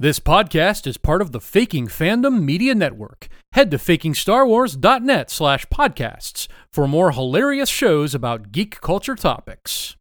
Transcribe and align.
This 0.00 0.20
podcast 0.20 0.86
is 0.86 0.96
part 0.96 1.20
of 1.20 1.32
the 1.32 1.40
Faking 1.40 1.88
Fandom 1.88 2.42
Media 2.42 2.72
Network. 2.72 3.26
Head 3.54 3.72
to 3.72 3.78
fakingstarwars.net 3.78 5.28
slash 5.28 5.66
podcasts 5.66 6.46
for 6.70 6.86
more 6.86 7.10
hilarious 7.10 7.68
shows 7.68 8.14
about 8.14 8.52
geek 8.52 8.80
culture 8.80 9.16
topics. 9.16 9.96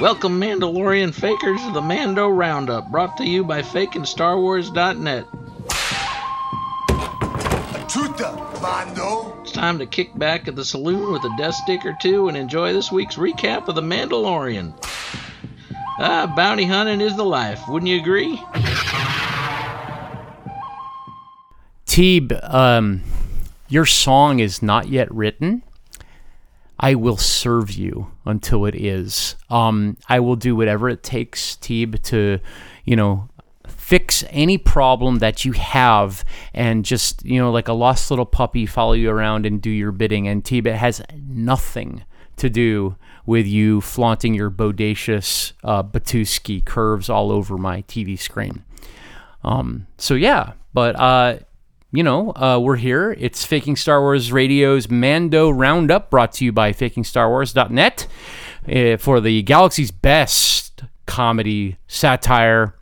Welcome, 0.00 0.40
Mandalorian 0.40 1.12
fakers, 1.12 1.62
to 1.66 1.72
the 1.72 1.82
Mando 1.82 2.30
Roundup, 2.30 2.90
brought 2.90 3.18
to 3.18 3.26
you 3.26 3.44
by 3.44 3.60
fakingstarwars.net. 3.60 5.26
Chuta, 7.86 8.62
Mando. 8.62 9.38
It's 9.42 9.52
time 9.52 9.78
to 9.78 9.84
kick 9.84 10.18
back 10.18 10.48
at 10.48 10.56
the 10.56 10.64
saloon 10.64 11.12
with 11.12 11.24
a 11.24 11.36
death 11.36 11.56
stick 11.56 11.84
or 11.84 11.94
two 12.00 12.28
and 12.28 12.36
enjoy 12.38 12.72
this 12.72 12.90
week's 12.90 13.16
recap 13.16 13.68
of 13.68 13.74
the 13.74 13.82
Mandalorian. 13.82 14.72
Ah, 16.02 16.32
bounty 16.34 16.64
hunting 16.64 17.02
is 17.02 17.14
the 17.14 17.24
life, 17.24 17.60
wouldn't 17.68 17.90
you 17.90 18.00
agree? 18.00 18.42
Teeb, 21.84 22.54
um, 22.54 23.02
your 23.68 23.84
song 23.84 24.38
is 24.38 24.62
not 24.62 24.88
yet 24.88 25.12
written. 25.12 25.62
I 26.78 26.94
will 26.94 27.18
serve 27.18 27.72
you 27.72 28.12
until 28.24 28.64
it 28.64 28.74
is. 28.74 29.36
Um, 29.50 29.98
I 30.08 30.20
will 30.20 30.36
do 30.36 30.56
whatever 30.56 30.88
it 30.88 31.02
takes, 31.02 31.56
Teeb, 31.56 32.02
to, 32.04 32.38
you 32.86 32.96
know, 32.96 33.28
fix 33.66 34.24
any 34.30 34.56
problem 34.56 35.18
that 35.18 35.44
you 35.44 35.52
have 35.52 36.24
and 36.54 36.82
just, 36.82 37.22
you 37.26 37.38
know, 37.38 37.50
like 37.50 37.68
a 37.68 37.74
lost 37.74 38.10
little 38.10 38.24
puppy, 38.24 38.64
follow 38.64 38.94
you 38.94 39.10
around 39.10 39.44
and 39.44 39.60
do 39.60 39.68
your 39.68 39.92
bidding. 39.92 40.26
And 40.26 40.42
Teeb, 40.42 40.66
it 40.66 40.76
has 40.76 41.02
nothing 41.14 42.04
to 42.38 42.48
do 42.48 42.96
with 43.30 43.46
you 43.46 43.80
flaunting 43.80 44.34
your 44.34 44.50
bodacious 44.50 45.52
uh, 45.62 45.84
curves 46.64 47.08
all 47.08 47.30
over 47.30 47.56
my 47.56 47.82
TV 47.82 48.18
screen. 48.18 48.64
Um, 49.44 49.86
so 49.98 50.14
yeah, 50.14 50.54
but 50.74 50.96
uh, 50.96 51.38
you 51.92 52.02
know, 52.02 52.32
uh, 52.32 52.58
we're 52.60 52.74
here. 52.74 53.14
It's 53.20 53.44
Faking 53.44 53.76
Star 53.76 54.00
Wars 54.00 54.32
Radio's 54.32 54.90
Mando 54.90 55.48
Roundup, 55.48 56.10
brought 56.10 56.32
to 56.32 56.44
you 56.44 56.50
by 56.50 56.72
FakingStarWars.net 56.72 58.08
uh, 58.68 58.96
for 58.96 59.20
the 59.20 59.42
galaxy's 59.42 59.92
best 59.92 60.82
comedy 61.06 61.76
satire. 61.86 62.74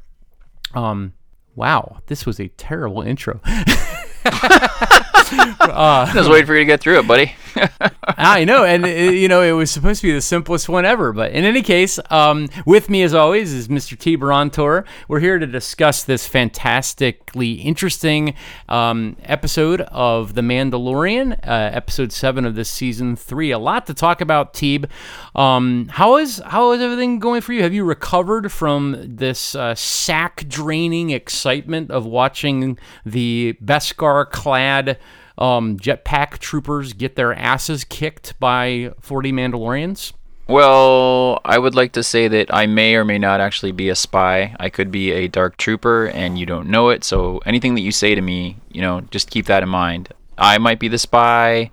Um, 0.72 1.12
wow, 1.56 1.98
this 2.06 2.24
was 2.24 2.40
a 2.40 2.48
terrible 2.48 3.02
intro. 3.02 3.42
I 5.32 6.12
was 6.14 6.28
waiting 6.28 6.46
for 6.46 6.54
you 6.54 6.60
to 6.60 6.64
get 6.64 6.80
through 6.80 7.00
it, 7.00 7.06
buddy. 7.06 7.34
I 8.16 8.44
know, 8.44 8.64
and 8.64 8.84
uh, 8.84 8.88
you 8.88 9.28
know, 9.28 9.42
it 9.42 9.52
was 9.52 9.70
supposed 9.70 10.00
to 10.00 10.06
be 10.06 10.12
the 10.12 10.20
simplest 10.20 10.68
one 10.68 10.84
ever. 10.84 11.12
But 11.12 11.32
in 11.32 11.44
any 11.44 11.62
case, 11.62 11.98
um, 12.10 12.48
with 12.66 12.88
me 12.88 13.02
as 13.02 13.14
always 13.14 13.52
is 13.52 13.68
Mr. 13.68 13.98
T. 13.98 14.16
Barantor. 14.16 14.84
We're 15.08 15.20
here 15.20 15.38
to 15.38 15.46
discuss 15.46 16.04
this 16.04 16.26
fantastically 16.26 17.52
interesting 17.52 18.34
um, 18.68 19.16
episode 19.22 19.82
of 19.82 20.34
The 20.34 20.42
Mandalorian, 20.42 21.32
uh, 21.46 21.70
episode 21.72 22.12
seven 22.12 22.44
of 22.44 22.54
this 22.54 22.70
season 22.70 23.16
three. 23.16 23.50
A 23.50 23.58
lot 23.58 23.86
to 23.86 23.94
talk 23.94 24.20
about, 24.20 24.54
Teeb. 24.54 24.88
Um, 25.34 25.88
how 25.88 26.16
is 26.16 26.42
how 26.44 26.72
is 26.72 26.80
everything 26.80 27.18
going 27.18 27.40
for 27.40 27.52
you? 27.52 27.62
Have 27.62 27.74
you 27.74 27.84
recovered 27.84 28.52
from 28.52 28.96
this 29.16 29.54
uh, 29.54 29.74
sack 29.74 30.46
draining 30.48 31.10
excitement 31.10 31.90
of 31.90 32.06
watching 32.06 32.78
the 33.04 33.56
Beskar 33.62 34.30
clad? 34.30 34.98
Um, 35.39 35.78
jetpack 35.78 36.39
troopers 36.39 36.92
get 36.92 37.17
their 37.17 37.33
asses 37.33 37.84
kicked 37.84 38.39
by 38.39 38.92
40 39.00 39.33
Mandalorians? 39.33 40.12
Well, 40.48 41.41
I 41.45 41.58
would 41.58 41.75
like 41.75 41.92
to 41.92 42.03
say 42.03 42.27
that 42.27 42.53
I 42.53 42.67
may 42.67 42.95
or 42.95 43.05
may 43.05 43.19
not 43.19 43.41
actually 43.41 43.72
be 43.72 43.91
a 43.91 43.95
spy. 43.95 44.56
I 44.58 44.70
could 44.70 44.91
be 44.91 45.12
a 45.12 45.28
dark 45.28 45.58
trooper 45.58 46.06
and 46.06 46.39
you 46.39 46.47
don't 46.47 46.69
know 46.69 46.89
it. 46.89 47.05
So 47.05 47.39
anything 47.45 47.75
that 47.75 47.83
you 47.83 47.92
say 47.92 48.14
to 48.14 48.20
me, 48.22 48.56
you 48.72 48.80
know, 48.80 49.03
just 49.11 49.30
keep 49.30 49.45
that 49.47 49.62
in 49.62 49.69
mind. 49.69 50.08
I 50.39 50.56
might 50.56 50.80
be 50.80 50.89
the 50.89 50.98
spy. 50.98 51.70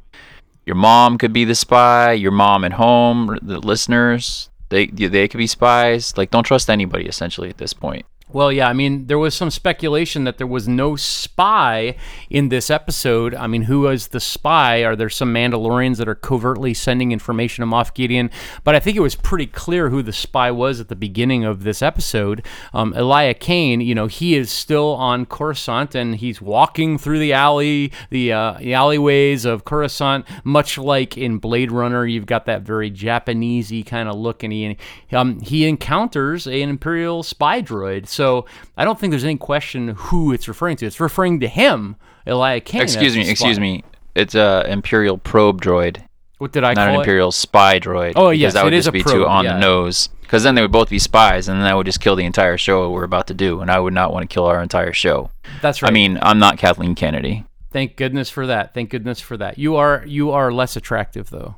Your 0.66 0.76
mom 0.76 1.18
could 1.18 1.32
be 1.32 1.46
the 1.46 1.56
spy. 1.56 2.12
Your 2.14 2.32
mom 2.32 2.66
at 2.66 2.74
home, 2.74 3.40
the 3.42 3.60
listeners, 3.60 4.50
they 4.70 4.88
they 4.88 5.28
could 5.28 5.38
be 5.38 5.48
spies. 5.48 6.18
Like 6.18 6.32
don't 6.32 6.44
trust 6.44 6.70
anybody 6.70 7.06
essentially 7.06 7.50
at 7.50 7.58
this 7.58 7.74
point. 7.74 8.06
Well, 8.34 8.52
yeah, 8.52 8.68
I 8.68 8.74
mean, 8.74 9.06
there 9.06 9.20
was 9.20 9.36
some 9.36 9.52
speculation 9.52 10.24
that 10.24 10.40
there 10.40 10.48
was 10.48 10.68
no 10.68 10.96
spy 10.96 11.96
in 12.28 12.50
this 12.50 12.72
episode. 12.72 13.36
I 13.36 13.46
mean, 13.46 13.62
who 13.64 13.82
was 13.82 14.08
the 14.08 14.20
spy? 14.20 14.84
Are 14.84 14.96
there 14.96 15.12
some 15.12 15.32
Mandalorians 15.32 15.98
that 15.98 16.10
are 16.10 16.16
covertly 16.16 16.74
sending 16.74 17.12
information 17.12 17.62
to 17.62 17.68
Moff 17.68 17.94
Gideon? 17.94 18.32
But 18.64 18.74
I 18.74 18.80
think 18.80 18.98
it 18.98 19.02
was 19.02 19.14
pretty 19.14 19.46
clear 19.46 19.90
who 19.90 20.02
the 20.02 20.12
spy 20.12 20.50
was 20.50 20.80
at 20.80 20.88
the 20.88 20.96
beginning 20.96 21.46
of 21.46 21.64
this 21.64 21.84
episode. 21.84 22.44
Um, 22.74 22.96
Elia 22.96 23.36
Kane, 23.36 23.80
you 23.80 23.94
know, 23.94 24.08
he 24.08 24.36
is 24.36 24.50
still 24.50 24.96
on 24.96 25.28
Coruscant 25.28 25.94
and 25.94 26.16
he's 26.16 26.42
walking 26.42 26.98
through 26.98 27.20
the 27.20 27.32
alley, 27.32 27.92
the, 28.10 28.34
uh, 28.34 28.54
the 28.54 28.74
alleyways 28.74 29.46
of 29.46 29.66
Coruscant, 29.66 30.26
much 30.44 30.80
like 30.80 31.16
in 31.16 31.38
Blade 31.38 31.72
Runner. 31.72 32.08
You've 32.08 32.26
got 32.26 32.48
that 32.48 32.64
very 32.64 32.90
Japanesey 32.90 33.86
kind 33.86 34.10
of 34.10 34.16
look, 34.16 34.42
and 34.42 34.52
he 34.52 34.78
um, 35.12 35.40
he 35.42 35.68
encounters 35.68 36.48
an 36.48 36.70
Imperial 36.70 37.22
spy 37.22 37.62
droid. 37.62 38.08
So 38.16 38.46
I 38.78 38.86
don't 38.86 39.00
think 39.00 39.12
there's 39.12 39.24
any 39.24 39.38
question 39.38 39.90
who 39.90 40.32
it's 40.32 40.48
referring 40.48 40.78
to. 40.78 40.86
It's 40.86 41.00
referring 41.00 41.42
to 41.42 41.48
him, 41.48 41.98
Elia 42.26 42.62
Kane. 42.62 42.82
Excuse 42.82 43.16
me, 43.16 43.30
excuse 43.30 43.60
me. 43.60 43.84
It's 44.16 44.34
a 44.36 44.66
Imperial 44.68 45.18
probe 45.18 45.62
droid. 45.62 46.02
What 46.38 46.52
did 46.52 46.64
I 46.64 46.74
not 46.74 46.90
an 46.90 46.96
it? 46.96 47.00
Imperial 47.00 47.32
spy 47.32 47.80
droid. 47.80 48.14
Oh 48.16 48.30
yes, 48.30 48.52
because 48.52 48.54
that 48.54 48.64
would 48.64 48.74
it 48.74 48.78
is 48.78 48.86
just 48.86 48.90
a 48.90 48.92
be 48.94 49.04
probe, 49.04 49.16
too 49.16 49.28
on 49.28 49.46
yeah. 49.46 49.54
the 49.54 49.60
nose. 49.60 50.10
Because 50.22 50.44
then 50.44 50.56
they 50.56 50.62
would 50.62 50.72
both 50.72 50.90
be 50.90 51.00
spies, 51.00 51.48
and 51.48 51.60
then 51.60 51.66
that 51.66 51.76
would 51.78 51.86
just 51.86 52.02
kill 52.02 52.16
the 52.16 52.26
entire 52.26 52.58
show 52.58 52.90
we're 52.90 53.04
about 53.04 53.28
to 53.28 53.34
do. 53.34 53.62
And 53.62 53.70
I 53.70 53.80
would 53.80 53.94
not 53.94 54.12
want 54.12 54.28
to 54.28 54.34
kill 54.34 54.46
our 54.46 54.62
entire 54.62 54.92
show. 54.92 55.30
That's 55.62 55.82
right. 55.82 55.90
I 55.90 55.94
mean, 55.94 56.18
I'm 56.22 56.40
not 56.40 56.58
Kathleen 56.58 56.96
Kennedy. 56.96 57.46
thank 57.72 57.98
goodness 57.98 58.30
for 58.30 58.48
that. 58.48 58.74
Thank 58.74 58.90
goodness 58.90 59.20
for 59.20 59.38
that. 59.38 59.58
You 59.58 59.76
are 59.76 60.04
you 60.08 60.32
are 60.32 60.52
less 60.52 60.76
attractive 60.76 61.30
though. 61.30 61.56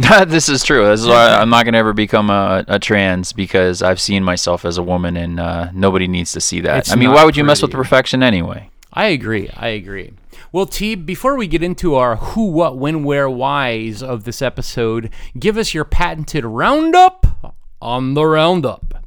Sorry. 0.00 0.24
this 0.26 0.48
is 0.48 0.64
true. 0.64 0.86
This 0.86 1.00
is 1.00 1.06
why 1.06 1.28
I'm 1.28 1.50
not 1.50 1.64
gonna 1.64 1.78
ever 1.78 1.92
become 1.92 2.30
a, 2.30 2.64
a 2.68 2.78
trans 2.78 3.32
because 3.32 3.82
I've 3.82 4.00
seen 4.00 4.24
myself 4.24 4.64
as 4.64 4.78
a 4.78 4.82
woman, 4.82 5.16
and 5.16 5.38
uh, 5.40 5.70
nobody 5.72 6.08
needs 6.08 6.32
to 6.32 6.40
see 6.40 6.60
that. 6.60 6.78
It's 6.78 6.92
I 6.92 6.96
mean, 6.96 7.12
why 7.12 7.24
would 7.24 7.36
you 7.36 7.44
mess 7.44 7.62
with 7.62 7.72
perfection 7.72 8.22
anyway? 8.22 8.70
I 8.92 9.06
agree. 9.06 9.50
I 9.54 9.68
agree. 9.68 10.12
Well, 10.50 10.66
T, 10.66 10.94
before 10.94 11.36
we 11.36 11.46
get 11.46 11.62
into 11.62 11.94
our 11.94 12.16
who, 12.16 12.46
what, 12.46 12.78
when, 12.78 13.04
where, 13.04 13.28
whys 13.28 14.02
of 14.02 14.24
this 14.24 14.40
episode, 14.40 15.10
give 15.38 15.58
us 15.58 15.74
your 15.74 15.84
patented 15.84 16.44
roundup 16.44 17.54
on 17.82 18.14
the 18.14 18.24
roundup. 18.24 19.04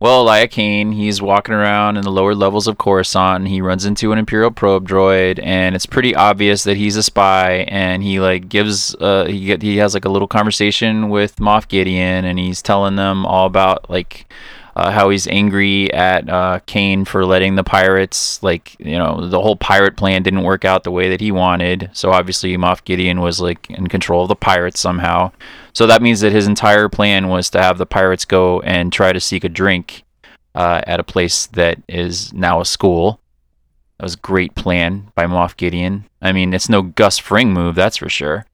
Well, 0.00 0.28
Elia 0.28 0.46
Kane, 0.46 0.92
he's 0.92 1.20
walking 1.20 1.54
around 1.54 1.96
in 1.96 2.04
the 2.04 2.12
lower 2.12 2.32
levels 2.32 2.68
of 2.68 2.78
Coruscant. 2.78 3.40
And 3.40 3.48
he 3.48 3.60
runs 3.60 3.84
into 3.84 4.12
an 4.12 4.18
Imperial 4.18 4.52
probe 4.52 4.88
droid, 4.88 5.40
and 5.42 5.74
it's 5.74 5.86
pretty 5.86 6.14
obvious 6.14 6.62
that 6.64 6.76
he's 6.76 6.94
a 6.94 7.02
spy. 7.02 7.66
And 7.68 8.02
he 8.04 8.20
like 8.20 8.48
gives, 8.48 8.94
uh, 8.96 9.24
he 9.24 9.44
get, 9.44 9.60
he 9.60 9.78
has 9.78 9.94
like 9.94 10.04
a 10.04 10.08
little 10.08 10.28
conversation 10.28 11.08
with 11.08 11.36
Moff 11.36 11.66
Gideon, 11.66 12.24
and 12.24 12.38
he's 12.38 12.62
telling 12.62 12.94
them 12.94 13.26
all 13.26 13.46
about 13.46 13.90
like 13.90 14.26
uh, 14.76 14.92
how 14.92 15.10
he's 15.10 15.26
angry 15.26 15.92
at 15.92 16.30
uh, 16.30 16.60
Kane 16.66 17.04
for 17.04 17.26
letting 17.26 17.56
the 17.56 17.64
pirates, 17.64 18.40
like 18.44 18.76
you 18.78 18.96
know, 18.96 19.26
the 19.26 19.40
whole 19.40 19.56
pirate 19.56 19.96
plan 19.96 20.22
didn't 20.22 20.44
work 20.44 20.64
out 20.64 20.84
the 20.84 20.92
way 20.92 21.08
that 21.08 21.20
he 21.20 21.32
wanted. 21.32 21.90
So 21.92 22.12
obviously, 22.12 22.56
Moff 22.56 22.84
Gideon 22.84 23.20
was 23.20 23.40
like 23.40 23.68
in 23.70 23.88
control 23.88 24.22
of 24.22 24.28
the 24.28 24.36
pirates 24.36 24.78
somehow. 24.78 25.32
So 25.78 25.86
that 25.86 26.02
means 26.02 26.22
that 26.22 26.32
his 26.32 26.48
entire 26.48 26.88
plan 26.88 27.28
was 27.28 27.50
to 27.50 27.62
have 27.62 27.78
the 27.78 27.86
pirates 27.86 28.24
go 28.24 28.60
and 28.62 28.92
try 28.92 29.12
to 29.12 29.20
seek 29.20 29.44
a 29.44 29.48
drink 29.48 30.02
uh, 30.52 30.80
at 30.88 30.98
a 30.98 31.04
place 31.04 31.46
that 31.46 31.80
is 31.86 32.32
now 32.32 32.60
a 32.60 32.64
school. 32.64 33.20
That 33.96 34.06
was 34.06 34.14
a 34.14 34.18
great 34.18 34.56
plan 34.56 35.12
by 35.14 35.26
Moff 35.26 35.56
Gideon. 35.56 36.06
I 36.20 36.32
mean, 36.32 36.52
it's 36.52 36.68
no 36.68 36.82
Gus 36.82 37.18
Fring 37.18 37.52
move, 37.52 37.76
that's 37.76 37.98
for 37.98 38.08
sure. 38.08 38.44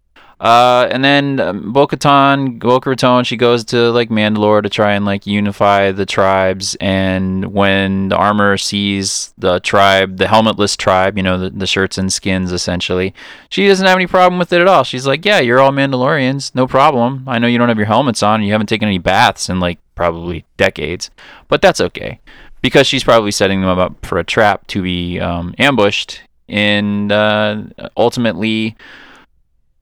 Uh, 0.40 0.88
and 0.90 1.04
then 1.04 1.40
um, 1.40 1.72
Bo-Katan, 1.72 2.58
Boca 2.58 2.90
Raton, 2.90 3.24
she 3.24 3.36
goes 3.36 3.64
to 3.66 3.90
like 3.92 4.10
Mandalore 4.10 4.62
to 4.62 4.68
try 4.68 4.92
and 4.92 5.04
like 5.04 5.26
unify 5.26 5.92
the 5.92 6.04
tribes. 6.04 6.76
And 6.80 7.52
when 7.52 8.08
the 8.08 8.16
armor 8.16 8.56
sees 8.56 9.32
the 9.38 9.60
tribe, 9.60 10.18
the 10.18 10.26
helmetless 10.26 10.76
tribe, 10.76 11.16
you 11.16 11.22
know, 11.22 11.38
the, 11.38 11.50
the 11.50 11.66
shirts 11.66 11.98
and 11.98 12.12
skins 12.12 12.52
essentially, 12.52 13.14
she 13.48 13.68
doesn't 13.68 13.86
have 13.86 13.96
any 13.96 14.06
problem 14.06 14.38
with 14.38 14.52
it 14.52 14.60
at 14.60 14.68
all. 14.68 14.84
She's 14.84 15.06
like, 15.06 15.24
yeah, 15.24 15.40
you're 15.40 15.60
all 15.60 15.70
Mandalorians, 15.70 16.54
no 16.54 16.66
problem. 16.66 17.24
I 17.26 17.38
know 17.38 17.46
you 17.46 17.58
don't 17.58 17.68
have 17.68 17.78
your 17.78 17.86
helmets 17.86 18.22
on, 18.22 18.36
and 18.36 18.44
you 18.44 18.52
haven't 18.52 18.68
taken 18.68 18.88
any 18.88 18.98
baths 18.98 19.48
in 19.48 19.60
like 19.60 19.78
probably 19.94 20.44
decades, 20.56 21.10
but 21.48 21.62
that's 21.62 21.80
okay 21.80 22.20
because 22.60 22.86
she's 22.86 23.04
probably 23.04 23.30
setting 23.30 23.60
them 23.60 23.78
up 23.78 24.04
for 24.04 24.18
a 24.18 24.24
trap 24.24 24.66
to 24.68 24.82
be 24.82 25.20
um, 25.20 25.54
ambushed. 25.58 26.22
And 26.48 27.12
uh, 27.12 27.62
ultimately, 27.96 28.76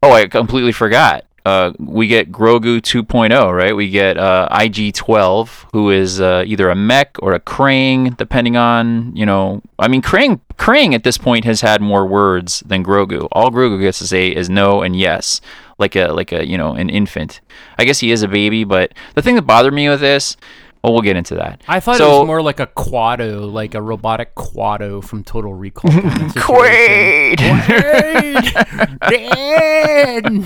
oh, 0.02 0.12
I 0.12 0.26
completely 0.28 0.72
forgot. 0.72 1.24
Uh, 1.44 1.72
we 1.80 2.06
get 2.06 2.30
Grogu 2.30 2.80
2.0, 2.80 3.52
right? 3.52 3.74
We 3.74 3.90
get 3.90 4.16
uh, 4.16 4.46
IG-12, 4.52 5.66
who 5.72 5.90
is 5.90 6.20
uh, 6.20 6.44
either 6.46 6.70
a 6.70 6.76
mech 6.76 7.16
or 7.20 7.32
a 7.32 7.40
Krang, 7.40 8.16
depending 8.16 8.56
on 8.56 9.14
you 9.16 9.26
know. 9.26 9.60
I 9.78 9.88
mean, 9.88 10.02
Krang 10.02 10.40
Krang 10.54 10.94
at 10.94 11.02
this 11.02 11.18
point 11.18 11.44
has 11.44 11.60
had 11.60 11.82
more 11.82 12.06
words 12.06 12.60
than 12.60 12.84
Grogu. 12.84 13.26
All 13.32 13.50
Grogu 13.50 13.80
gets 13.80 13.98
to 13.98 14.06
say 14.06 14.28
is 14.28 14.48
no 14.48 14.82
and 14.82 14.94
yes. 14.94 15.40
like 15.78 15.96
a 15.96 16.12
like 16.12 16.30
a 16.30 16.46
you 16.46 16.56
know 16.56 16.74
an 16.74 16.88
infant. 16.88 17.40
I 17.76 17.84
guess 17.84 17.98
he 17.98 18.12
is 18.12 18.22
a 18.22 18.28
baby, 18.28 18.62
but 18.62 18.92
the 19.14 19.22
thing 19.22 19.34
that 19.34 19.42
bothered 19.42 19.74
me 19.74 19.88
with 19.88 20.00
this, 20.00 20.36
well, 20.82 20.92
we'll 20.92 21.02
get 21.02 21.16
into 21.16 21.36
that. 21.36 21.62
I 21.68 21.78
thought 21.78 22.00
it 22.00 22.04
was 22.04 22.26
more 22.26 22.42
like 22.42 22.58
a 22.58 22.66
Kuato, 22.66 23.50
like 23.50 23.74
a 23.74 23.82
robotic 23.82 24.34
Kuato 24.34 25.02
from 25.02 25.22
Total 25.22 25.54
Recall. 25.54 25.92
kind 25.92 26.22
of 26.22 26.32
situation. 26.32 27.36
Quaid. 27.36 27.38
Dan! 29.08 30.44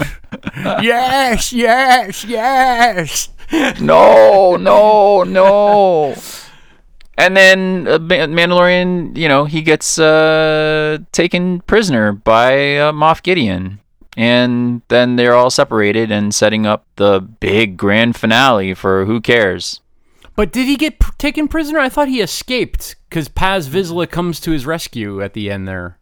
yes, 0.83 1.53
yes, 1.53 2.25
yes. 2.25 3.29
no, 3.81 4.57
no, 4.57 5.23
no. 5.23 6.15
And 7.17 7.35
then 7.35 7.89
uh, 7.89 7.99
Mandalorian, 7.99 9.17
you 9.17 9.29
know, 9.29 9.47
he 9.47 9.63
gets 9.63 9.99
uh, 9.99 10.99
taken 11.13 11.61
prisoner 11.63 12.13
by 12.13 12.77
uh, 12.77 12.93
Moff 12.93 13.23
Gideon. 13.23 13.81
And 14.19 14.83
then 14.89 15.17
they're 15.17 15.35
all 15.35 15.51
separated 15.51 16.11
and 16.11 16.35
setting 16.35 16.67
up 16.67 16.87
the 16.97 17.21
big 17.21 17.77
grand 17.77 18.17
finale 18.17 18.75
for 18.75 19.05
who 19.05 19.21
cares. 19.21 19.81
But 20.37 20.53
did 20.53 20.67
he 20.67 20.77
get 20.77 21.01
p- 21.01 21.11
taken 21.19 21.49
prisoner? 21.49 21.79
I 21.79 21.89
thought 21.89 22.09
he 22.09 22.21
escaped 22.21 22.97
because 23.09 23.29
Paz 23.29 23.69
Vizsla 23.69 24.09
comes 24.09 24.39
to 24.41 24.51
his 24.51 24.67
rescue 24.67 25.23
at 25.23 25.33
the 25.33 25.51
end 25.51 25.67
there. 25.67 25.99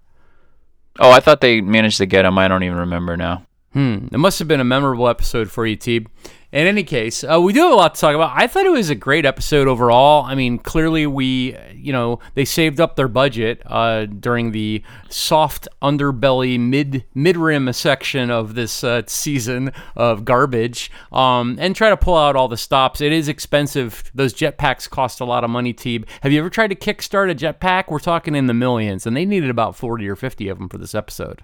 Oh, 0.99 1.11
I 1.11 1.21
thought 1.21 1.41
they 1.41 1.61
managed 1.61 1.99
to 1.99 2.07
get 2.07 2.25
him. 2.25 2.37
I 2.37 2.49
don't 2.49 2.65
even 2.65 2.79
remember 2.79 3.17
now. 3.17 3.47
Hmm. 3.75 4.07
It 4.13 4.19
must 4.19 4.39
have 4.39 4.47
been 4.47 4.61
a 4.61 4.65
memorable 4.65 5.09
episode 5.09 5.51
for 5.51 5.67
you, 5.67 5.77
Teeb. 5.77 6.07
In 6.53 6.69
any 6.69 6.85
case, 6.85 7.25
uh, 7.25 7.41
we 7.41 7.53
do 7.53 7.63
have 7.63 7.73
a 7.73 7.75
lot 7.75 7.97
to 7.97 8.01
talk 8.01 8.15
about. 8.15 8.31
I 8.33 8.47
thought 8.47 8.65
it 8.65 8.71
was 8.71 8.89
a 8.89 8.95
great 8.95 9.27
episode 9.27 9.67
overall. 9.67 10.23
I 10.23 10.37
mean, 10.37 10.59
clearly 10.59 11.05
we, 11.09 11.57
you 11.75 11.93
know, 11.93 12.21
they 12.35 12.45
saved 12.45 12.79
up 12.79 12.95
their 12.95 13.09
budget 13.09 13.61
uh, 13.67 14.07
during 14.07 14.53
the 14.53 14.85
soft 15.09 15.67
underbelly 15.83 16.61
mid 16.61 17.05
mid 17.13 17.37
rim 17.37 17.73
section 17.73 18.31
of 18.31 18.55
this 18.55 18.85
uh, 18.85 19.03
season 19.09 19.73
of 19.97 20.25
garbage, 20.25 20.93
um, 21.11 21.57
and 21.59 21.75
try 21.75 21.91
to 21.91 21.97
pull 21.97 22.17
out 22.17 22.37
all 22.37 22.47
the 22.47 22.57
stops. 22.57 23.01
It 23.01 23.13
is 23.13 23.27
expensive. 23.27 24.05
Those 24.15 24.33
jetpacks 24.33 24.89
cost 24.89 25.21
a 25.21 25.25
lot 25.25 25.43
of 25.43 25.51
money. 25.51 25.75
Teeb, 25.75 26.05
have 26.21 26.31
you 26.31 26.39
ever 26.39 26.51
tried 26.51 26.69
to 26.69 26.77
kickstart 26.77 27.33
a 27.33 27.35
jetpack? 27.35 27.91
We're 27.91 27.99
talking 27.99 28.37
in 28.37 28.47
the 28.47 28.55
millions, 28.55 29.05
and 29.05 29.17
they 29.17 29.25
needed 29.25 29.51
about 29.51 29.75
forty 29.75 30.09
or 30.09 30.15
fifty 30.15 30.47
of 30.47 30.59
them 30.59 30.69
for 30.69 30.79
this 30.79 30.95
episode. 30.95 31.43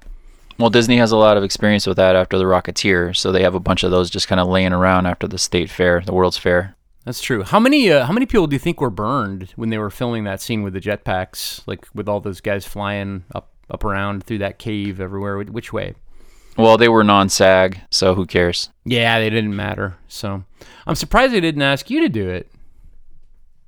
Well, 0.60 0.68
Disney 0.68 0.98
has 0.98 1.10
a 1.10 1.16
lot 1.16 1.38
of 1.38 1.42
experience 1.42 1.86
with 1.86 1.96
that 1.96 2.14
after 2.14 2.36
the 2.36 2.44
Rocketeer, 2.44 3.16
so 3.16 3.32
they 3.32 3.42
have 3.42 3.54
a 3.54 3.60
bunch 3.60 3.82
of 3.82 3.90
those 3.90 4.10
just 4.10 4.28
kind 4.28 4.38
of 4.38 4.46
laying 4.46 4.74
around 4.74 5.06
after 5.06 5.26
the 5.26 5.38
state 5.38 5.70
fair, 5.70 6.02
the 6.02 6.12
World's 6.12 6.36
Fair. 6.36 6.76
That's 7.06 7.22
true. 7.22 7.44
How 7.44 7.58
many 7.58 7.90
uh, 7.90 8.04
how 8.04 8.12
many 8.12 8.26
people 8.26 8.46
do 8.46 8.54
you 8.54 8.60
think 8.60 8.78
were 8.78 8.90
burned 8.90 9.54
when 9.56 9.70
they 9.70 9.78
were 9.78 9.88
filming 9.88 10.24
that 10.24 10.42
scene 10.42 10.62
with 10.62 10.74
the 10.74 10.80
jetpacks, 10.80 11.62
like 11.66 11.86
with 11.94 12.10
all 12.10 12.20
those 12.20 12.42
guys 12.42 12.66
flying 12.66 13.24
up 13.34 13.48
up 13.70 13.84
around 13.84 14.24
through 14.24 14.38
that 14.38 14.58
cave 14.58 15.00
everywhere? 15.00 15.38
Which 15.44 15.72
way? 15.72 15.94
Well, 16.58 16.76
they 16.76 16.90
were 16.90 17.04
non-SAG, 17.04 17.80
so 17.88 18.14
who 18.14 18.26
cares? 18.26 18.68
Yeah, 18.84 19.18
they 19.18 19.30
didn't 19.30 19.56
matter. 19.56 19.96
So 20.08 20.44
I'm 20.86 20.94
surprised 20.94 21.32
they 21.32 21.40
didn't 21.40 21.62
ask 21.62 21.88
you 21.88 22.00
to 22.00 22.08
do 22.10 22.28
it. 22.28 22.52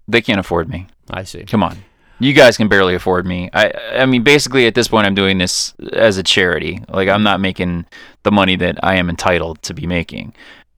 They 0.07 0.21
can't 0.21 0.41
afford 0.41 0.69
me. 0.69 0.89
I 1.09 1.23
see. 1.23 1.45
Come 1.45 1.63
on. 1.63 1.79
You 2.23 2.33
guys 2.33 2.57
can 2.57 2.69
barely 2.69 2.95
afford 2.95 3.27
me. 3.27 3.51
I 3.53 3.73
I 3.95 4.07
mean 4.07 4.23
basically 4.23 4.67
at 4.67 4.75
this 4.75 4.89
point 4.89 5.07
I'm 5.07 5.15
doing 5.15 5.39
this 5.39 5.75
as 5.93 6.19
a 6.19 6.23
charity. 6.23 6.83
Like 6.89 7.09
I'm 7.09 7.23
not 7.23 7.41
making 7.41 7.87
the 8.23 8.31
money 8.31 8.57
that 8.57 8.83
I 8.83 8.97
am 8.97 9.09
entitled 9.09 9.63
to 9.63 9.75
be 9.75 9.87
making. 9.87 10.35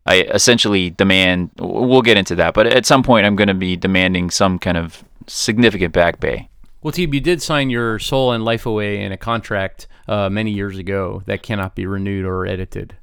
I 0.07 0.23
essentially 0.23 0.91
demand 0.91 1.51
we'll 1.59 2.03
get 2.03 2.17
into 2.17 2.35
that, 2.37 2.55
but 2.55 2.67
at 2.67 2.87
some 2.87 3.03
point 3.03 3.27
I'm 3.27 3.37
going 3.37 3.49
to 3.49 3.55
be 3.55 3.77
demanding 3.77 4.31
some 4.31 4.59
kind 4.59 4.77
of 4.77 5.05
significant 5.27 5.93
back 5.93 6.21
pay. 6.21 6.49
Well, 6.83 6.93
Teeb, 6.93 7.15
you 7.15 7.21
did 7.21 7.41
sign 7.41 7.71
your 7.71 7.99
soul 7.99 8.33
and 8.33 8.45
life 8.45 8.67
away 8.67 9.01
in 9.01 9.11
a 9.11 9.17
contract 9.17 9.87
uh, 10.07 10.29
many 10.29 10.51
years 10.51 10.77
ago 10.77 11.23
that 11.25 11.43
cannot 11.43 11.75
be 11.75 11.87
renewed 11.87 12.27
or 12.27 12.47
edited. 12.47 12.97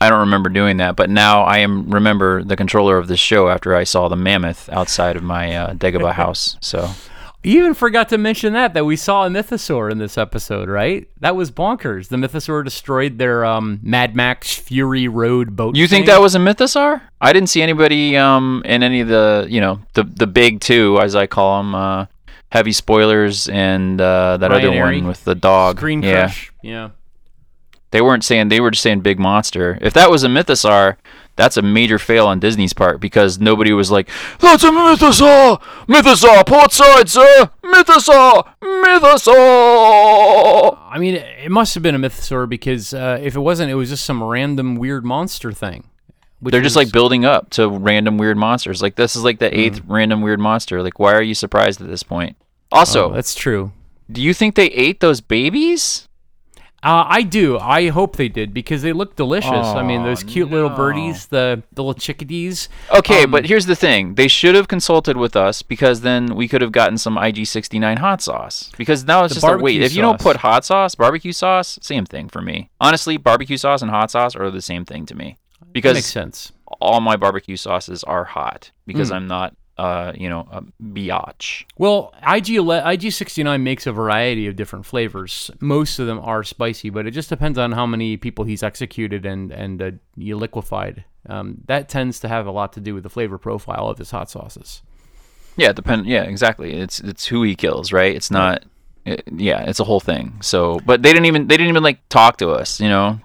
I 0.00 0.08
don't 0.08 0.20
remember 0.20 0.48
doing 0.48 0.78
that, 0.78 0.96
but 0.96 1.10
now 1.10 1.42
I 1.42 1.58
am 1.58 1.90
remember 1.90 2.42
the 2.42 2.56
controller 2.56 2.96
of 2.96 3.06
this 3.06 3.20
show 3.20 3.48
after 3.48 3.74
I 3.74 3.84
saw 3.84 4.08
the 4.08 4.16
mammoth 4.16 4.68
outside 4.70 5.16
of 5.16 5.22
my 5.22 5.54
uh, 5.54 5.74
Dagobah 5.74 6.12
house. 6.24 6.56
So 6.62 6.88
You 7.42 7.58
even 7.60 7.74
forgot 7.74 8.08
to 8.10 8.18
mention 8.18 8.54
that 8.54 8.72
that 8.74 8.84
we 8.86 8.96
saw 8.96 9.26
a 9.26 9.28
mythosaur 9.28 9.90
in 9.90 9.98
this 9.98 10.16
episode, 10.16 10.68
right? 10.70 11.06
That 11.20 11.36
was 11.36 11.50
bonkers. 11.50 12.08
The 12.08 12.16
mythosaur 12.16 12.64
destroyed 12.64 13.18
their 13.18 13.44
um, 13.44 13.78
Mad 13.82 14.16
Max 14.16 14.54
Fury 14.54 15.06
Road 15.06 15.54
boat. 15.54 15.76
You 15.76 15.86
think 15.86 16.06
thing. 16.06 16.14
that 16.14 16.20
was 16.22 16.34
a 16.34 16.38
mythosaur? 16.38 17.02
I 17.20 17.32
didn't 17.34 17.50
see 17.50 17.60
anybody 17.60 18.16
um 18.16 18.62
in 18.64 18.82
any 18.82 19.00
of 19.00 19.08
the 19.08 19.46
you 19.50 19.60
know 19.60 19.80
the 19.92 20.04
the 20.04 20.26
big 20.26 20.60
two 20.60 20.98
as 20.98 21.14
I 21.14 21.26
call 21.26 21.58
them 21.58 21.74
uh, 21.74 22.06
heavy 22.50 22.72
spoilers 22.72 23.48
and 23.48 24.00
uh, 24.00 24.38
that 24.38 24.50
Ryan 24.50 24.64
other 24.66 24.76
Arey? 24.76 24.98
one 25.00 25.08
with 25.08 25.24
the 25.24 25.34
dog. 25.34 25.76
Green 25.76 26.02
yeah, 26.02 26.22
Crush? 26.22 26.52
Yeah. 26.62 26.90
They 27.90 28.00
weren't 28.00 28.24
saying 28.24 28.48
they 28.48 28.60
were 28.60 28.70
just 28.70 28.82
saying 28.82 29.00
big 29.00 29.18
monster. 29.18 29.78
If 29.80 29.92
that 29.94 30.10
was 30.10 30.24
a 30.24 30.28
mythosaur, 30.28 30.96
that's 31.36 31.56
a 31.56 31.62
major 31.62 31.98
fail 31.98 32.26
on 32.26 32.38
Disney's 32.40 32.72
part 32.72 33.00
because 33.00 33.38
nobody 33.40 33.72
was 33.72 33.90
like, 33.90 34.08
"That's 34.40 34.64
a 34.64 34.70
mythosaur, 34.70 35.60
mythosaur, 35.88 36.46
port 36.46 36.72
side, 36.72 37.08
sir, 37.08 37.50
mythosaur, 37.64 38.46
mythosaur." 38.62 40.78
I 40.90 40.98
mean, 40.98 41.16
it 41.16 41.50
must 41.50 41.74
have 41.74 41.82
been 41.82 41.94
a 41.94 41.98
mythosaur 41.98 42.48
because 42.48 42.92
uh, 42.94 43.18
if 43.22 43.36
it 43.36 43.40
wasn't, 43.40 43.70
it 43.70 43.74
was 43.74 43.88
just 43.88 44.04
some 44.04 44.22
random 44.22 44.76
weird 44.76 45.04
monster 45.04 45.52
thing. 45.52 45.84
They're 46.42 46.62
just 46.62 46.76
like 46.76 46.90
building 46.90 47.26
up 47.26 47.50
to 47.50 47.68
random 47.68 48.16
weird 48.16 48.38
monsters. 48.38 48.80
Like 48.80 48.96
this 48.96 49.14
is 49.14 49.22
like 49.24 49.40
the 49.40 49.58
eighth 49.58 49.82
random 49.86 50.22
weird 50.22 50.40
monster. 50.40 50.82
Like 50.82 50.98
why 50.98 51.12
are 51.12 51.22
you 51.22 51.34
surprised 51.34 51.82
at 51.82 51.88
this 51.88 52.02
point? 52.02 52.36
Also, 52.72 53.10
Oh, 53.10 53.14
that's 53.14 53.34
true. 53.34 53.72
do 54.10 54.22
you 54.22 54.32
think 54.32 54.54
they 54.54 54.68
ate 54.68 55.00
those 55.00 55.20
babies? 55.20 56.08
Uh, 56.82 57.04
I 57.06 57.22
do. 57.22 57.58
I 57.58 57.88
hope 57.90 58.16
they 58.16 58.28
did 58.28 58.54
because 58.54 58.80
they 58.80 58.94
look 58.94 59.14
delicious. 59.14 59.50
I 59.52 59.82
mean, 59.82 60.02
those 60.02 60.22
cute 60.22 60.50
little 60.50 60.70
birdies, 60.70 61.26
the, 61.26 61.62
the 61.72 61.82
little 61.82 61.92
chickadees. 62.00 62.70
Okay, 62.94 63.24
Um, 63.24 63.30
but 63.30 63.44
here's 63.44 63.66
the 63.66 63.76
thing. 63.76 64.14
They 64.14 64.28
should 64.28 64.54
have 64.54 64.66
consulted 64.66 65.18
with 65.18 65.36
us 65.36 65.60
because 65.60 66.00
then 66.00 66.34
we 66.34 66.48
could 66.48 66.62
have 66.62 66.72
gotten 66.72 66.96
some 66.96 67.16
IG69 67.16 67.98
hot 67.98 68.22
sauce. 68.22 68.72
Because 68.78 69.04
now 69.04 69.24
it's 69.24 69.34
just 69.34 69.44
a 69.44 69.48
wait. 69.48 69.58
barbecue 69.58 69.82
If 69.82 69.94
you 69.94 70.00
don't 70.00 70.18
put 70.20 70.36
hot 70.36 70.64
sauce, 70.64 70.94
barbecue 70.94 71.32
sauce, 71.32 71.78
same 71.82 72.06
thing 72.06 72.28
for 72.30 72.40
me. 72.40 72.70
Honestly, 72.80 73.18
barbecue 73.18 73.58
sauce 73.58 73.82
and 73.82 73.90
hot 73.90 74.10
sauce 74.10 74.34
are 74.34 74.50
the 74.50 74.62
same 74.62 74.86
thing 74.86 75.04
to 75.06 75.14
me. 75.14 75.36
That 75.58 75.66
makes 75.66 75.72
Because 75.74 76.06
sense. 76.06 76.52
all 76.80 77.00
my 77.02 77.16
barbecue 77.16 77.56
sauces 77.56 78.02
are 78.04 78.24
hot 78.24 78.70
because 78.86 79.10
Mm. 79.10 79.16
I'm 79.16 79.26
not 79.28 79.54
uh, 79.80 80.12
you 80.14 80.28
know, 80.28 80.46
a 80.52 80.62
biatch. 80.82 81.64
Well, 81.78 82.12
IG 82.26 82.50
IG 82.50 83.12
sixty 83.12 83.42
nine 83.42 83.64
makes 83.64 83.86
a 83.86 83.92
variety 83.92 84.46
of 84.46 84.54
different 84.54 84.84
flavors. 84.84 85.50
Most 85.58 85.98
of 85.98 86.06
them 86.06 86.20
are 86.22 86.44
spicy, 86.44 86.90
but 86.90 87.06
it 87.06 87.12
just 87.12 87.30
depends 87.30 87.56
on 87.56 87.72
how 87.72 87.86
many 87.86 88.18
people 88.18 88.44
he's 88.44 88.62
executed 88.62 89.24
and 89.24 89.50
and 89.50 89.80
uh, 89.80 89.90
you 90.16 90.36
liquefied. 90.36 91.04
Um, 91.26 91.62
that 91.66 91.88
tends 91.88 92.20
to 92.20 92.28
have 92.28 92.46
a 92.46 92.50
lot 92.50 92.74
to 92.74 92.80
do 92.80 92.92
with 92.92 93.04
the 93.04 93.08
flavor 93.08 93.38
profile 93.38 93.88
of 93.88 93.96
his 93.96 94.10
hot 94.10 94.28
sauces. 94.28 94.82
Yeah, 95.56 95.72
depend. 95.72 96.04
Yeah, 96.04 96.24
exactly. 96.24 96.74
It's 96.74 97.00
it's 97.00 97.24
who 97.24 97.42
he 97.42 97.54
kills, 97.54 97.90
right? 97.90 98.14
It's 98.14 98.30
not. 98.30 98.64
It, 99.06 99.22
yeah, 99.34 99.62
it's 99.62 99.80
a 99.80 99.84
whole 99.84 100.00
thing. 100.00 100.36
So, 100.42 100.80
but 100.84 101.02
they 101.02 101.10
didn't 101.14 101.24
even 101.24 101.46
they 101.46 101.56
didn't 101.56 101.70
even 101.70 101.82
like 101.82 102.06
talk 102.10 102.36
to 102.38 102.50
us. 102.50 102.80
You 102.80 102.90
know, 102.90 103.18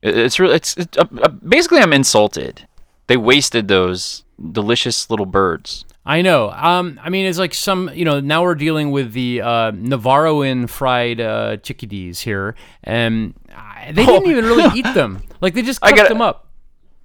it, 0.00 0.16
it's 0.16 0.40
really 0.40 0.54
it's, 0.54 0.74
it's 0.78 0.96
uh, 0.96 1.04
uh, 1.20 1.28
basically 1.28 1.80
I'm 1.80 1.92
insulted. 1.92 2.66
They 3.08 3.18
wasted 3.18 3.68
those 3.68 4.24
delicious 4.52 5.10
little 5.10 5.26
birds. 5.26 5.84
I 6.08 6.22
know. 6.22 6.50
Um, 6.50 6.98
I 7.02 7.10
mean, 7.10 7.26
it's 7.26 7.38
like 7.38 7.52
some, 7.52 7.90
you 7.92 8.06
know, 8.06 8.18
now 8.18 8.42
we're 8.42 8.54
dealing 8.54 8.92
with 8.92 9.12
the 9.12 9.42
uh, 9.42 9.72
Navarroan 9.72 10.66
fried 10.66 11.20
uh, 11.20 11.58
chickadees 11.58 12.20
here, 12.20 12.54
and 12.82 13.34
they 13.92 14.06
didn't 14.06 14.30
even 14.30 14.46
really 14.46 14.78
eat 14.78 14.86
them. 14.94 15.22
Like 15.40 15.54
they 15.54 15.62
just 15.62 15.78
I 15.84 15.92
cooked 15.92 16.08
them 16.08 16.20
up. 16.20 16.48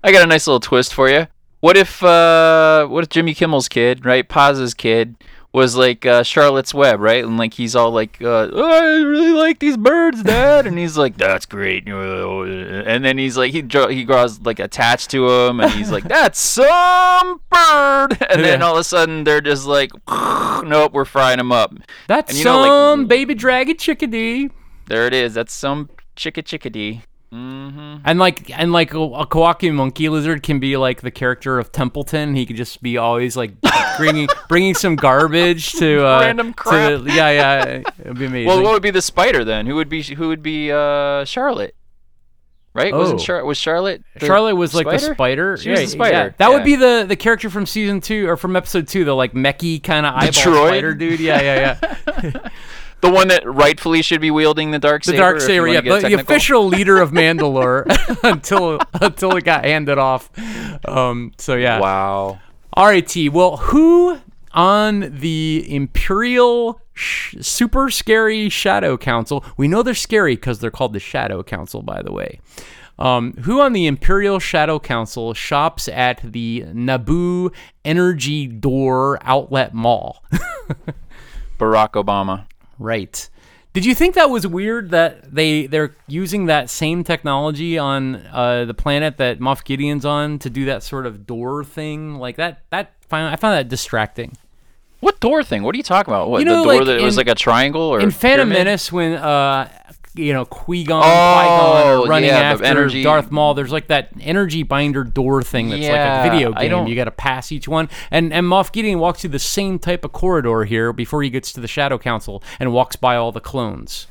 I 0.04 0.12
got 0.12 0.24
a 0.24 0.26
nice 0.26 0.48
little 0.48 0.60
twist 0.60 0.92
for 0.92 1.08
you. 1.08 1.28
What 1.60 1.78
if 1.78 2.02
uh 2.02 2.88
what 2.88 3.04
if 3.04 3.10
Jimmy 3.12 3.36
Kimmel's 3.36 3.70
kid, 3.70 4.06
right? 4.06 4.28
Paz's 4.28 4.74
kid 4.74 5.16
was 5.54 5.76
like 5.76 6.04
uh, 6.06 6.24
Charlotte's 6.24 6.74
Web, 6.74 7.00
right? 7.00 7.24
And 7.24 7.38
like 7.38 7.54
he's 7.54 7.76
all 7.76 7.92
like, 7.92 8.18
uh, 8.22 8.50
oh, 8.52 8.72
I 8.72 9.02
really 9.04 9.32
like 9.34 9.60
these 9.60 9.78
birds, 9.78 10.24
Dad, 10.24 10.66
and 10.66 10.78
he's 10.78 10.98
like, 10.98 11.16
that's 11.16 11.46
great. 11.46 11.88
And 11.88 13.06
then 13.06 13.18
he's 13.20 13.38
like, 13.38 13.52
he 13.52 13.62
draw, 13.62 13.88
he 13.88 14.04
draws 14.04 14.42
like 14.42 14.60
attached 14.60 15.12
to 15.12 15.30
him, 15.30 15.60
and 15.60 15.72
he's 15.72 15.92
like, 15.92 16.04
that's 16.08 16.40
some 16.40 17.40
bird. 17.52 18.18
And 18.30 18.44
then 18.44 18.60
Yeah. 18.60 18.66
all 18.66 18.74
of 18.74 18.80
a 18.80 18.84
sudden 18.84 19.24
they're 19.24 19.42
just 19.42 19.66
like, 19.68 19.92
nope, 20.10 20.92
we're 20.94 21.06
frying 21.06 21.38
them 21.38 21.52
up. 21.52 21.74
That's 22.08 22.32
And 22.32 22.40
you 22.40 22.46
know, 22.46 22.60
like- 22.62 22.70
some 22.70 23.06
baby 23.06 23.36
dragon 23.36 23.78
chickadee. 23.78 24.50
There 24.88 25.06
it 25.08 25.14
is. 25.14 25.36
That's 25.36 25.54
some 25.54 25.90
chicka 26.18 26.44
chickadee. 26.44 27.04
Mm-hmm. 27.32 28.02
And 28.06 28.20
like 28.20 28.52
and 28.60 28.72
like 28.72 28.94
a, 28.94 29.00
a 29.00 29.26
Kawaki 29.26 29.74
monkey 29.74 30.08
lizard 30.10 30.44
can 30.44 30.60
be 30.60 30.78
like 30.78 31.02
the 31.02 31.10
character 31.10 31.58
of 31.58 31.72
Templeton. 31.72 32.36
He 32.36 32.46
could 32.46 32.58
just 32.58 32.84
be 32.84 32.98
always 32.98 33.36
like 33.36 33.54
bringing 33.98 34.28
bringing 34.50 34.76
some 34.76 34.96
garbage 34.96 35.72
to 35.74 36.06
uh, 36.06 36.20
Random 36.22 36.48
to- 36.50 36.54
crap. 36.54 37.02
yeah, 37.06 37.30
yeah, 37.32 37.82
it'd 38.00 38.18
be 38.20 38.26
amazing. 38.26 38.48
Well, 38.48 38.62
what 38.64 38.74
would 38.74 38.84
be 38.84 38.92
the 38.92 39.02
spider 39.02 39.44
then? 39.44 39.66
Who 39.66 39.76
would 39.76 39.90
be 39.90 40.02
who 40.04 40.28
would 40.30 40.44
be 40.44 40.72
uh, 40.72 41.26
Charlotte? 41.26 41.76
Right? 42.76 42.92
Wasn't 42.92 43.20
Oh. 43.20 43.24
Char- 43.24 43.46
was 43.46 43.58
Charlotte? 43.60 44.02
the 44.20 44.26
Charlotte 44.26 44.56
was 44.56 44.74
like 44.74 44.88
the 44.90 44.98
spider? 44.98 45.14
spider. 45.14 45.58
She 45.58 45.70
was 45.70 45.80
the 45.82 45.88
spider, 45.88 46.12
yeah. 46.12 46.30
That 46.38 46.50
would 46.52 46.64
be 46.64 46.76
the 46.76 47.06
the 47.08 47.16
character 47.16 47.50
from 47.52 47.68
season 47.68 48.02
two 48.02 48.28
or 48.28 48.36
from 48.36 48.56
episode 48.56 48.88
two, 48.88 49.06
the 49.06 49.14
like 49.16 49.34
mechy 49.34 49.82
kind 49.84 50.08
of 50.08 50.16
eyeball 50.16 50.32
droid? 50.32 50.68
spider 50.70 50.94
dude. 50.96 51.20
Yeah, 51.20 51.40
yeah, 51.42 51.78
yeah. 52.24 52.50
the 53.02 53.12
one 53.12 53.28
that 53.28 53.44
rightfully 53.46 54.02
should 54.02 54.22
be 54.22 54.32
wielding 54.32 54.72
the 54.72 54.80
dark 54.80 55.04
the 55.04 55.14
dark 55.16 55.36
if 55.38 55.44
saber, 55.44 55.68
yeah, 55.68 55.82
get 55.82 56.02
the, 56.02 56.08
the 56.10 56.14
official 56.16 56.66
leader 56.66 56.98
of 57.00 57.12
Mandalore 57.20 57.86
until 58.24 58.80
until 59.00 59.36
it 59.38 59.44
got 59.44 59.66
handed 59.66 60.00
off. 60.00 60.32
Um, 60.88 61.32
so 61.38 61.54
yeah. 61.54 61.80
Wow. 61.80 62.40
All 62.76 62.86
right, 62.86 63.06
T. 63.08 63.30
Well, 63.30 63.58
who 63.58 64.20
on 64.52 65.02
the 65.20 65.64
Imperial 65.68 66.82
sh- 66.94 67.36
Super 67.40 67.92
Scary 67.92 68.50
Shadow 68.50 68.98
Council? 68.98 69.46
We 69.58 69.68
know 69.68 69.84
they're 69.84 69.94
scary 69.94 70.36
because 70.36 70.58
they're 70.58 70.72
called 70.72 70.94
the 70.94 71.00
Shadow 71.00 71.44
Council, 71.44 71.84
by 71.84 72.02
the 72.02 72.12
way. 72.12 72.40
Um, 72.98 73.34
who 73.44 73.62
on 73.62 73.74
the 73.74 73.86
Imperial 73.86 74.40
Shadow 74.40 74.80
Council 74.80 75.36
shops 75.36 75.88
at 75.88 76.20
the 76.24 76.66
Naboo 76.68 77.54
Energy 77.86 78.48
Door 78.48 79.20
Outlet 79.22 79.74
Mall? 79.76 80.24
Barack 81.60 81.92
Obama. 81.92 82.46
Right. 82.80 83.30
Did 83.74 83.86
you 83.86 83.96
think 83.96 84.14
that 84.16 84.30
was 84.30 84.46
weird 84.46 84.92
that 84.92 85.34
they 85.34 85.66
they're 85.66 85.96
using 86.08 86.46
that 86.46 86.70
same 86.70 87.04
technology 87.04 87.78
on 87.78 88.18
uh, 88.18 88.66
the 88.66 88.74
planet 88.76 89.18
that 89.18 89.40
Moff 89.40 89.64
Gideon's 89.64 90.06
on 90.06 90.38
to 90.40 90.50
do 90.50 90.66
that 90.66 90.84
sort 90.84 91.08
of 91.08 91.26
door 91.26 91.64
thing 91.64 92.16
like 92.16 92.36
that? 92.36 92.62
That 92.70 92.92
I 93.12 93.36
found 93.36 93.58
that 93.58 93.70
distracting. 93.70 94.38
What 95.00 95.20
door 95.20 95.44
thing? 95.44 95.64
What 95.64 95.74
are 95.76 95.78
you 95.78 95.84
talking 95.84 96.14
about? 96.14 96.30
What 96.30 96.40
You 96.40 96.46
know, 96.46 96.60
the 96.60 96.64
door 96.64 96.74
like 96.78 96.86
that 96.86 97.02
was 97.02 97.16
in- 97.16 97.18
like 97.18 97.28
a 97.28 97.36
triangle 97.36 97.82
or 97.82 98.00
In 98.00 98.10
Phantom 98.12 98.48
pyramid? 98.48 98.58
Menace, 98.68 98.92
when 98.92 99.14
uh, 99.14 99.68
you 100.16 100.34
know 100.34 100.46
Qui-Gon, 100.46 101.02
Oh, 101.04 101.06
Qui-Gon 101.06 101.88
are 102.06 102.08
running 102.08 102.30
yeah, 102.30 102.40
after 102.40 102.64
Darth 103.04 103.32
Maul, 103.32 103.54
there's 103.54 103.72
like 103.72 103.88
that 103.88 104.10
energy 104.22 104.64
binder 104.64 105.04
door 105.04 105.42
thing 105.42 105.70
that's 105.70 105.82
like 105.82 105.92
a 106.28 106.30
video 106.30 106.52
game. 106.54 106.88
You 106.88 106.96
got 106.96 107.06
to 107.06 107.12
pass 107.12 107.52
each 107.52 107.68
one, 107.68 107.90
and 108.12 108.32
and 108.34 108.46
Moff 108.46 108.72
Gideon 108.72 109.00
walks 109.00 109.22
through 109.22 109.32
the 109.32 109.40
same 109.40 109.80
type 109.80 110.06
of 110.06 110.12
corridor 110.12 110.64
here 110.66 110.94
before 110.94 111.24
he 111.24 111.30
gets 111.30 111.52
to 111.54 111.62
the 111.62 111.68
Shadow 111.68 111.98
Council 111.98 112.44
and 112.60 112.72
walks 112.74 112.96
by 112.96 113.16
all 113.16 113.32
the 113.32 113.42
clones. 113.42 114.08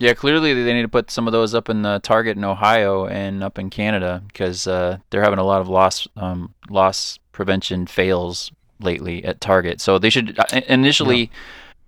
Yeah, 0.00 0.14
clearly 0.14 0.54
they 0.54 0.72
need 0.72 0.82
to 0.82 0.88
put 0.88 1.10
some 1.10 1.26
of 1.26 1.32
those 1.32 1.54
up 1.54 1.68
in 1.68 1.82
the 1.82 1.98
Target 1.98 2.36
in 2.36 2.44
Ohio 2.44 3.06
and 3.06 3.42
up 3.42 3.58
in 3.58 3.68
Canada 3.68 4.22
because 4.28 4.66
uh, 4.68 4.98
they're 5.10 5.22
having 5.24 5.40
a 5.40 5.44
lot 5.44 5.60
of 5.60 5.68
loss 5.68 6.06
um, 6.16 6.54
loss 6.70 7.18
prevention 7.32 7.86
fails 7.86 8.52
lately 8.80 9.24
at 9.24 9.40
Target. 9.40 9.80
So 9.80 9.98
they 9.98 10.10
should 10.10 10.38
uh, 10.38 10.60
initially, 10.68 11.32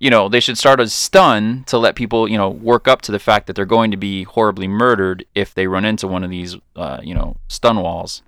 you 0.00 0.08
know, 0.08 0.28
they 0.28 0.40
should 0.40 0.58
start 0.58 0.80
a 0.80 0.88
stun 0.88 1.62
to 1.66 1.78
let 1.78 1.94
people, 1.94 2.26
you 2.26 2.38
know, 2.38 2.48
work 2.48 2.88
up 2.88 3.02
to 3.02 3.12
the 3.12 3.18
fact 3.18 3.46
that 3.46 3.54
they're 3.54 3.66
going 3.66 3.90
to 3.90 3.98
be 3.98 4.24
horribly 4.24 4.66
murdered 4.66 5.26
if 5.34 5.54
they 5.54 5.66
run 5.66 5.84
into 5.84 6.08
one 6.08 6.24
of 6.24 6.30
these, 6.30 6.56
uh, 6.74 6.98
you 7.02 7.14
know, 7.14 7.36
stun 7.48 7.80
walls. 7.82 8.22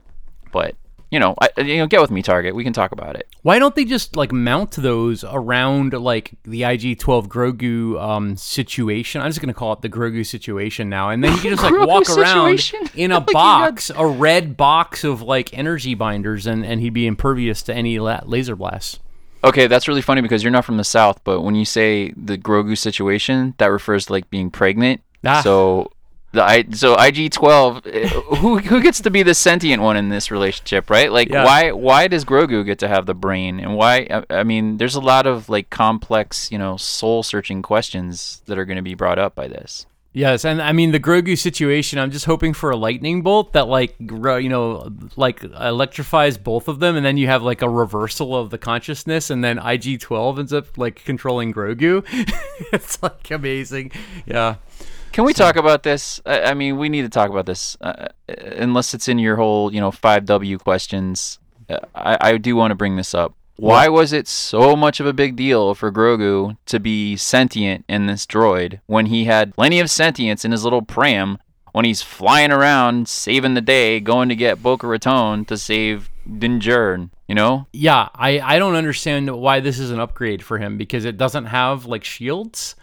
But 0.52 0.76
you 1.10 1.18
know, 1.18 1.34
I, 1.42 1.48
you 1.60 1.76
know, 1.76 1.86
get 1.86 2.00
with 2.00 2.10
me, 2.10 2.22
Target. 2.22 2.54
We 2.54 2.64
can 2.64 2.72
talk 2.72 2.92
about 2.92 3.16
it. 3.16 3.28
Why 3.42 3.58
don't 3.58 3.74
they 3.74 3.84
just 3.84 4.16
like 4.16 4.32
mount 4.32 4.72
those 4.72 5.24
around 5.24 5.92
like 5.92 6.32
the 6.44 6.64
IG-12 6.64 7.28
Grogu 7.28 8.00
um, 8.02 8.36
situation? 8.36 9.20
I'm 9.20 9.28
just 9.28 9.40
gonna 9.40 9.52
call 9.52 9.74
it 9.74 9.82
the 9.82 9.90
Grogu 9.90 10.26
situation 10.26 10.88
now, 10.88 11.10
and 11.10 11.22
then 11.22 11.32
you 11.32 11.38
can 11.42 11.50
just 11.50 11.62
like 11.62 11.86
walk 11.86 12.08
around 12.08 12.72
in 12.94 13.12
a 13.12 13.18
Like 13.18 13.28
you 13.28 13.32
box, 13.34 13.90
a 13.94 14.06
red 14.06 14.56
box 14.56 15.04
of 15.04 15.20
like 15.20 15.56
energy 15.56 15.94
binders, 15.94 16.46
and 16.46 16.64
and 16.64 16.80
he'd 16.80 16.94
be 16.94 17.06
impervious 17.06 17.62
to 17.64 17.74
any 17.74 17.98
la- 17.98 18.22
laser 18.24 18.56
blasts. 18.56 18.98
Okay, 19.44 19.66
that's 19.66 19.88
really 19.88 20.02
funny 20.02 20.20
because 20.20 20.42
you're 20.42 20.52
not 20.52 20.64
from 20.64 20.76
the 20.76 20.84
South, 20.84 21.20
but 21.24 21.40
when 21.40 21.54
you 21.54 21.64
say 21.64 22.12
the 22.16 22.38
Grogu 22.38 22.78
situation, 22.78 23.54
that 23.58 23.66
refers 23.66 24.06
to 24.06 24.12
like 24.12 24.30
being 24.30 24.50
pregnant. 24.50 25.00
Ah. 25.24 25.40
So 25.42 25.90
the 26.32 26.42
I 26.42 26.64
so 26.70 26.94
IG 26.94 27.30
twelve, 27.32 27.86
eh, 27.86 28.08
who 28.08 28.58
who 28.58 28.80
gets 28.80 29.00
to 29.00 29.10
be 29.10 29.22
the 29.22 29.34
sentient 29.34 29.82
one 29.82 29.96
in 29.96 30.08
this 30.08 30.30
relationship, 30.30 30.88
right? 30.90 31.10
Like 31.10 31.28
Yeah. 31.28 31.44
why 31.44 31.72
why 31.72 32.08
does 32.08 32.24
Grogu 32.24 32.64
get 32.64 32.78
to 32.80 32.88
have 32.88 33.06
the 33.06 33.14
brain, 33.14 33.58
and 33.60 33.74
why? 33.76 34.06
I, 34.10 34.38
I 34.40 34.42
mean, 34.44 34.78
there's 34.78 34.94
a 34.94 35.00
lot 35.00 35.26
of 35.26 35.48
like 35.48 35.70
complex, 35.70 36.50
you 36.52 36.58
know, 36.58 36.76
soul 36.76 37.22
searching 37.22 37.62
questions 37.62 38.42
that 38.46 38.58
are 38.58 38.64
going 38.64 38.76
to 38.76 38.82
be 38.82 38.94
brought 38.94 39.18
up 39.18 39.34
by 39.34 39.48
this. 39.48 39.86
Yes, 40.14 40.44
and 40.44 40.60
I 40.60 40.72
mean 40.72 40.92
the 40.92 41.00
Grogu 41.00 41.38
situation. 41.38 41.98
I'm 41.98 42.10
just 42.10 42.26
hoping 42.26 42.52
for 42.52 42.70
a 42.70 42.76
lightning 42.76 43.22
bolt 43.22 43.54
that, 43.54 43.66
like, 43.66 43.94
you 43.98 44.48
know, 44.48 44.92
like 45.16 45.42
electrifies 45.42 46.36
both 46.36 46.68
of 46.68 46.80
them, 46.80 46.96
and 46.96 47.06
then 47.06 47.16
you 47.16 47.28
have 47.28 47.42
like 47.42 47.62
a 47.62 47.68
reversal 47.68 48.36
of 48.36 48.50
the 48.50 48.58
consciousness, 48.58 49.30
and 49.30 49.42
then 49.42 49.56
IG-12 49.58 50.38
ends 50.38 50.52
up 50.52 50.76
like 50.76 51.02
controlling 51.04 51.54
Grogu. 51.54 52.04
it's 52.72 53.02
like 53.02 53.30
amazing. 53.30 53.90
Yeah. 54.26 54.56
Can 55.12 55.24
we 55.24 55.32
talk 55.32 55.56
about 55.56 55.82
this? 55.82 56.20
I, 56.26 56.42
I 56.42 56.54
mean, 56.54 56.76
we 56.76 56.88
need 56.88 57.02
to 57.02 57.08
talk 57.08 57.30
about 57.30 57.46
this, 57.46 57.76
uh, 57.80 58.08
uh, 58.28 58.34
unless 58.56 58.94
it's 58.94 59.08
in 59.08 59.18
your 59.18 59.36
whole, 59.36 59.72
you 59.72 59.80
know, 59.80 59.90
five 59.90 60.24
W 60.26 60.58
questions. 60.58 61.38
Uh, 61.68 61.78
I, 61.94 62.18
I 62.20 62.36
do 62.38 62.56
want 62.56 62.70
to 62.70 62.74
bring 62.74 62.96
this 62.96 63.14
up. 63.14 63.34
Why 63.62 63.86
was 63.86 64.12
it 64.12 64.26
so 64.26 64.74
much 64.74 64.98
of 64.98 65.06
a 65.06 65.12
big 65.12 65.36
deal 65.36 65.76
for 65.76 65.92
Grogu 65.92 66.56
to 66.66 66.80
be 66.80 67.16
sentient 67.16 67.84
in 67.88 68.06
this 68.06 68.26
droid 68.26 68.80
when 68.86 69.06
he 69.06 69.26
had 69.26 69.54
plenty 69.54 69.78
of 69.78 69.88
sentience 69.88 70.44
in 70.44 70.50
his 70.50 70.64
little 70.64 70.82
pram 70.82 71.38
when 71.70 71.84
he's 71.84 72.02
flying 72.02 72.50
around 72.50 73.06
saving 73.06 73.54
the 73.54 73.60
day, 73.60 74.00
going 74.00 74.28
to 74.30 74.34
get 74.34 74.64
Boca 74.64 74.88
Raton 74.88 75.44
to 75.44 75.56
save 75.56 76.10
Din 76.26 76.58
Djarin, 76.58 77.10
you 77.28 77.36
know? 77.36 77.68
Yeah, 77.72 78.08
I, 78.16 78.40
I 78.40 78.58
don't 78.58 78.74
understand 78.74 79.30
why 79.30 79.60
this 79.60 79.78
is 79.78 79.92
an 79.92 80.00
upgrade 80.00 80.42
for 80.42 80.58
him 80.58 80.76
because 80.76 81.04
it 81.04 81.16
doesn't 81.16 81.44
have 81.44 81.86
like 81.86 82.02
shields. 82.02 82.74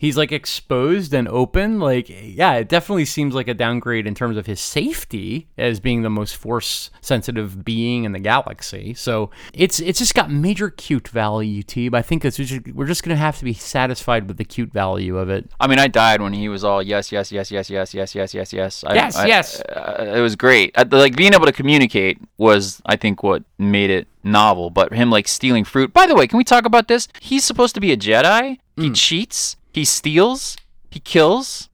He's 0.00 0.16
like 0.16 0.30
exposed 0.30 1.12
and 1.12 1.26
open. 1.26 1.80
Like, 1.80 2.08
yeah, 2.08 2.54
it 2.54 2.68
definitely 2.68 3.04
seems 3.04 3.34
like 3.34 3.48
a 3.48 3.54
downgrade 3.54 4.06
in 4.06 4.14
terms 4.14 4.36
of 4.36 4.46
his 4.46 4.60
safety 4.60 5.48
as 5.58 5.80
being 5.80 6.02
the 6.02 6.08
most 6.10 6.36
force 6.36 6.90
sensitive 7.00 7.64
being 7.64 8.04
in 8.04 8.12
the 8.12 8.20
galaxy. 8.20 8.94
So 8.94 9.30
it's 9.52 9.80
it's 9.80 9.98
just 9.98 10.14
got 10.14 10.30
major 10.30 10.70
cute 10.70 11.08
value, 11.08 11.64
Teeb. 11.64 11.94
I 11.94 12.02
think 12.02 12.24
it's 12.24 12.38
we're 12.72 12.86
just 12.86 13.02
gonna 13.02 13.16
have 13.16 13.38
to 13.38 13.44
be 13.44 13.52
satisfied 13.54 14.28
with 14.28 14.36
the 14.36 14.44
cute 14.44 14.72
value 14.72 15.18
of 15.18 15.28
it. 15.30 15.50
I 15.58 15.66
mean, 15.66 15.80
I 15.80 15.88
died 15.88 16.22
when 16.22 16.32
he 16.32 16.48
was 16.48 16.62
all 16.62 16.80
yes, 16.80 17.10
yes, 17.10 17.32
yes, 17.32 17.50
yes, 17.50 17.68
yes, 17.68 17.92
yes, 17.92 18.14
yes, 18.14 18.34
yes, 18.34 18.52
yes. 18.52 18.84
I, 18.84 18.94
Yes, 18.94 19.16
I- 19.16 19.26
yes. 19.26 19.60
uh, 19.62 20.12
it 20.16 20.20
was 20.20 20.36
great. 20.36 20.78
Uh, 20.78 20.84
like 20.90 21.16
being 21.16 21.34
able 21.34 21.46
to 21.46 21.52
communicate 21.52 22.18
was, 22.36 22.80
I 22.86 22.94
think, 22.94 23.24
what 23.24 23.42
made 23.58 23.90
it 23.90 24.06
novel. 24.22 24.70
But 24.70 24.92
him 24.92 25.10
like 25.10 25.26
stealing 25.26 25.64
fruit. 25.64 25.92
By 25.92 26.06
the 26.06 26.14
way, 26.14 26.28
can 26.28 26.38
we 26.38 26.44
talk 26.44 26.64
about 26.66 26.86
this? 26.86 27.08
He's 27.20 27.44
supposed 27.44 27.74
to 27.74 27.80
be 27.80 27.90
a 27.90 27.96
Jedi. 27.96 28.58
He 28.76 28.90
cheats. 28.92 29.56
He 29.78 29.84
steals. 29.84 30.56
He 30.90 30.98
kills. 30.98 31.67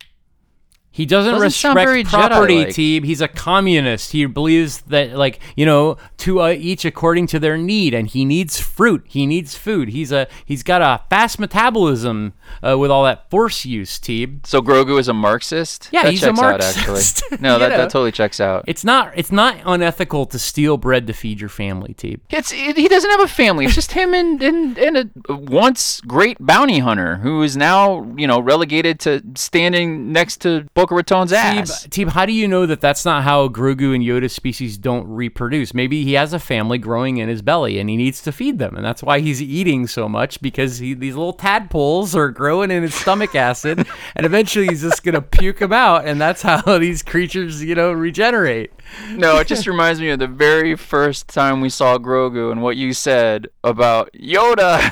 He 0.95 1.07
doesn't, 1.07 1.33
Doesn't 1.33 1.51
sound 1.51 1.75
very 1.75 2.05
respect 2.05 2.31
property, 2.31 2.67
Jedi-like. 2.67 2.69
Teeb. 2.69 3.05
He's 3.05 3.21
a 3.21 3.27
communist. 3.27 4.13
He 4.13 4.27
believes 4.27 4.83
that, 4.83 5.17
like, 5.17 5.41
you 5.57 5.67
know, 5.67 5.97
to 6.19 6.41
uh, 6.41 6.51
each 6.51 6.85
according 6.85 7.27
to 7.27 7.41
their 7.41 7.59
need, 7.59 7.95
and 7.95 8.07
he 8.07 8.25
needs 8.25 8.61
fruit. 8.61 9.05
He 9.09 9.27
needs 9.27 9.57
food. 9.57 9.89
He's 9.89 10.13
a 10.13 10.29
he's 10.45 10.63
got 10.63 10.83
a 10.83 11.03
fast 11.11 11.41
metabolism 11.41 12.35
uh, 12.63 12.79
with 12.79 12.93
all 12.93 13.03
that 13.03 13.29
force 13.29 13.65
use, 13.65 13.99
Teeb. 13.99 14.47
So 14.47 14.63
Grogu 14.63 15.01
is 15.01 15.09
a 15.09 15.13
Marxist. 15.13 15.89
Yeah, 15.91 16.05
that 16.05 16.13
he's 16.13 16.23
a 16.23 16.33
Marxist. 16.33 16.79
Out, 16.79 16.95
actually, 16.95 17.39
no, 17.41 17.59
that, 17.59 17.71
know. 17.71 17.77
that 17.77 17.91
totally 17.91 18.13
checks 18.13 18.39
out. 18.39 18.63
It's 18.69 18.85
not 18.85 19.13
it's 19.17 19.33
not 19.33 19.57
unethical 19.65 20.27
to 20.27 20.39
steal 20.39 20.77
bread 20.77 21.09
to 21.09 21.13
feed 21.13 21.41
your 21.41 21.49
family, 21.51 21.93
Teeb. 21.95 22.21
It's 22.31 22.53
it, 22.53 22.77
he 22.77 22.87
doesn't 22.87 23.11
have 23.11 23.21
a 23.21 23.27
family. 23.27 23.65
It's 23.65 23.75
just 23.75 23.91
him 23.91 24.15
and 24.15 24.41
and, 24.41 24.79
and 24.79 24.97
a 25.29 25.35
once 25.35 26.01
great 26.03 26.37
bounty 26.39 26.79
hunter 26.79 27.17
who 27.17 27.43
is 27.43 27.57
now 27.57 28.09
you 28.17 28.29
know 28.29 28.39
relegated 28.39 29.01
to 29.01 29.23
standing 29.35 30.13
next 30.13 30.41
to 30.43 30.69
Boca 30.85 30.97
Raton's 30.97 31.33
ass. 31.33 31.87
Teeb, 31.87 31.89
Teeb, 31.89 32.09
how 32.11 32.27
do 32.27 32.33
you 32.35 32.47
know 32.47 32.67
that 32.67 32.83
that's 32.83 33.07
not 33.07 33.23
how 33.23 33.49
Grogu 33.49 33.95
and 33.95 34.05
Yoda 34.05 34.31
species 34.31 34.77
don't 34.77 35.09
reproduce? 35.09 35.73
Maybe 35.73 36.05
he 36.05 36.13
has 36.13 36.35
a 36.35 36.39
family 36.39 36.77
growing 36.77 37.17
in 37.17 37.31
his 37.31 37.41
belly 37.41 37.79
and 37.79 37.89
he 37.89 37.97
needs 37.97 38.21
to 38.21 38.33
feed 38.33 38.59
them, 38.59 38.77
and 38.77 38.85
that's 38.85 39.03
why 39.03 39.21
he's 39.21 39.41
eating 39.41 39.87
so 39.87 40.11
much 40.11 40.43
because 40.43 40.77
he, 40.77 40.93
these 40.93 41.17
little 41.17 41.33
tadpoles 41.33 42.15
are 42.15 42.31
growing 42.31 42.71
in 42.71 42.83
his 42.83 42.95
stomach 42.95 43.35
acid, 43.35 43.87
and 44.15 44.27
eventually 44.27 44.67
he's 44.67 44.83
just 44.83 45.03
gonna 45.03 45.23
puke 45.23 45.61
them 45.61 45.73
out, 45.73 46.05
and 46.05 46.21
that's 46.21 46.43
how 46.43 46.61
these 46.79 47.03
creatures, 47.03 47.65
you 47.65 47.75
know, 47.75 47.91
regenerate. 47.91 48.71
No, 49.09 49.39
it 49.39 49.47
just 49.47 49.67
reminds 49.67 50.03
me 50.03 50.11
of 50.11 50.19
the 50.19 50.27
very 50.27 50.77
first 50.77 51.29
time 51.29 51.63
we 51.63 51.71
saw 51.71 51.97
Grogu 51.97 52.53
and 52.53 52.61
what 52.61 52.77
you 52.77 52.93
said 52.93 53.49
about 53.63 54.13
Yoda. 54.13 54.83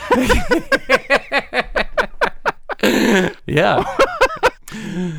Yeah, 3.46 3.84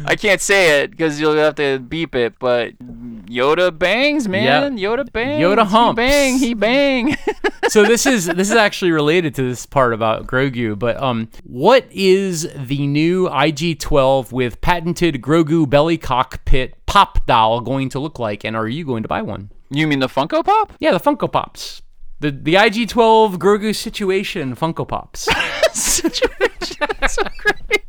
I 0.06 0.16
can't 0.16 0.42
say 0.42 0.82
it 0.82 0.92
because 0.92 1.20
you'll 1.20 1.36
have 1.36 1.56
to 1.56 1.80
beep 1.80 2.16
it, 2.16 2.38
but 2.40 2.78
Yoda 2.80 3.78
bangs, 3.78 4.28
man. 4.28 4.78
Yoda 4.78 5.12
bangs. 5.12 5.44
Yoda 5.44 5.66
humps. 5.66 6.00
He 6.00 6.06
bang. 6.06 6.38
He 6.38 6.54
bang. 6.54 7.18
so 7.70 7.84
this 7.84 8.06
is 8.06 8.26
this 8.26 8.50
is 8.50 8.56
actually 8.56 8.92
related 8.92 9.36
to 9.36 9.44
this 9.44 9.66
part 9.66 9.94
about 9.94 10.28
Grogu, 10.28 10.78
but 10.78 11.02
um, 11.02 11.30
what 11.44 11.86
is 11.92 12.48
the 12.56 12.88
new 12.88 13.28
IG-12 13.28 14.32
with 14.32 14.62
patented 14.62 15.22
Grogu 15.22 15.70
belly 15.70 15.98
cockpit 15.98 16.76
pop 16.86 17.26
doll 17.26 17.62
going 17.62 17.90
to 17.90 18.00
look 18.00 18.20
like, 18.20 18.44
and 18.44 18.56
are 18.56 18.68
you 18.68 18.86
going 18.86 19.04
to 19.04 19.10
buy 19.10 19.22
one? 19.22 19.50
you 19.70 19.88
mean 19.88 20.00
the 20.00 20.08
Funko 20.08 20.44
Pop? 20.44 20.74
Yeah, 20.80 20.92
the 20.92 21.00
Funko 21.00 21.32
Pops. 21.32 21.82
The 22.20 22.32
the 22.32 22.56
IG-12 22.56 23.38
Grogu 23.38 23.76
situation 23.76 24.56
Funko 24.56 24.88
Pops. 24.88 25.28
situation. 25.74 26.88
That's 27.00 27.16
so 27.16 27.24
great. 27.38 27.84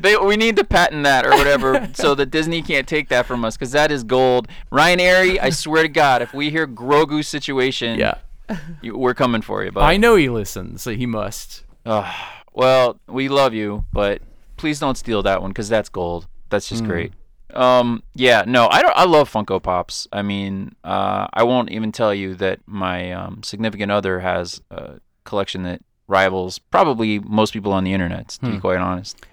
They, 0.00 0.16
we 0.16 0.36
need 0.36 0.56
to 0.56 0.64
patent 0.64 1.04
that 1.04 1.26
or 1.26 1.30
whatever 1.30 1.88
so 1.94 2.14
that 2.14 2.26
Disney 2.26 2.62
can't 2.62 2.88
take 2.88 3.08
that 3.08 3.26
from 3.26 3.44
us 3.44 3.56
because 3.56 3.72
that 3.72 3.90
is 3.90 4.02
gold. 4.02 4.48
Ryan 4.70 4.98
Arey, 4.98 5.38
I 5.40 5.50
swear 5.50 5.82
to 5.82 5.88
God, 5.88 6.22
if 6.22 6.32
we 6.32 6.50
hear 6.50 6.66
Grogu 6.66 7.24
situation, 7.24 7.98
yeah. 7.98 8.14
you, 8.82 8.96
we're 8.96 9.14
coming 9.14 9.42
for 9.42 9.62
you, 9.64 9.72
bud. 9.72 9.82
I 9.82 9.96
know 9.96 10.16
he 10.16 10.28
listens, 10.28 10.82
so 10.82 10.92
he 10.92 11.06
must. 11.06 11.64
Ugh. 11.84 12.12
well, 12.52 12.98
we 13.08 13.28
love 13.28 13.52
you, 13.52 13.84
but 13.92 14.22
please 14.56 14.78
don't 14.80 14.96
steal 14.96 15.22
that 15.22 15.42
one 15.42 15.50
because 15.50 15.68
that's 15.68 15.88
gold. 15.88 16.26
That's 16.48 16.68
just 16.68 16.82
hmm. 16.82 16.88
great. 16.88 17.12
Um, 17.54 18.02
yeah, 18.14 18.44
no, 18.46 18.68
I 18.68 18.82
don't. 18.82 18.96
I 18.96 19.04
love 19.04 19.30
Funko 19.30 19.62
Pops. 19.62 20.06
I 20.12 20.22
mean, 20.22 20.74
uh, 20.84 21.28
I 21.32 21.42
won't 21.42 21.70
even 21.70 21.92
tell 21.92 22.14
you 22.14 22.34
that 22.36 22.60
my 22.66 23.12
um, 23.12 23.42
significant 23.42 23.90
other 23.92 24.20
has 24.20 24.60
a 24.70 25.00
collection 25.24 25.62
that 25.64 25.82
rivals 26.06 26.58
probably 26.58 27.18
most 27.20 27.52
people 27.52 27.72
on 27.72 27.84
the 27.84 27.92
internet. 27.92 28.28
To 28.28 28.50
be 28.52 28.58
quite 28.60 28.78
honest. 28.78 29.24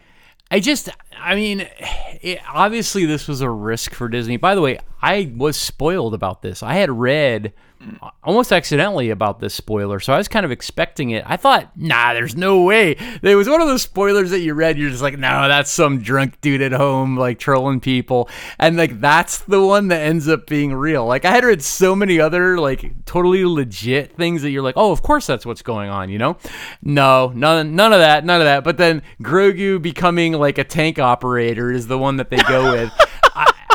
I 0.49 0.59
just, 0.59 0.89
I 1.19 1.35
mean, 1.35 1.61
it, 2.21 2.39
obviously 2.47 3.05
this 3.05 3.27
was 3.27 3.41
a 3.41 3.49
risk 3.49 3.93
for 3.93 4.07
Disney. 4.07 4.37
By 4.37 4.55
the 4.55 4.61
way, 4.61 4.79
I 5.07 5.31
was 5.37 5.55
spoiled 5.55 6.13
about 6.13 6.41
this. 6.41 6.61
I 6.61 6.73
had 6.73 6.91
read 6.91 7.53
uh, 8.01 8.09
almost 8.25 8.51
accidentally 8.51 9.09
about 9.09 9.39
this 9.39 9.53
spoiler, 9.53 10.01
so 10.01 10.11
I 10.11 10.17
was 10.17 10.27
kind 10.27 10.45
of 10.45 10.51
expecting 10.51 11.11
it. 11.11 11.23
I 11.25 11.37
thought, 11.37 11.71
nah, 11.77 12.13
there's 12.13 12.35
no 12.35 12.63
way. 12.63 12.97
There 13.21 13.37
was 13.37 13.47
one 13.47 13.61
of 13.61 13.69
those 13.69 13.83
spoilers 13.83 14.31
that 14.31 14.41
you 14.41 14.53
read. 14.53 14.77
You're 14.77 14.89
just 14.89 15.01
like, 15.01 15.17
no, 15.17 15.47
that's 15.47 15.71
some 15.71 16.01
drunk 16.01 16.41
dude 16.41 16.61
at 16.61 16.73
home 16.73 17.15
like 17.15 17.39
trolling 17.39 17.79
people, 17.79 18.29
and 18.59 18.75
like 18.75 18.99
that's 18.99 19.37
the 19.39 19.65
one 19.65 19.87
that 19.87 20.01
ends 20.01 20.27
up 20.27 20.45
being 20.45 20.73
real. 20.73 21.05
Like 21.05 21.23
I 21.23 21.31
had 21.31 21.45
read 21.45 21.61
so 21.61 21.95
many 21.95 22.19
other 22.19 22.59
like 22.59 23.05
totally 23.05 23.45
legit 23.45 24.17
things 24.17 24.41
that 24.41 24.49
you're 24.49 24.61
like, 24.61 24.75
oh, 24.75 24.91
of 24.91 25.03
course 25.03 25.25
that's 25.25 25.45
what's 25.45 25.61
going 25.61 25.89
on. 25.89 26.09
You 26.09 26.17
know? 26.17 26.37
No, 26.81 27.31
none, 27.33 27.77
none 27.77 27.93
of 27.93 27.99
that, 27.99 28.25
none 28.25 28.41
of 28.41 28.45
that. 28.45 28.65
But 28.65 28.75
then 28.75 29.03
Grogu 29.21 29.81
becoming 29.81 30.33
like 30.33 30.57
a 30.57 30.65
tank 30.65 30.99
operator 30.99 31.71
is 31.71 31.87
the 31.87 31.97
one 31.97 32.17
that 32.17 32.29
they 32.29 32.39
go 32.39 32.73
with. 32.73 32.91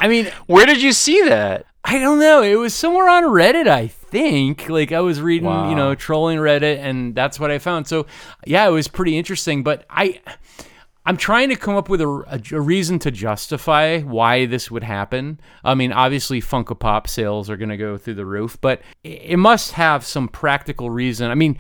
I, 0.03 0.09
mean, 0.09 0.31
Where 0.47 0.67
did 0.67 0.83
you 0.83 0.93
see 0.93 1.23
that? 1.29 1.67
I 1.85 1.99
don't 1.99 2.21
know. 2.21 2.43
It 2.43 2.55
was 2.57 2.75
somewhere 2.75 3.09
on 3.09 3.25
Reddit, 3.25 3.67
I 3.67 3.89
think. 3.89 4.69
Like 4.69 4.93
I 4.93 5.01
was 5.01 5.21
reading, 5.21 5.49
Wow. 5.49 5.69
you 5.69 5.75
know, 5.75 5.95
trolling 5.95 6.39
Reddit, 6.39 6.79
and 6.79 7.15
that's 7.15 7.41
what 7.41 7.51
I 7.51 7.59
found. 7.59 7.87
So 7.89 8.07
yeah, 8.47 8.67
it 8.69 8.71
was 8.71 8.87
pretty 8.87 9.19
interesting. 9.19 9.63
But 9.65 9.85
I, 9.91 10.21
I'm 11.05 11.17
trying 11.17 11.49
to 11.49 11.57
come 11.57 11.75
up 11.75 11.89
with 11.89 12.01
a, 12.01 12.07
a, 12.09 12.57
a 12.57 12.61
reason 12.61 13.01
to 13.01 13.11
justify 13.11 14.01
why 14.01 14.47
this 14.47 14.71
would 14.71 14.85
happen. 14.85 15.41
I 15.65 15.75
mean, 15.75 15.93
obviously 15.93 16.41
Funko 16.41 16.79
Pop 16.79 17.09
sales 17.09 17.51
are 17.51 17.57
going 17.57 17.71
to 17.71 17.77
go 17.77 17.99
through 17.99 18.15
the 18.15 18.27
roof, 18.27 18.57
but 18.61 18.81
it, 19.03 19.21
it 19.23 19.37
must 19.39 19.73
have 19.73 20.05
some 20.05 20.29
practical 20.29 20.89
reason. 20.91 21.31
I 21.33 21.35
mean, 21.35 21.59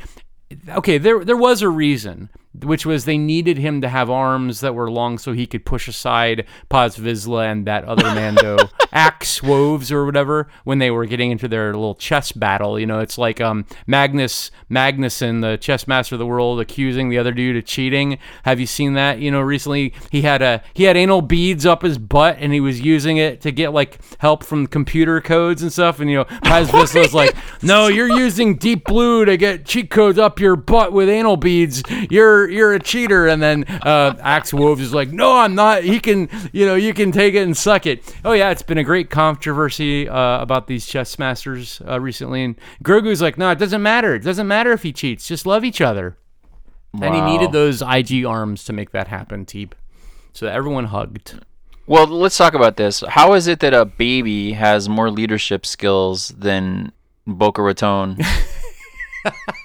okay, 0.68 0.98
there 0.98 1.24
there 1.24 1.36
was 1.36 1.62
a 1.62 1.68
reason, 1.68 2.30
which 2.60 2.84
was 2.84 3.04
they 3.04 3.16
needed 3.16 3.56
him 3.56 3.80
to 3.80 3.88
have 3.88 4.10
arms 4.10 4.60
that 4.60 4.74
were 4.74 4.90
long 4.90 5.16
so 5.16 5.32
he 5.32 5.46
could 5.46 5.64
push 5.64 5.88
aside 5.88 6.46
Paz 6.68 6.96
Vizsla 6.96 7.50
and 7.50 7.66
that 7.66 7.84
other 7.84 8.04
Mando, 8.04 8.56
Axe 8.92 9.42
Woves 9.42 9.90
or 9.90 10.04
whatever, 10.04 10.48
when 10.64 10.78
they 10.78 10.90
were 10.90 11.06
getting 11.06 11.30
into 11.30 11.48
their 11.48 11.72
little 11.72 11.94
chess 11.94 12.30
battle. 12.32 12.78
You 12.78 12.86
know, 12.86 13.00
it's 13.00 13.16
like 13.16 13.40
um, 13.40 13.64
Magnus 13.86 14.50
Magnuson, 14.70 15.40
the 15.40 15.56
chess 15.56 15.88
master 15.88 16.14
of 16.14 16.18
the 16.18 16.26
world, 16.26 16.60
accusing 16.60 17.08
the 17.08 17.18
other 17.18 17.32
dude 17.32 17.56
of 17.56 17.64
cheating. 17.64 18.18
Have 18.44 18.60
you 18.60 18.66
seen 18.66 18.94
that? 18.94 19.18
You 19.18 19.30
know, 19.30 19.40
recently 19.40 19.94
he 20.10 20.22
had 20.22 20.42
a 20.42 20.62
he 20.74 20.84
had 20.84 20.96
anal 20.96 21.22
beads 21.22 21.64
up 21.64 21.82
his 21.82 21.96
butt 21.96 22.36
and 22.38 22.52
he 22.52 22.60
was 22.60 22.80
using 22.80 23.16
it 23.16 23.40
to 23.42 23.50
get 23.50 23.72
like 23.72 23.98
help 24.18 24.44
from 24.44 24.66
computer 24.66 25.20
codes 25.20 25.62
and 25.62 25.72
stuff. 25.72 26.00
And 26.00 26.10
you 26.10 26.18
know, 26.18 26.24
Paz 26.44 26.70
Vizsla's 26.70 27.14
like, 27.14 27.34
no, 27.62 27.88
you're 27.88 28.10
using 28.10 28.56
Deep 28.56 28.84
Blue 28.84 29.24
to 29.24 29.38
get 29.38 29.64
cheat 29.64 29.90
codes 29.90 30.18
up 30.18 30.38
your 30.38 30.56
butt 30.56 30.92
with 30.92 31.08
anal 31.08 31.38
beads. 31.38 31.82
You're 32.10 32.41
you're 32.48 32.74
a 32.74 32.80
cheater. 32.80 33.28
And 33.28 33.42
then 33.42 33.64
uh, 33.64 34.16
Axe 34.20 34.52
Woves 34.52 34.80
is 34.80 34.94
like, 34.94 35.10
no, 35.10 35.38
I'm 35.38 35.54
not. 35.54 35.82
He 35.84 36.00
can, 36.00 36.28
you 36.52 36.66
know, 36.66 36.74
you 36.74 36.94
can 36.94 37.12
take 37.12 37.34
it 37.34 37.42
and 37.42 37.56
suck 37.56 37.86
it. 37.86 38.14
Oh 38.24 38.32
yeah, 38.32 38.50
it's 38.50 38.62
been 38.62 38.78
a 38.78 38.84
great 38.84 39.10
controversy 39.10 40.08
uh, 40.08 40.40
about 40.40 40.66
these 40.66 40.86
chess 40.86 41.18
masters 41.18 41.80
uh, 41.88 42.00
recently. 42.00 42.44
And 42.44 42.56
Grogu's 42.82 43.22
like, 43.22 43.38
no, 43.38 43.50
it 43.50 43.58
doesn't 43.58 43.82
matter. 43.82 44.14
It 44.14 44.22
doesn't 44.22 44.48
matter 44.48 44.72
if 44.72 44.82
he 44.82 44.92
cheats. 44.92 45.26
Just 45.26 45.46
love 45.46 45.64
each 45.64 45.80
other. 45.80 46.16
And 47.00 47.14
he 47.14 47.20
needed 47.22 47.52
those 47.52 47.80
IG 47.80 48.26
arms 48.26 48.64
to 48.64 48.72
make 48.74 48.90
that 48.90 49.08
happen, 49.08 49.46
Teeb. 49.46 49.72
So 50.34 50.46
everyone 50.46 50.86
hugged. 50.86 51.40
Well, 51.86 52.06
let's 52.06 52.36
talk 52.36 52.54
about 52.54 52.76
this. 52.76 53.02
How 53.08 53.32
is 53.32 53.46
it 53.46 53.60
that 53.60 53.74
a 53.74 53.84
baby 53.84 54.52
has 54.52 54.88
more 54.88 55.10
leadership 55.10 55.64
skills 55.66 56.28
than 56.28 56.92
Boca 57.26 57.62
Raton? 57.62 58.18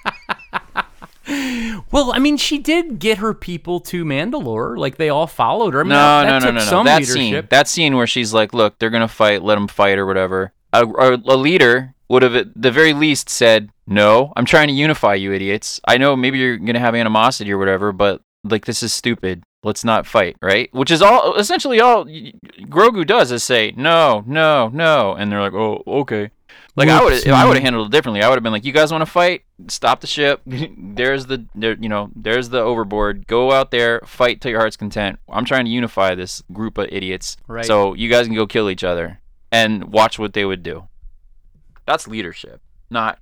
Well, 1.90 2.12
I 2.12 2.18
mean, 2.18 2.36
she 2.36 2.58
did 2.58 2.98
get 2.98 3.18
her 3.18 3.32
people 3.34 3.80
to 3.80 4.04
Mandalore. 4.04 4.76
Like 4.76 4.96
they 4.96 5.08
all 5.08 5.26
followed 5.26 5.74
her. 5.74 5.80
I 5.80 5.82
mean, 5.84 5.90
no, 5.90 5.94
that, 5.94 6.24
that 6.24 6.28
no, 6.44 6.50
no, 6.50 6.60
took 6.60 6.70
no, 6.70 6.78
no. 6.78 6.84
That 6.84 7.00
leadership. 7.00 7.14
scene, 7.14 7.46
that 7.50 7.68
scene 7.68 7.96
where 7.96 8.06
she's 8.06 8.32
like, 8.32 8.52
"Look, 8.52 8.78
they're 8.78 8.90
gonna 8.90 9.08
fight. 9.08 9.42
Let 9.42 9.54
them 9.54 9.68
fight, 9.68 9.98
or 9.98 10.06
whatever." 10.06 10.52
A, 10.72 10.86
a, 10.86 11.14
a 11.14 11.36
leader 11.36 11.94
would 12.08 12.22
have, 12.22 12.34
at 12.34 12.48
the 12.54 12.70
very 12.70 12.92
least, 12.92 13.30
said, 13.30 13.70
"No, 13.86 14.32
I'm 14.36 14.44
trying 14.44 14.68
to 14.68 14.74
unify 14.74 15.14
you, 15.14 15.32
idiots. 15.32 15.80
I 15.86 15.96
know 15.98 16.14
maybe 16.16 16.38
you're 16.38 16.58
gonna 16.58 16.78
have 16.78 16.94
animosity 16.94 17.52
or 17.52 17.58
whatever, 17.58 17.92
but 17.92 18.20
like 18.44 18.66
this 18.66 18.82
is 18.82 18.92
stupid. 18.92 19.42
Let's 19.62 19.84
not 19.84 20.06
fight, 20.06 20.36
right?" 20.42 20.68
Which 20.72 20.90
is 20.90 21.00
all 21.02 21.34
essentially 21.36 21.80
all 21.80 22.04
Grogu 22.04 23.06
does 23.06 23.32
is 23.32 23.42
say, 23.42 23.72
"No, 23.76 24.22
no, 24.26 24.68
no," 24.68 25.14
and 25.14 25.32
they're 25.32 25.40
like, 25.40 25.54
"Oh, 25.54 25.82
okay." 25.86 26.30
Like 26.76 26.88
I 26.88 27.02
would, 27.02 27.12
if 27.12 27.28
I 27.28 27.44
would 27.44 27.56
have 27.56 27.62
handled 27.62 27.88
it 27.88 27.90
differently. 27.90 28.22
I 28.22 28.28
would 28.28 28.36
have 28.36 28.42
been 28.42 28.52
like, 28.52 28.64
"You 28.64 28.72
guys 28.72 28.92
want 28.92 29.02
to 29.02 29.10
fight? 29.10 29.42
Stop 29.66 30.00
the 30.00 30.06
ship. 30.06 30.40
there's 30.46 31.26
the, 31.26 31.44
there, 31.54 31.76
you 31.80 31.88
know, 31.88 32.10
there's 32.14 32.50
the 32.50 32.60
overboard. 32.60 33.26
Go 33.26 33.50
out 33.50 33.70
there, 33.70 34.00
fight 34.04 34.40
till 34.40 34.52
your 34.52 34.60
heart's 34.60 34.76
content. 34.76 35.18
I'm 35.28 35.44
trying 35.44 35.64
to 35.64 35.70
unify 35.70 36.14
this 36.14 36.42
group 36.52 36.78
of 36.78 36.88
idiots. 36.90 37.36
Right. 37.48 37.64
So 37.64 37.94
you 37.94 38.08
guys 38.08 38.26
can 38.26 38.36
go 38.36 38.46
kill 38.46 38.70
each 38.70 38.84
other 38.84 39.20
and 39.50 39.92
watch 39.92 40.18
what 40.18 40.34
they 40.34 40.44
would 40.44 40.62
do. 40.62 40.86
That's 41.86 42.06
leadership, 42.06 42.60
not 42.90 43.18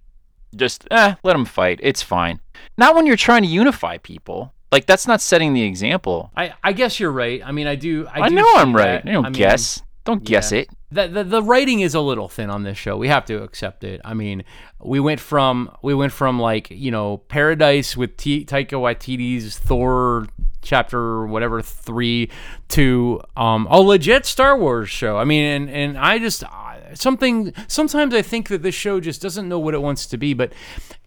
just 0.55 0.87
eh, 0.90 1.14
let 1.22 1.33
them 1.33 1.44
fight. 1.44 1.81
It's 1.83 2.03
fine. 2.03 2.40
Not 2.77 2.94
when 2.94 3.07
you're 3.07 3.16
trying 3.16 3.42
to 3.42 3.49
unify 3.49 3.99
people. 3.99 4.53
Like 4.72 4.87
that's 4.87 5.07
not 5.07 5.20
setting 5.20 5.55
the 5.55 5.62
example. 5.62 6.31
I, 6.37 6.53
I 6.62 6.72
guess 6.72 6.99
you're 6.99 7.12
right. 7.12 7.40
I 7.44 7.53
mean, 7.53 7.66
I 7.66 7.77
do. 7.77 8.07
I, 8.09 8.22
I, 8.22 8.29
do 8.29 8.35
know 8.35 8.53
I'm 8.57 8.75
right. 8.75 9.05
that. 9.05 9.09
I 9.09 9.12
don't 9.12 9.25
I 9.27 9.31
mean, 9.31 9.86
guess. 10.07 10.14
Don't 10.14 10.25
guess 10.25 10.53
yeah. 10.53 10.59
it. 10.59 10.69
The, 10.90 11.09
the 11.09 11.25
the 11.25 11.42
writing 11.42 11.81
is 11.81 11.95
a 11.95 12.01
little 12.01 12.29
thin 12.29 12.49
on 12.49 12.62
this 12.62 12.79
show. 12.79 12.97
We 12.97 13.09
have 13.09 13.25
to 13.27 13.42
accept 13.42 13.83
it. 13.85 14.01
I 14.05 14.14
mean, 14.14 14.45
we 14.81 15.01
went 15.01 15.21
from 15.21 15.77
we 15.83 15.95
went 15.95 16.12
from 16.12 16.38
like 16.38 16.71
you 16.71 16.90
know 16.90 17.19
Paradise 17.19 17.97
with 17.97 18.16
T- 18.16 18.45
Taika 18.45 18.73
Waititi's 18.73 19.59
Thor 19.59 20.27
chapter 20.62 21.27
whatever 21.27 21.62
three 21.62 22.31
to 22.69 23.21
um, 23.37 23.66
a 23.71 23.81
legit 23.81 24.27
Star 24.27 24.59
Wars 24.59 24.88
show. 24.88 25.16
I 25.16 25.25
mean, 25.25 25.45
and 25.45 25.71
and 25.71 25.99
I 25.99 26.19
just 26.19 26.45
something 26.94 27.53
sometimes 27.68 28.14
I 28.14 28.22
think 28.22 28.49
that 28.49 28.62
this 28.62 28.75
show 28.75 29.01
just 29.01 29.22
doesn't 29.22 29.49
know 29.49 29.59
what 29.59 29.75
it 29.75 29.83
wants 29.83 30.07
to 30.07 30.16
be, 30.16 30.35
but 30.35 30.53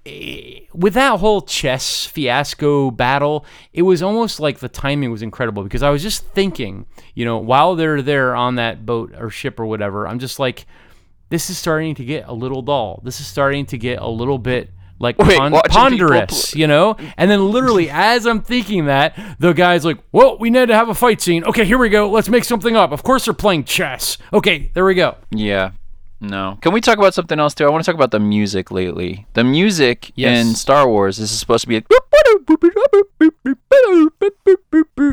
eh, 0.06 0.62
with 0.74 0.94
that 0.94 1.20
whole 1.20 1.42
chess 1.42 2.06
fiasco 2.06 2.92
battle, 2.92 3.46
it 3.74 3.84
was 3.84 4.02
almost 4.02 4.40
like 4.40 4.60
the 4.60 4.70
timing 4.70 5.12
was 5.12 5.22
incredible 5.22 5.64
because 5.64 5.84
I 5.84 5.90
was 5.90 6.02
just 6.02 6.26
thinking, 6.28 6.86
you 7.14 7.26
know, 7.26 7.38
while 7.38 7.76
they're 7.76 8.02
there 8.02 8.36
on 8.36 8.56
that 8.56 8.86
boat 8.86 9.14
or 9.18 9.30
ship 9.30 9.60
or 9.60 9.66
whatever, 9.66 10.08
I'm 10.08 10.20
just 10.20 10.40
like, 10.40 10.66
this 11.30 11.50
is 11.50 11.58
starting 11.58 11.96
to 11.96 12.06
get 12.06 12.28
a 12.28 12.34
little 12.34 12.62
dull. 12.62 13.02
This 13.04 13.20
is 13.20 13.28
starting 13.28 13.66
to 13.68 13.78
get 13.78 14.00
a 14.00 14.08
little 14.08 14.40
bit 14.40 14.72
like 15.00 15.18
Wait, 15.18 15.38
pon- 15.38 15.52
people 15.52 15.62
ponderous, 15.70 16.56
you 16.56 16.68
know? 16.68 16.96
And 17.18 17.32
then 17.32 17.50
literally 17.52 17.90
as 17.92 18.28
I'm 18.28 18.42
thinking 18.42 18.86
that, 18.86 19.18
the 19.40 19.54
guy's 19.54 19.86
like, 19.86 19.98
well, 20.12 20.38
we 20.38 20.50
need 20.50 20.68
to 20.68 20.76
have 20.76 20.90
a 20.90 20.96
fight 20.96 21.22
scene. 21.22 21.44
Okay, 21.46 21.66
here 21.66 21.78
we 21.78 21.90
go. 21.90 22.10
Let's 22.10 22.30
make 22.30 22.44
something 22.44 22.76
up. 22.76 22.92
Of 22.92 23.04
course 23.04 23.26
they're 23.26 23.34
playing 23.34 23.64
chess. 23.64 24.18
Okay, 24.34 24.72
there 24.74 24.86
we 24.86 24.96
go. 24.96 25.16
Yeah. 25.32 25.72
No. 26.22 26.58
Can 26.62 26.74
we 26.74 26.82
talk 26.82 26.98
about 26.98 27.14
something 27.14 27.40
else 27.40 27.54
too? 27.54 27.66
I 27.66 27.70
want 27.70 27.84
to 27.84 27.90
talk 27.90 27.96
about 27.96 28.12
the 28.12 28.20
music 28.20 28.72
lately. 28.72 29.26
The 29.34 29.44
music 29.44 30.12
Yes. 30.16 30.46
in 30.46 30.56
Star 30.56 30.88
Wars 30.88 31.18
this 31.18 31.32
is 31.32 31.40
supposed 31.40 31.62
to 31.62 31.68
be 31.68 31.78
a 31.78 31.84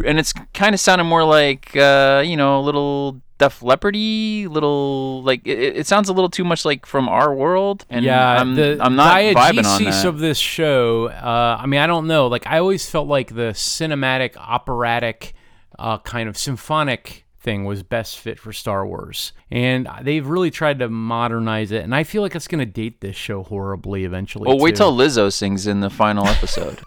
and 0.06 0.18
it's 0.18 0.32
kind 0.54 0.74
of 0.74 0.80
sounding 0.80 1.06
more 1.06 1.24
like 1.24 1.76
uh, 1.76 2.22
you 2.24 2.36
know, 2.36 2.58
a 2.58 2.62
little 2.62 3.20
Def 3.38 3.60
Leppardy, 3.60 4.48
little 4.48 5.22
like 5.22 5.46
it, 5.46 5.76
it 5.76 5.86
sounds 5.86 6.08
a 6.08 6.12
little 6.12 6.30
too 6.30 6.44
much 6.44 6.64
like 6.64 6.86
from 6.86 7.06
our 7.08 7.34
world. 7.34 7.84
And 7.90 8.04
yeah, 8.04 8.40
I'm, 8.40 8.54
the 8.54 8.78
I'm 8.80 8.96
not 8.96 9.14
vibing 9.20 9.66
on 9.66 9.84
that. 9.84 10.04
of 10.06 10.18
this 10.18 10.38
show. 10.38 11.08
Uh, 11.08 11.58
I 11.60 11.66
mean, 11.66 11.80
I 11.80 11.86
don't 11.86 12.06
know. 12.06 12.28
Like, 12.28 12.46
I 12.46 12.58
always 12.58 12.88
felt 12.88 13.08
like 13.08 13.34
the 13.34 13.52
cinematic, 13.52 14.36
operatic, 14.38 15.34
uh, 15.78 15.98
kind 15.98 16.30
of 16.30 16.38
symphonic 16.38 17.25
thing 17.46 17.64
was 17.64 17.84
best 17.84 18.18
fit 18.18 18.40
for 18.40 18.52
Star 18.52 18.84
Wars, 18.84 19.32
and 19.52 19.88
they've 20.02 20.26
really 20.26 20.50
tried 20.50 20.80
to 20.80 20.88
modernize 20.88 21.70
it. 21.70 21.84
And 21.84 21.94
I 21.94 22.02
feel 22.02 22.20
like 22.20 22.34
it's 22.34 22.48
going 22.48 22.58
to 22.58 22.66
date 22.66 23.00
this 23.00 23.14
show 23.14 23.44
horribly 23.44 24.04
eventually. 24.04 24.48
well, 24.48 24.58
wait 24.58 24.74
till 24.74 24.92
Lizzo 24.92 25.32
sings 25.32 25.68
in 25.68 25.78
the 25.78 25.88
final 25.88 26.26
episode. 26.26 26.80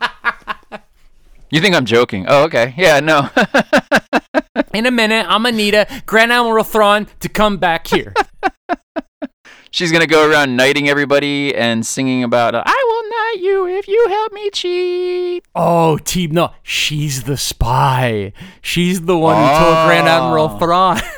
you 1.50 1.62
think 1.62 1.76
I'm 1.76 1.86
joking? 1.86 2.26
Oh, 2.28 2.44
okay. 2.44 2.74
Yeah, 2.78 3.00
no. 3.00 3.30
in 4.74 4.86
a 4.86 4.92
minute, 4.92 5.26
I'm 5.30 5.44
gonna 5.44 5.56
need 5.56 5.74
a 5.74 5.88
Grand 6.06 6.34
Admiral 6.34 6.66
Thrawn 6.66 7.08
to 7.22 7.30
come 7.30 7.58
back 7.58 7.88
here. 7.88 8.14
She's 9.72 9.94
gonna 9.94 10.08
go 10.08 10.30
around 10.30 10.58
knighting 10.58 10.90
everybody 10.90 11.56
and 11.56 11.86
singing 11.86 12.26
about 12.26 12.54
"I 12.54 12.84
will 12.88 12.99
knight 13.36 13.44
you 13.44 13.68
if 13.68 13.88
you 13.88 14.06
help 14.10 14.34
me 14.34 14.50
cheat." 14.52 15.44
oh, 15.56 15.98
Team 16.00 16.32
no, 16.32 16.52
she's 16.64 17.24
the 17.24 17.38
spy. 17.38 18.34
She's 18.62 19.02
the 19.02 19.18
one 19.18 19.36
who 19.36 19.42
told 19.42 19.76
ah. 19.76 19.86
Grand 19.88 20.08
Admiral 20.08 20.50
Oh. 20.54 20.58
Thrawn. 20.60 21.00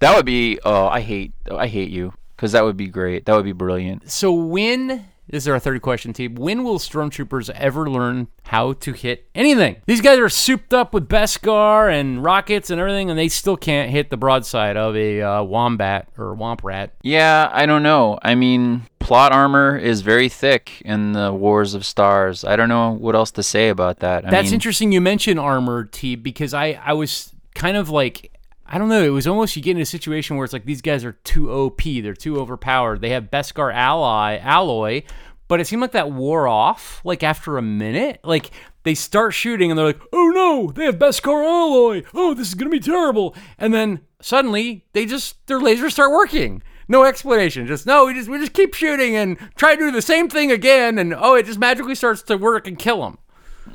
That 0.00 0.16
would 0.16 0.24
be. 0.24 0.58
Oh, 0.64 0.86
I 0.86 1.00
hate. 1.00 1.32
I 1.50 1.66
hate 1.66 1.90
you 1.90 2.14
because 2.34 2.52
that 2.52 2.64
would 2.64 2.76
be 2.76 2.86
great. 2.86 3.26
That 3.26 3.36
would 3.36 3.44
be 3.44 3.52
brilliant. 3.52 4.10
so 4.10 4.32
when 4.32 5.04
This 5.30 5.44
is 5.44 5.48
our 5.48 5.60
third 5.60 5.80
question, 5.80 6.12
team. 6.12 6.34
When 6.34 6.64
will 6.64 6.80
stormtroopers 6.80 7.50
ever 7.50 7.88
learn 7.88 8.26
how 8.46 8.72
to 8.72 8.92
hit 8.92 9.28
anything? 9.32 9.76
These 9.86 10.00
guys 10.00 10.18
are 10.18 10.28
souped 10.28 10.74
up 10.74 10.92
with 10.92 11.08
Beskar 11.08 11.92
and 11.92 12.24
rockets 12.24 12.68
and 12.68 12.80
everything, 12.80 13.10
and 13.10 13.18
they 13.18 13.28
still 13.28 13.56
can't 13.56 13.90
hit 13.90 14.10
the 14.10 14.16
broadside 14.16 14.76
of 14.76 14.96
a 14.96 15.22
uh, 15.22 15.42
wombat 15.44 16.08
or 16.18 16.34
womp 16.34 16.64
rat. 16.64 16.94
Yeah, 17.02 17.48
I 17.52 17.66
don't 17.66 17.84
know. 17.84 18.18
I 18.22 18.34
mean, 18.34 18.82
plot 18.98 19.30
armor 19.32 19.76
is 19.76 20.00
very 20.00 20.28
thick 20.28 20.82
in 20.84 21.12
the 21.12 21.32
Wars 21.32 21.74
of 21.74 21.86
Stars. 21.86 22.44
I 22.44 22.56
don't 22.56 22.68
know 22.68 22.90
what 22.90 23.14
else 23.14 23.30
to 23.32 23.44
say 23.44 23.68
about 23.68 24.00
that. 24.00 24.26
I 24.26 24.30
That's 24.30 24.46
mean, 24.46 24.54
interesting 24.54 24.90
you 24.90 25.00
mention 25.00 25.38
armor, 25.38 25.84
T, 25.84 26.16
because 26.16 26.54
I, 26.54 26.80
I 26.84 26.94
was 26.94 27.32
kind 27.54 27.76
of 27.76 27.88
like, 27.88 28.32
I 28.72 28.78
don't 28.78 28.88
know, 28.88 29.02
it 29.02 29.08
was 29.08 29.26
almost 29.26 29.56
you 29.56 29.62
get 29.62 29.74
in 29.74 29.82
a 29.82 29.86
situation 29.86 30.36
where 30.36 30.44
it's 30.44 30.52
like 30.52 30.64
these 30.64 30.80
guys 30.80 31.04
are 31.04 31.12
too 31.12 31.50
OP, 31.50 31.82
they're 31.82 32.14
too 32.14 32.38
overpowered. 32.38 33.00
They 33.00 33.10
have 33.10 33.24
Beskar 33.24 33.74
ally 33.74 34.36
alloy, 34.36 35.02
but 35.48 35.58
it 35.58 35.66
seemed 35.66 35.82
like 35.82 35.90
that 35.92 36.12
wore 36.12 36.46
off 36.46 37.00
like 37.04 37.24
after 37.24 37.58
a 37.58 37.62
minute. 37.62 38.20
Like 38.22 38.52
they 38.84 38.94
start 38.94 39.34
shooting 39.34 39.72
and 39.72 39.76
they're 39.76 39.86
like, 39.86 40.00
oh 40.12 40.28
no, 40.28 40.70
they 40.70 40.84
have 40.84 41.00
Beskar 41.00 41.44
alloy. 41.44 42.04
Oh, 42.14 42.32
this 42.32 42.46
is 42.46 42.54
gonna 42.54 42.70
be 42.70 42.78
terrible. 42.78 43.34
And 43.58 43.74
then 43.74 44.02
suddenly 44.22 44.86
they 44.92 45.04
just 45.04 45.44
their 45.48 45.58
lasers 45.58 45.90
start 45.90 46.12
working. 46.12 46.62
No 46.86 47.02
explanation. 47.02 47.66
Just 47.66 47.86
no, 47.86 48.06
we 48.06 48.14
just 48.14 48.28
we 48.28 48.38
just 48.38 48.52
keep 48.52 48.74
shooting 48.74 49.16
and 49.16 49.36
try 49.56 49.74
to 49.74 49.80
do 49.80 49.90
the 49.90 50.00
same 50.00 50.28
thing 50.28 50.52
again, 50.52 50.96
and 50.96 51.12
oh, 51.12 51.34
it 51.34 51.46
just 51.46 51.58
magically 51.58 51.96
starts 51.96 52.22
to 52.22 52.36
work 52.36 52.68
and 52.68 52.78
kill 52.78 53.02
them. 53.02 53.18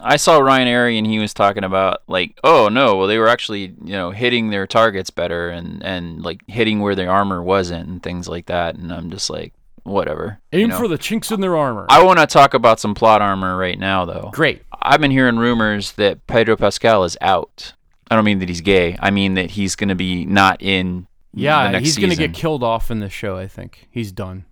I 0.05 0.17
saw 0.17 0.37
Ryan 0.37 0.67
Arey 0.67 0.97
and 0.97 1.07
he 1.07 1.19
was 1.19 1.33
talking 1.33 1.63
about 1.63 2.03
like, 2.07 2.39
oh 2.43 2.69
no, 2.69 2.95
well 2.95 3.07
they 3.07 3.17
were 3.17 3.27
actually 3.27 3.73
you 3.83 3.93
know 3.93 4.11
hitting 4.11 4.49
their 4.49 4.67
targets 4.67 5.09
better 5.09 5.49
and 5.49 5.83
and 5.83 6.23
like 6.23 6.41
hitting 6.47 6.79
where 6.79 6.95
their 6.95 7.09
armor 7.09 7.41
wasn't 7.41 7.89
and 7.89 8.03
things 8.03 8.27
like 8.27 8.45
that. 8.45 8.75
And 8.75 8.93
I'm 8.93 9.09
just 9.09 9.29
like, 9.29 9.53
whatever. 9.83 10.39
Aim 10.53 10.61
you 10.61 10.67
know? 10.67 10.77
for 10.77 10.87
the 10.87 10.97
chinks 10.97 11.31
in 11.31 11.41
their 11.41 11.57
armor. 11.57 11.87
I 11.89 12.03
want 12.03 12.19
to 12.19 12.27
talk 12.27 12.53
about 12.53 12.79
some 12.79 12.93
plot 12.93 13.21
armor 13.21 13.57
right 13.57 13.79
now 13.79 14.05
though. 14.05 14.29
Great. 14.31 14.61
I've 14.81 15.01
been 15.01 15.11
hearing 15.11 15.37
rumors 15.37 15.93
that 15.93 16.27
Pedro 16.27 16.55
Pascal 16.55 17.03
is 17.03 17.17
out. 17.21 17.73
I 18.11 18.15
don't 18.15 18.25
mean 18.25 18.39
that 18.39 18.49
he's 18.49 18.61
gay. 18.61 18.97
I 18.99 19.09
mean 19.09 19.33
that 19.33 19.51
he's 19.51 19.75
going 19.75 19.89
to 19.89 19.95
be 19.95 20.25
not 20.25 20.61
in. 20.61 21.07
Yeah, 21.33 21.65
the 21.65 21.71
next 21.71 21.85
he's 21.85 21.97
gonna 21.97 22.15
get 22.15 22.33
killed 22.33 22.63
off 22.63 22.89
in 22.89 22.99
the 22.99 23.09
show. 23.09 23.35
I 23.35 23.47
think 23.47 23.89
he's 23.91 24.13
done. 24.13 24.45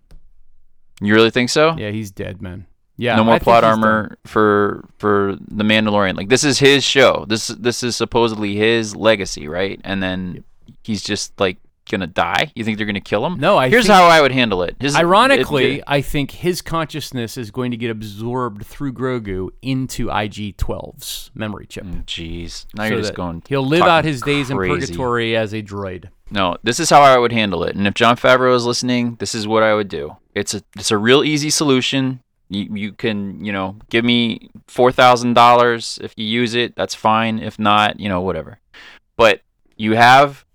You 0.99 1.13
really 1.13 1.31
think 1.31 1.49
so? 1.49 1.75
Yeah, 1.77 1.91
he's 1.91 2.11
dead, 2.11 2.41
man. 2.41 2.65
Yeah, 2.97 3.15
no 3.15 3.23
more 3.23 3.35
think 3.35 3.43
plot 3.43 3.63
armor 3.63 4.17
for 4.25 4.87
for 4.97 5.35
the 5.47 5.63
Mandalorian. 5.63 6.15
Like 6.15 6.29
this 6.29 6.43
is 6.43 6.59
his 6.59 6.83
show. 6.83 7.25
This 7.27 7.47
this 7.47 7.81
is 7.83 7.95
supposedly 7.95 8.55
his 8.55 8.95
legacy, 8.95 9.47
right? 9.47 9.81
And 9.83 10.01
then 10.03 10.43
he's 10.83 11.01
just 11.01 11.39
like 11.39 11.57
gonna 11.89 12.07
die. 12.07 12.51
You 12.55 12.63
think 12.63 12.77
they're 12.77 12.85
gonna 12.85 13.01
kill 13.01 13.25
him? 13.25 13.39
No, 13.39 13.57
I 13.57 13.67
Here's 13.69 13.87
think- 13.87 13.95
how 13.95 14.05
I 14.05 14.21
would 14.21 14.31
handle 14.31 14.63
it. 14.63 14.75
His, 14.79 14.95
Ironically, 14.95 15.79
it- 15.79 15.83
I 15.87 16.01
think 16.01 16.31
his 16.31 16.61
consciousness 16.61 17.35
is 17.35 17.51
going 17.51 17.71
to 17.71 17.77
get 17.77 17.89
absorbed 17.89 18.65
through 18.65 18.93
Grogu 18.93 19.49
into 19.61 20.09
IG-12's 20.09 21.31
memory 21.33 21.65
chip. 21.65 21.83
Mm, 21.85 22.05
jeez, 22.05 22.65
now 22.75 22.83
so 22.83 22.89
you're 22.89 23.01
just 23.01 23.15
going. 23.15 23.43
He'll 23.47 23.65
live 23.65 23.83
out 23.83 24.05
his 24.05 24.21
days 24.21 24.49
in 24.49 24.57
purgatory 24.57 25.35
as 25.35 25.53
a 25.53 25.61
droid. 25.61 26.05
No, 26.31 26.57
this 26.63 26.79
is 26.79 26.89
how 26.89 27.01
I 27.01 27.17
would 27.17 27.31
handle 27.31 27.63
it. 27.63 27.75
And 27.75 27.85
if 27.85 27.93
Jon 27.95 28.15
Favreau 28.15 28.55
is 28.55 28.65
listening, 28.65 29.15
this 29.19 29.35
is 29.35 29.47
what 29.47 29.61
I 29.63 29.73
would 29.73 29.87
do. 29.87 30.17
It's 30.33 30.53
a 30.53 30.63
it's 30.77 30.89
a 30.91 30.97
real 30.97 31.23
easy 31.23 31.49
solution. 31.49 32.21
You 32.49 32.75
you 32.75 32.91
can, 32.91 33.43
you 33.43 33.51
know, 33.51 33.77
give 33.89 34.05
me 34.05 34.49
four 34.67 34.91
thousand 34.91 35.33
dollars 35.33 35.99
if 36.01 36.13
you 36.17 36.25
use 36.25 36.53
it, 36.55 36.75
that's 36.75 36.95
fine. 36.95 37.39
If 37.39 37.57
not, 37.57 37.99
you 37.99 38.09
know, 38.09 38.21
whatever. 38.21 38.59
But 39.15 39.41
you 39.77 39.93
have 39.93 40.45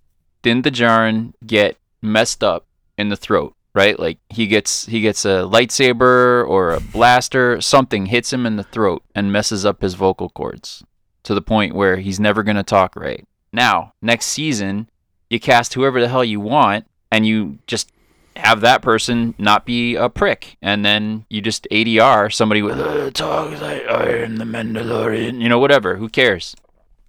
didn't 0.42 0.64
Din 0.64 0.72
Djarin 0.72 1.32
get 1.46 1.76
messed 2.00 2.44
up 2.44 2.66
in 2.96 3.08
the 3.08 3.16
throat, 3.16 3.54
right? 3.74 3.98
Like 3.98 4.18
he 4.28 4.46
gets 4.46 4.86
he 4.86 5.00
gets 5.00 5.24
a 5.24 5.44
lightsaber 5.44 6.46
or 6.46 6.72
a 6.72 6.80
blaster, 6.80 7.60
something 7.60 8.06
hits 8.06 8.32
him 8.32 8.46
in 8.46 8.56
the 8.56 8.62
throat 8.62 9.02
and 9.14 9.32
messes 9.32 9.64
up 9.64 9.82
his 9.82 9.94
vocal 9.94 10.30
cords 10.30 10.84
to 11.24 11.34
the 11.34 11.42
point 11.42 11.74
where 11.74 11.96
he's 11.96 12.20
never 12.20 12.42
gonna 12.42 12.62
talk 12.62 12.96
right. 12.96 13.24
Now, 13.52 13.92
next 14.02 14.26
season, 14.26 14.88
you 15.30 15.40
cast 15.40 15.74
whoever 15.74 16.00
the 16.00 16.08
hell 16.08 16.24
you 16.24 16.40
want 16.40 16.86
and 17.10 17.26
you 17.26 17.58
just 17.66 17.90
have 18.38 18.60
that 18.60 18.82
person 18.82 19.34
not 19.36 19.66
be 19.66 19.96
a 19.96 20.08
prick 20.08 20.56
and 20.62 20.84
then 20.84 21.26
you 21.28 21.40
just 21.40 21.66
ADR 21.72 22.32
somebody 22.32 22.62
with 22.62 22.78
uh, 22.78 23.10
talk 23.10 23.50
like 23.60 23.86
I 23.86 24.22
am 24.22 24.36
the 24.36 24.44
Mandalorian 24.44 25.40
you 25.40 25.48
know 25.48 25.58
whatever 25.58 25.96
who 25.96 26.08
cares 26.08 26.54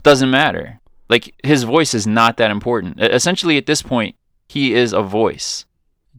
doesn't 0.01 0.31
matter 0.31 0.79
like 1.07 1.33
his 1.43 1.63
voice 1.63 1.93
is 1.93 2.07
not 2.07 2.37
that 2.37 2.51
important 2.51 2.99
essentially 2.99 3.57
at 3.57 3.67
this 3.67 3.81
point 3.81 4.15
he 4.47 4.73
is 4.73 4.91
a 4.91 5.03
voice 5.03 5.65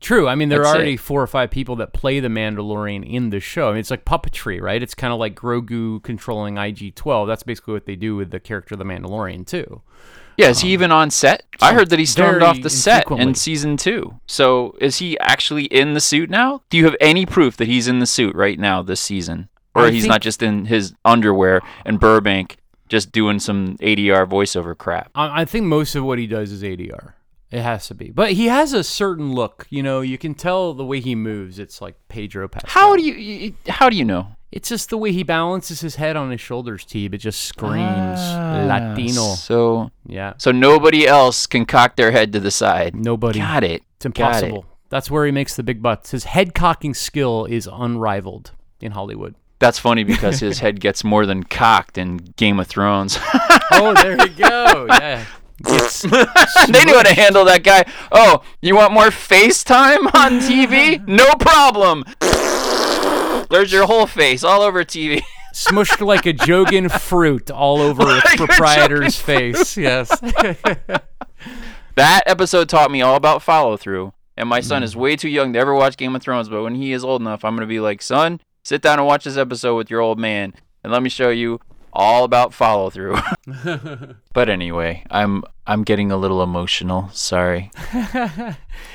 True. 0.00 0.28
I 0.28 0.34
mean, 0.34 0.48
there 0.48 0.60
That's 0.60 0.70
are 0.70 0.76
it. 0.76 0.78
already 0.78 0.96
four 0.96 1.22
or 1.22 1.26
five 1.26 1.50
people 1.50 1.76
that 1.76 1.92
play 1.92 2.20
the 2.20 2.28
Mandalorian 2.28 3.06
in 3.06 3.28
the 3.28 3.38
show. 3.38 3.68
I 3.68 3.72
mean, 3.72 3.80
it's 3.80 3.90
like 3.90 4.06
puppetry, 4.06 4.58
right? 4.58 4.82
It's 4.82 4.94
kind 4.94 5.12
of 5.12 5.18
like 5.18 5.34
Grogu 5.34 6.02
controlling 6.02 6.56
IG-12. 6.56 7.26
That's 7.26 7.42
basically 7.42 7.74
what 7.74 7.84
they 7.84 7.96
do 7.96 8.16
with 8.16 8.30
the 8.30 8.40
character 8.40 8.74
of 8.74 8.78
the 8.78 8.86
Mandalorian 8.86 9.46
too. 9.46 9.82
Yeah 10.40 10.48
is 10.50 10.60
he 10.60 10.68
um, 10.68 10.72
even 10.72 10.92
on 10.92 11.10
set 11.10 11.44
I 11.60 11.74
heard 11.74 11.90
that 11.90 11.98
he 11.98 12.06
stormed 12.06 12.40
very 12.40 12.44
off 12.44 12.62
the 12.62 12.70
set 12.70 13.10
in 13.10 13.34
season 13.34 13.76
2 13.76 14.20
so 14.26 14.76
is 14.80 14.98
he 14.98 15.18
actually 15.18 15.64
in 15.64 15.94
the 15.94 16.00
suit 16.00 16.30
now 16.30 16.62
do 16.70 16.76
you 16.78 16.84
have 16.84 16.96
any 17.00 17.26
proof 17.26 17.56
that 17.58 17.68
he's 17.68 17.88
in 17.88 17.98
the 17.98 18.06
suit 18.06 18.34
right 18.34 18.58
now 18.58 18.82
this 18.82 19.00
season 19.00 19.48
or 19.74 19.86
I 19.86 19.90
he's 19.90 20.02
think- 20.02 20.12
not 20.12 20.20
just 20.22 20.42
in 20.42 20.66
his 20.66 20.94
underwear 21.04 21.60
in 21.84 21.98
Burbank 21.98 22.56
just 22.88 23.12
doing 23.12 23.38
some 23.38 23.76
ADR 23.78 24.26
voiceover 24.26 24.76
crap 24.76 25.10
I, 25.14 25.42
I 25.42 25.44
think 25.44 25.66
most 25.66 25.94
of 25.94 26.04
what 26.04 26.18
he 26.18 26.26
does 26.26 26.50
is 26.52 26.62
ADR. 26.62 27.12
It 27.50 27.62
has 27.62 27.88
to 27.88 27.94
be, 27.94 28.10
but 28.10 28.32
he 28.32 28.46
has 28.46 28.72
a 28.72 28.84
certain 28.84 29.32
look. 29.34 29.66
You 29.70 29.82
know, 29.82 30.02
you 30.02 30.18
can 30.18 30.34
tell 30.34 30.72
the 30.72 30.84
way 30.84 31.00
he 31.00 31.16
moves. 31.16 31.58
It's 31.58 31.80
like 31.80 31.96
Pedro 32.08 32.46
Pascal. 32.46 32.70
How 32.70 32.96
do 32.96 33.02
you, 33.02 33.14
you 33.14 33.54
how 33.68 33.90
do 33.90 33.96
you 33.96 34.04
know? 34.04 34.36
It's 34.52 34.68
just 34.68 34.90
the 34.90 34.98
way 34.98 35.12
he 35.12 35.22
balances 35.22 35.80
his 35.80 35.94
head 35.96 36.16
on 36.16 36.30
his 36.30 36.40
shoulders. 36.40 36.84
Teeb. 36.84 37.14
It 37.14 37.18
just 37.18 37.42
screams 37.42 38.18
Ah, 38.20 38.64
Latino. 38.66 39.34
So 39.34 39.90
Yeah, 40.06 40.32
so 40.38 40.50
nobody 40.50 41.06
else 41.06 41.46
can 41.46 41.64
cock 41.66 41.96
their 41.96 42.10
head 42.10 42.32
to 42.32 42.40
the 42.40 42.50
side. 42.50 42.94
nobody. 42.96 43.38
Got 43.38 43.62
it. 43.64 43.82
It's 43.96 44.06
Got 44.06 44.06
it. 44.06 44.18
impossible. 44.46 44.64
That's 44.88 45.08
where 45.10 45.24
he 45.24 45.30
makes 45.30 45.54
the 45.54 45.62
big 45.62 45.80
butts. 45.82 46.10
His 46.10 46.24
head 46.24 46.52
cocking 46.54 46.94
skill 46.94 47.44
is 47.44 47.68
unrivaled 47.72 48.50
in 48.80 48.90
Hollywood. 48.92 49.36
That's 49.60 49.78
funny 49.78 50.02
because 50.04 50.40
his 50.40 50.58
head 50.64 50.80
gets 50.80 51.04
more 51.04 51.26
than 51.26 51.44
cocked 51.44 51.96
in 51.98 52.16
Game 52.36 52.58
of 52.58 52.66
Thrones. 52.66 53.18
oh, 53.72 53.94
there 53.94 54.16
you 54.20 54.28
go. 54.34 54.86
Yeah. 54.88 55.24
They 56.02 56.84
knew 56.84 56.94
how 56.94 57.02
to 57.02 57.14
handle 57.14 57.44
that 57.44 57.60
guy. 57.62 57.84
Oh, 58.10 58.42
you 58.62 58.74
want 58.74 58.94
more 58.94 59.08
FaceTime 59.10 60.14
on 60.14 60.40
TV? 60.40 61.06
No 61.06 61.26
problem. 61.38 62.04
There's 63.50 63.72
your 63.72 63.86
whole 63.86 64.06
face 64.06 64.44
all 64.44 64.62
over 64.62 64.84
TV. 64.84 65.22
smushed 65.52 66.04
like 66.04 66.26
a 66.26 66.32
Jogan 66.32 66.90
fruit 67.00 67.50
all 67.50 67.80
over 67.80 68.02
its 68.16 68.24
Like 68.24 68.40
a 68.40 68.46
proprietor's 68.46 69.16
face. 69.16 69.76
Yes. 69.76 70.10
That 71.96 72.22
episode 72.26 72.68
taught 72.68 72.90
me 72.90 73.02
all 73.02 73.16
about 73.16 73.42
follow 73.42 73.76
through. 73.76 74.14
And 74.36 74.48
my 74.48 74.60
son 74.60 74.82
is 74.82 74.94
mm. 74.94 75.00
way 75.00 75.16
too 75.16 75.28
young 75.28 75.52
to 75.52 75.58
ever 75.58 75.74
watch 75.74 75.98
Game 75.98 76.16
of 76.16 76.22
Thrones, 76.22 76.48
but 76.48 76.62
when 76.62 76.74
he 76.74 76.92
is 76.92 77.04
old 77.04 77.20
enough, 77.20 77.44
I'm 77.44 77.54
going 77.54 77.68
to 77.68 77.70
be 77.70 77.80
like, 77.80 78.00
son, 78.00 78.40
sit 78.62 78.80
down 78.80 78.98
and 78.98 79.06
watch 79.06 79.24
this 79.24 79.36
episode 79.36 79.76
with 79.76 79.90
your 79.90 80.00
old 80.00 80.18
man, 80.18 80.54
and 80.82 80.92
let 80.92 81.02
me 81.02 81.10
show 81.10 81.28
you 81.28 81.60
all 81.92 82.24
about 82.24 82.54
follow 82.54 82.88
through. 82.88 83.18
but 84.32 84.48
anyway, 84.48 85.04
I'm 85.10 85.44
I'm 85.66 85.82
getting 85.82 86.10
a 86.10 86.16
little 86.16 86.42
emotional. 86.42 87.10
Sorry. 87.12 87.70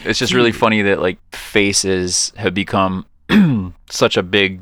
it's 0.03 0.17
just 0.17 0.33
really 0.33 0.51
funny 0.51 0.81
that 0.81 0.99
like 0.99 1.19
faces 1.35 2.33
have 2.37 2.55
become 2.55 3.05
such 3.89 4.17
a 4.17 4.23
big 4.23 4.61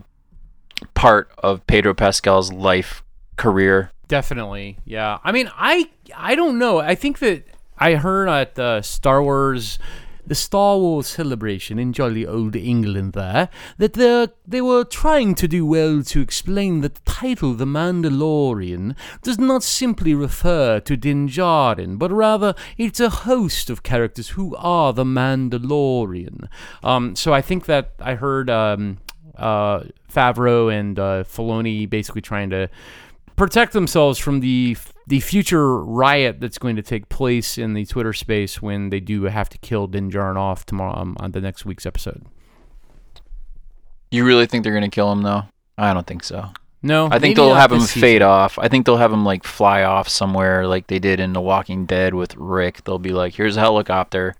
part 0.94 1.32
of 1.38 1.66
Pedro 1.68 1.94
Pascal's 1.94 2.52
life 2.52 3.04
career. 3.38 3.92
Definitely, 4.08 4.78
yeah. 4.86 5.20
I 5.24 5.32
mean, 5.32 5.50
I 5.56 5.90
I 6.16 6.36
don't 6.36 6.60
know. 6.60 6.80
I 6.80 6.96
think 6.96 7.20
that 7.20 7.46
I 7.78 7.96
heard 7.96 8.30
at 8.30 8.56
the 8.56 8.82
Star 8.82 9.24
Wars, 9.24 9.80
the 10.26 10.36
Star 10.36 10.78
Wars 10.78 11.08
celebration 11.08 11.80
in 11.80 11.94
jolly 11.94 12.26
old 12.26 12.56
England 12.56 13.14
there, 13.14 13.50
that 13.78 13.94
they 13.94 14.28
they 14.48 14.62
were 14.62 14.84
trying 14.84 15.36
to 15.36 15.48
do 15.48 15.66
well 15.66 16.04
to 16.04 16.22
explain 16.22 16.82
that 16.82 16.96
the 16.96 17.02
title 17.12 17.54
"The 17.54 17.66
Mandalorian" 17.66 18.96
does 19.22 19.38
not 19.38 19.64
simply 19.64 20.14
refer 20.14 20.80
to 20.80 20.98
Din 20.98 21.28
Djarin, 21.28 21.98
but 21.98 22.12
rather 22.12 22.56
it's 22.78 23.00
a 23.00 23.10
host 23.10 23.70
of 23.70 23.84
characters 23.84 24.30
who 24.30 24.56
are 24.58 24.94
the 24.94 25.04
Mandalorian. 25.04 26.48
Um, 26.84 27.16
so 27.16 27.34
I 27.34 27.42
think 27.42 27.66
that 27.66 27.94
I 28.00 28.16
heard 28.16 28.50
um, 28.50 29.00
uh, 29.36 29.84
Favreau 30.12 30.72
and 30.74 31.00
uh, 31.00 31.24
Filoni 31.24 31.90
basically 31.90 32.22
trying 32.22 32.50
to 32.52 32.70
protect 33.36 33.74
themselves 33.74 34.20
from 34.20 34.40
the 34.40 34.78
the 35.08 35.20
future 35.20 35.78
riot 35.84 36.40
that's 36.40 36.58
going 36.58 36.76
to 36.76 36.82
take 36.82 37.10
place 37.10 37.58
in 37.58 37.74
the 37.74 37.86
Twitter 37.86 38.14
space 38.14 38.62
when 38.62 38.90
they 38.90 39.00
do 39.00 39.24
have 39.24 39.50
to 39.50 39.58
kill 39.58 39.88
Din 39.88 40.10
Djarin 40.10 40.38
off 40.38 40.66
tomorrow 40.66 40.98
um, 40.98 41.18
on 41.20 41.32
the 41.32 41.42
next 41.42 41.66
week's 41.66 41.86
episode. 41.86 42.26
You 44.12 44.26
really 44.26 44.46
think 44.46 44.64
they're 44.64 44.74
gonna 44.74 44.90
kill 44.90 45.12
him 45.12 45.24
though? 45.24 45.44
I 45.78 45.92
don't 45.94 46.06
think 46.06 46.24
so. 46.24 46.50
No, 46.84 47.08
I 47.10 47.18
think 47.18 47.36
they'll 47.36 47.56
have 47.56 47.72
him 47.72 47.80
season. 47.80 48.02
fade 48.02 48.22
off. 48.22 48.60
I 48.60 48.68
think 48.68 48.86
they'll 48.86 48.98
have 48.98 49.12
him 49.12 49.26
like 49.26 49.44
fly 49.44 49.84
off 49.84 50.08
somewhere 50.08 50.68
like 50.68 50.88
they 50.88 51.00
did 51.00 51.20
in 51.20 51.34
The 51.34 51.42
Walking 51.42 51.86
Dead 51.86 52.14
with 52.14 52.36
Rick. 52.36 52.84
They'll 52.84 53.00
be 53.00 53.12
like, 53.12 53.34
"Here's 53.34 53.58
a 53.58 53.62
helicopter, 53.62 54.36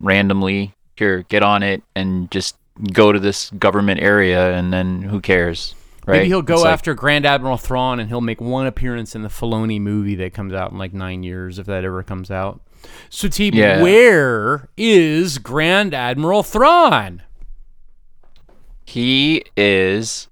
randomly. 0.00 0.74
Here, 0.96 1.22
get 1.22 1.42
on 1.42 1.62
it 1.62 1.82
and 1.96 2.30
just 2.30 2.56
go 2.92 3.10
to 3.10 3.18
this 3.18 3.50
government 3.52 4.00
area, 4.02 4.54
and 4.54 4.72
then 4.72 5.02
who 5.02 5.20
cares, 5.20 5.74
right? 6.06 6.16
Maybe 6.18 6.26
he'll 6.28 6.42
go 6.42 6.54
It's 6.54 6.62
like- 6.64 6.72
after 6.72 6.94
Grand 6.94 7.26
Admiral 7.26 7.56
Thrawn 7.56 8.00
and 8.00 8.08
he'll 8.08 8.20
make 8.20 8.40
one 8.40 8.66
appearance 8.66 9.14
in 9.14 9.22
the 9.22 9.28
Filoni 9.28 9.80
movie 9.80 10.14
that 10.16 10.32
comes 10.34 10.52
out 10.52 10.72
in 10.72 10.78
like 10.78 10.92
nine 10.94 11.22
years, 11.22 11.58
if 11.58 11.66
that 11.66 11.84
ever 11.84 12.02
comes 12.02 12.30
out. 12.30 12.60
So, 13.08 13.28
T, 13.28 13.50
Yeah. 13.52 13.80
where 13.82 14.68
is 14.76 15.38
Grand 15.38 15.94
Admiral 15.94 16.42
Thrawn? 16.42 17.22
He 18.84 19.44
is 19.56 20.28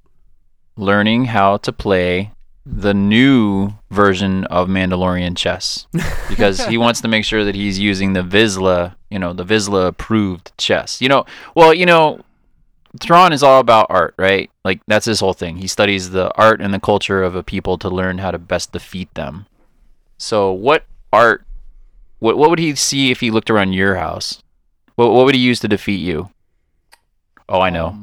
learning 0.76 1.26
how 1.26 1.56
to 1.58 1.72
play 1.72 2.32
the 2.64 2.94
new 2.94 3.72
version 3.90 4.44
of 4.44 4.68
Mandalorian 4.68 5.36
chess 5.36 5.86
because 6.28 6.64
he 6.66 6.78
wants 6.78 7.00
to 7.00 7.08
make 7.08 7.24
sure 7.24 7.44
that 7.44 7.54
he's 7.54 7.78
using 7.78 8.12
the 8.12 8.22
Vizsla, 8.22 8.94
you 9.10 9.18
know, 9.18 9.32
the 9.32 9.44
Vizsla 9.44 9.88
approved 9.88 10.52
chess. 10.58 11.00
You 11.00 11.08
know, 11.08 11.24
well, 11.56 11.74
you 11.74 11.86
know, 11.86 12.20
Thrawn 13.00 13.32
is 13.32 13.42
all 13.42 13.60
about 13.60 13.86
art, 13.88 14.14
right? 14.18 14.50
Like 14.64 14.80
that's 14.86 15.06
his 15.06 15.20
whole 15.20 15.32
thing. 15.32 15.56
He 15.56 15.66
studies 15.66 16.10
the 16.10 16.34
art 16.36 16.60
and 16.60 16.74
the 16.74 16.80
culture 16.80 17.22
of 17.22 17.34
a 17.34 17.42
people 17.42 17.78
to 17.78 17.88
learn 17.88 18.18
how 18.18 18.30
to 18.30 18.38
best 18.38 18.72
defeat 18.72 19.12
them. 19.14 19.46
So, 20.18 20.52
what 20.52 20.84
art 21.12 21.44
what 22.18 22.38
what 22.38 22.50
would 22.50 22.58
he 22.58 22.74
see 22.74 23.10
if 23.10 23.20
he 23.20 23.30
looked 23.30 23.50
around 23.50 23.72
your 23.72 23.96
house? 23.96 24.42
What 24.94 25.10
what 25.12 25.24
would 25.24 25.34
he 25.34 25.40
use 25.40 25.58
to 25.60 25.68
defeat 25.68 26.00
you? 26.00 26.30
Oh, 27.48 27.60
I 27.60 27.70
know. 27.70 27.96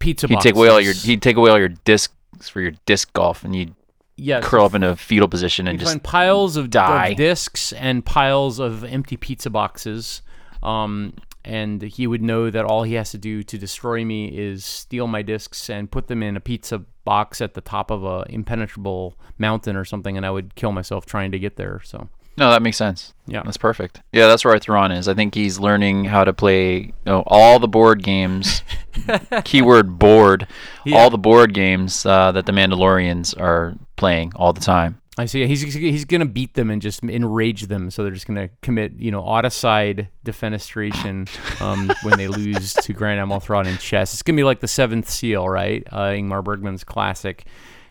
Pizza 0.00 0.26
He'd 0.26 0.40
take 0.40 0.56
away 0.56 0.68
all 0.68 0.80
your 0.80 0.94
he'd 0.94 1.22
take 1.22 1.36
away 1.36 1.50
all 1.50 1.58
your 1.58 1.68
discs 1.68 2.12
for 2.48 2.60
your 2.60 2.72
disc 2.86 3.12
golf, 3.12 3.44
and 3.44 3.54
you'd 3.54 3.74
yes, 4.16 4.44
curl 4.44 4.64
up 4.64 4.74
in 4.74 4.82
a 4.82 4.96
fetal 4.96 5.28
position 5.28 5.68
and 5.68 5.78
just 5.78 6.02
piles 6.02 6.56
of, 6.56 6.70
die. 6.70 7.08
of 7.08 7.16
discs 7.16 7.72
and 7.72 8.04
piles 8.04 8.58
of 8.58 8.82
empty 8.82 9.16
pizza 9.16 9.48
boxes. 9.48 10.22
Um, 10.62 11.14
and 11.44 11.82
he 11.82 12.06
would 12.06 12.22
know 12.22 12.50
that 12.50 12.64
all 12.64 12.82
he 12.82 12.94
has 12.94 13.10
to 13.10 13.18
do 13.18 13.42
to 13.42 13.58
destroy 13.58 14.04
me 14.04 14.28
is 14.28 14.64
steal 14.64 15.06
my 15.06 15.22
discs 15.22 15.68
and 15.68 15.90
put 15.90 16.06
them 16.06 16.22
in 16.22 16.36
a 16.36 16.40
pizza 16.40 16.78
box 17.04 17.40
at 17.40 17.54
the 17.54 17.60
top 17.60 17.90
of 17.90 18.04
a 18.04 18.24
impenetrable 18.28 19.14
mountain 19.38 19.76
or 19.76 19.84
something, 19.84 20.16
and 20.16 20.24
I 20.24 20.30
would 20.30 20.54
kill 20.54 20.72
myself 20.72 21.06
trying 21.06 21.32
to 21.32 21.38
get 21.38 21.56
there. 21.56 21.80
So 21.84 22.08
no, 22.36 22.50
that 22.50 22.62
makes 22.62 22.76
sense. 22.76 23.12
Yeah. 23.26 23.42
that's 23.44 23.58
perfect. 23.58 24.00
Yeah, 24.12 24.26
that's 24.26 24.44
where 24.44 24.58
Thrawn 24.58 24.90
is. 24.90 25.06
I 25.06 25.14
think 25.14 25.34
he's 25.34 25.58
learning 25.58 26.06
how 26.06 26.24
to 26.24 26.32
play 26.32 26.76
you 26.76 26.92
know, 27.04 27.22
all 27.26 27.58
the 27.58 27.68
board 27.68 28.02
games. 28.02 28.62
keyword 29.44 29.98
board. 29.98 30.46
Yeah. 30.84 30.98
All 30.98 31.10
the 31.10 31.18
board 31.18 31.52
games 31.52 32.06
uh, 32.06 32.32
that 32.32 32.46
the 32.46 32.52
Mandalorians 32.52 33.38
are 33.38 33.74
playing 33.96 34.32
all 34.36 34.52
the 34.52 34.60
time. 34.60 35.01
I 35.18 35.26
see. 35.26 35.46
He's 35.46 35.60
he's 35.60 36.06
gonna 36.06 36.24
beat 36.24 36.54
them 36.54 36.70
and 36.70 36.80
just 36.80 37.02
enrage 37.02 37.66
them, 37.66 37.90
so 37.90 38.02
they're 38.02 38.12
just 38.12 38.26
gonna 38.26 38.48
commit, 38.62 38.92
you 38.96 39.10
know, 39.10 39.20
auticide 39.20 40.08
defenestration 40.24 41.28
um, 41.60 41.92
when 42.02 42.16
they 42.16 42.28
lose 42.28 42.72
to 42.72 42.92
Grand 42.94 43.20
Admiral 43.20 43.40
Thrawn 43.40 43.66
in 43.66 43.76
chess. 43.76 44.14
It's 44.14 44.22
gonna 44.22 44.36
be 44.36 44.44
like 44.44 44.60
the 44.60 44.68
Seventh 44.68 45.10
Seal, 45.10 45.46
right? 45.46 45.86
Uh, 45.92 46.12
Ingmar 46.12 46.42
Bergman's 46.42 46.82
classic, 46.82 47.44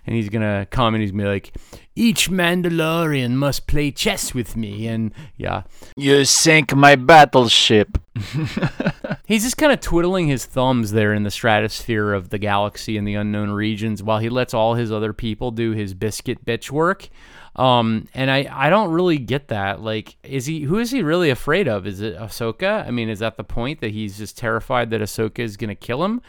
and 0.06 0.16
he's 0.16 0.30
gonna 0.30 0.68
come 0.70 0.94
and 0.94 1.02
he's 1.02 1.12
gonna 1.12 1.24
be 1.24 1.30
like, 1.30 1.54
"Each 1.96 2.30
Mandalorian 2.30 3.32
must 3.32 3.68
play 3.68 3.92
chess 3.92 4.34
with 4.34 4.56
me," 4.56 4.88
and 4.88 5.12
yeah, 5.38 5.64
You 5.96 6.26
sink 6.26 6.76
my 6.76 6.96
battleship. 6.96 7.98
He's 9.26 9.44
just 9.44 9.58
kind 9.58 9.72
of 9.72 9.80
twiddling 9.80 10.28
his 10.28 10.46
thumbs 10.46 10.92
there 10.92 11.14
in 11.14 11.24
the 11.24 11.32
stratosphere 11.32 12.12
of 12.14 12.30
the 12.30 12.38
galaxy 12.38 12.98
and 12.98 13.08
the 13.08 13.16
unknown 13.16 13.52
regions 13.52 14.04
while 14.04 14.20
he 14.20 14.30
lets 14.30 14.54
all 14.54 14.74
his 14.76 14.92
other 14.92 15.14
people 15.14 15.52
do 15.52 15.72
his 15.72 15.94
biscuit 15.94 16.44
bitch 16.44 16.70
work. 16.70 17.08
Um, 17.56 18.08
and 18.14 18.32
I, 18.32 18.50
I 18.52 18.70
don't 18.70 18.92
really 18.92 19.18
get 19.18 19.50
that. 19.50 19.82
Like, 19.82 20.18
is 20.24 20.46
he, 20.46 20.62
who 20.62 20.80
is 20.80 20.92
he 20.92 21.02
really 21.02 21.30
afraid 21.30 21.68
of? 21.68 21.86
Is 21.86 22.02
it 22.02 22.18
Ahsoka? 22.18 22.86
I 22.86 22.92
mean, 22.92 23.10
is 23.10 23.20
that 23.20 23.38
the 23.38 23.44
point 23.44 23.82
that 23.82 23.92
he's 23.92 24.18
just 24.18 24.38
terrified 24.38 24.90
that 24.92 25.02
Ahsoka 25.02 25.40
is 25.40 25.58
to 25.58 25.76
kill 25.76 26.04
him? 26.04 26.22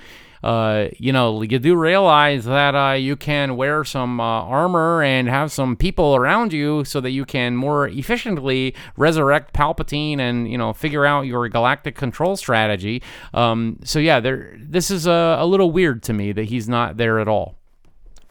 Uh, 0.43 0.89
you 0.99 1.13
know, 1.13 1.43
you 1.43 1.59
do 1.59 1.77
realize 1.77 2.45
that 2.45 2.75
uh, 2.75 2.93
you 2.95 3.17
can 3.17 3.57
wear 3.57 3.85
some 3.85 4.21
uh, 4.21 4.25
armor 4.25 5.03
and 5.03 5.29
have 5.29 5.53
some 5.53 5.77
people 5.77 6.17
around 6.17 6.53
you 6.53 6.85
so 6.85 7.01
that 7.01 7.11
you 7.11 7.25
can 7.25 7.57
more 7.57 7.89
efficiently 7.89 8.75
resurrect 8.97 9.55
Palpatine 9.55 10.19
and 10.19 10.51
you 10.51 10.59
know 10.59 10.73
figure 10.73 11.07
out 11.07 11.23
your 11.23 11.49
galactic 11.49 11.95
control 11.95 12.37
strategy. 12.37 13.03
Um, 13.35 13.79
so 13.85 13.99
yeah, 13.99 14.21
there. 14.21 14.57
This 14.59 14.91
is 14.91 15.07
a, 15.07 15.37
a 15.39 15.47
little 15.47 15.71
weird 15.71 16.03
to 16.05 16.13
me 16.13 16.33
that 16.33 16.45
he's 16.45 16.69
not 16.69 16.97
there 16.97 17.21
at 17.21 17.29
all. 17.29 17.57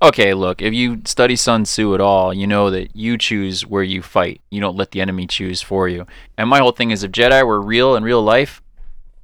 Okay, 0.03 0.33
look, 0.33 0.63
if 0.63 0.73
you 0.73 1.01
study 1.05 1.35
Sun 1.35 1.65
Tzu 1.65 1.93
at 1.93 2.01
all, 2.01 2.33
you 2.33 2.47
know 2.47 2.71
that 2.71 2.95
you 2.95 3.19
choose 3.19 3.67
where 3.67 3.83
you 3.83 4.01
fight. 4.01 4.41
You 4.49 4.59
don't 4.59 4.75
let 4.75 4.91
the 4.91 4.99
enemy 4.99 5.27
choose 5.27 5.61
for 5.61 5.87
you. 5.87 6.07
And 6.39 6.49
my 6.49 6.57
whole 6.57 6.71
thing 6.71 6.89
is 6.89 7.03
if 7.03 7.11
Jedi 7.11 7.45
were 7.45 7.61
real 7.61 7.95
in 7.95 8.03
real 8.03 8.23
life, 8.23 8.63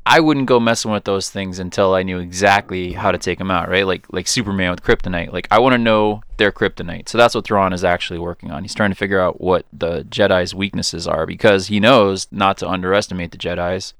I 0.09 0.21
wouldn't 0.21 0.45
go 0.45 0.57
messing 0.57 0.91
with 0.91 1.03
those 1.03 1.29
things 1.29 1.59
until 1.59 1.93
I 1.93 2.01
knew 2.03 2.19
exactly 2.19 2.93
how 2.93 3.11
to 3.11 3.17
take 3.17 3.39
them 3.39 3.51
out, 3.51 3.67
right? 3.67 3.85
Like 3.85 4.05
like 4.09 4.25
Superman 4.25 4.71
with 4.71 4.81
kryptonite. 4.81 5.33
Like 5.33 5.49
I 5.51 5.59
want 5.59 5.73
to 5.73 5.77
know 5.77 6.21
their 6.37 6.53
kryptonite. 6.53 7.09
So 7.09 7.17
that's 7.17 7.35
what 7.35 7.43
Thrawn 7.43 7.73
is 7.73 7.83
actually 7.83 8.19
working 8.19 8.49
on. 8.49 8.63
He's 8.63 8.73
trying 8.73 8.91
to 8.91 8.95
figure 8.95 9.19
out 9.19 9.41
what 9.41 9.65
the 9.73 10.03
Jedi's 10.03 10.55
weaknesses 10.55 11.09
are 11.09 11.25
because 11.25 11.67
he 11.67 11.81
knows 11.81 12.27
not 12.31 12.57
to 12.59 12.69
underestimate 12.69 13.31
the 13.31 13.37
Jedi's 13.37 13.93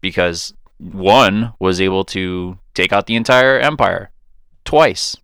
because 0.00 0.54
one 0.78 1.52
was 1.58 1.78
able 1.78 2.04
to 2.04 2.58
take 2.72 2.90
out 2.90 3.06
the 3.06 3.16
entire 3.16 3.58
empire 3.58 4.10
twice. 4.64 5.18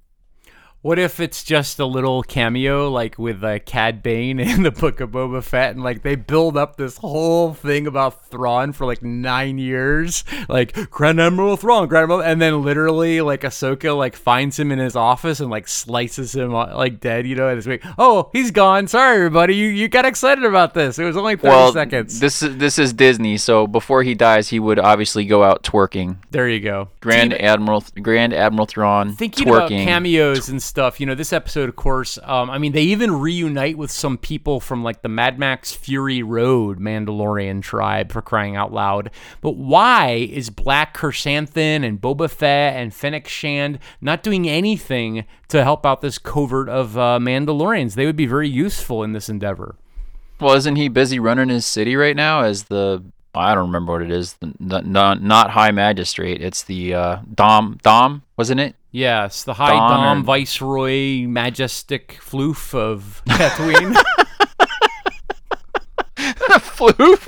What 0.87 1.01
if 1.01 1.19
it's 1.19 1.43
just 1.43 1.81
a 1.81 1.85
little 1.85 2.23
cameo, 2.23 2.89
like 2.89 3.19
with 3.19 3.43
uh, 3.43 3.59
Cad 3.59 4.05
Bane 4.05 4.39
in 4.41 4.63
the 4.63 4.71
Book 4.71 5.01
of 5.01 5.11
Boba 5.11 5.43
Fett, 5.43 5.73
and 5.73 5.83
like 5.83 6.03
they 6.03 6.15
build 6.15 6.57
up 6.57 6.77
this 6.77 6.99
whole 6.99 7.55
thing 7.55 7.89
about 7.89 8.27
Thrawn 8.27 8.73
for 8.73 8.87
like 8.87 9.03
nine 9.03 9.59
years, 9.59 10.23
like 10.49 10.89
Grand 10.91 11.21
Admiral 11.21 11.57
Thrawn, 11.57 11.89
Grand 11.89 12.05
Admiral, 12.05 12.23
and 12.23 12.41
then 12.41 12.63
literally 12.63 13.21
like 13.21 13.41
Ahsoka 13.41 13.97
like 13.97 14.15
finds 14.15 14.61
him 14.61 14.71
in 14.71 14.79
his 14.79 14.95
office 14.95 15.41
and 15.41 15.51
like 15.51 15.67
slices 15.67 16.37
him 16.37 16.55
uh, 16.55 16.73
like 16.77 17.01
dead, 17.01 17.27
you 17.27 17.35
know, 17.35 17.49
and 17.49 17.59
it's 17.59 17.67
like, 17.67 17.83
oh, 17.99 18.31
he's 18.33 18.53
gone. 18.53 18.87
Sorry, 18.87 19.17
everybody, 19.17 19.57
you 19.57 19.67
you 19.67 19.89
got 19.89 20.05
excited 20.05 20.45
about 20.45 20.75
this. 20.75 21.01
It 21.01 21.05
was 21.05 21.17
only 21.17 21.35
thirty 21.35 21.49
well, 21.49 21.73
seconds. 21.73 22.21
This 22.21 22.45
is 22.45 22.59
this 22.59 22.79
is 22.79 22.93
Disney, 22.93 23.39
so 23.39 23.67
before 23.67 24.05
he 24.05 24.15
dies, 24.15 24.51
he 24.51 24.61
would 24.61 24.79
obviously 24.79 25.25
go 25.25 25.43
out 25.43 25.65
twerking. 25.65 26.19
there 26.31 26.49
you 26.49 26.61
go. 26.61 26.91
Grand 27.01 27.35
Admiral 27.35 27.85
Grand 28.01 28.33
Admiral 28.33 28.67
Thrawn 28.67 29.17
thinking 29.17 29.49
about 29.49 29.69
cameos 29.69 30.49
and 30.49 30.63
stuff 30.63 30.76
you 30.99 31.07
know 31.07 31.15
this 31.15 31.33
episode 31.33 31.69
of 31.69 31.77
course 31.77 32.19
um, 32.23 32.51
i 32.51 32.59
mean 32.59 32.73
they 32.73 32.83
even 32.83 33.13
reunite 33.13 33.79
with 33.79 33.91
some 33.91 34.19
people 34.19 34.61
from 34.61 34.83
like 34.83 35.03
the 35.03 35.09
mad 35.09 35.39
max 35.39 35.73
fury 35.73 36.23
road 36.23 36.79
mandalorian 36.79 37.63
tribe 37.63 38.13
for 38.13 38.23
crying 38.23 38.57
out 38.57 38.73
loud 38.73 39.11
but 39.41 39.57
why 39.57 40.29
is 40.31 40.51
black 40.51 40.95
chrysanthemum 40.95 41.85
and 41.85 42.01
boba 42.01 42.31
fett 42.31 42.77
and 42.77 42.95
fennec 42.95 43.27
shand 43.27 43.79
not 44.01 44.23
doing 44.23 44.49
anything 44.49 45.25
to 45.49 45.63
help 45.63 45.87
out 45.87 46.01
this 46.01 46.19
covert 46.19 46.69
of 46.69 46.97
uh, 46.99 47.19
mandalorians 47.21 47.95
they 47.95 48.07
would 48.07 48.17
be 48.17 48.27
very 48.27 48.49
useful 48.49 49.03
in 49.03 49.13
this 49.13 49.29
endeavor 49.29 49.77
well, 50.39 50.55
isn't 50.55 50.77
he 50.77 50.89
busy 50.89 51.19
running 51.19 51.49
his 51.49 51.65
city 51.65 51.97
right 51.97 52.15
now 52.15 52.43
as 52.43 52.65
the 52.65 53.03
I 53.37 53.55
don't 53.55 53.67
remember 53.67 53.93
what 53.93 54.03
it 54.03 54.11
is. 54.11 54.35
The, 54.35 54.53
the, 54.59 54.81
not, 54.81 55.23
not 55.23 55.51
High 55.51 55.71
Magistrate. 55.71 56.41
It's 56.41 56.63
the 56.63 56.95
uh, 56.95 57.19
Dom 57.35 57.79
Dom, 57.83 58.23
wasn't 58.37 58.61
it? 58.61 58.77
Yes 58.97 59.45
the 59.45 59.55
high 59.55 59.71
Don 59.71 59.91
dom 59.91 60.19
or- 60.21 60.25
viceroy 60.25 61.27
majestic 61.27 62.19
floof 62.21 62.75
of 62.75 63.23
tatooine 63.29 63.95
Floof. 66.17 67.27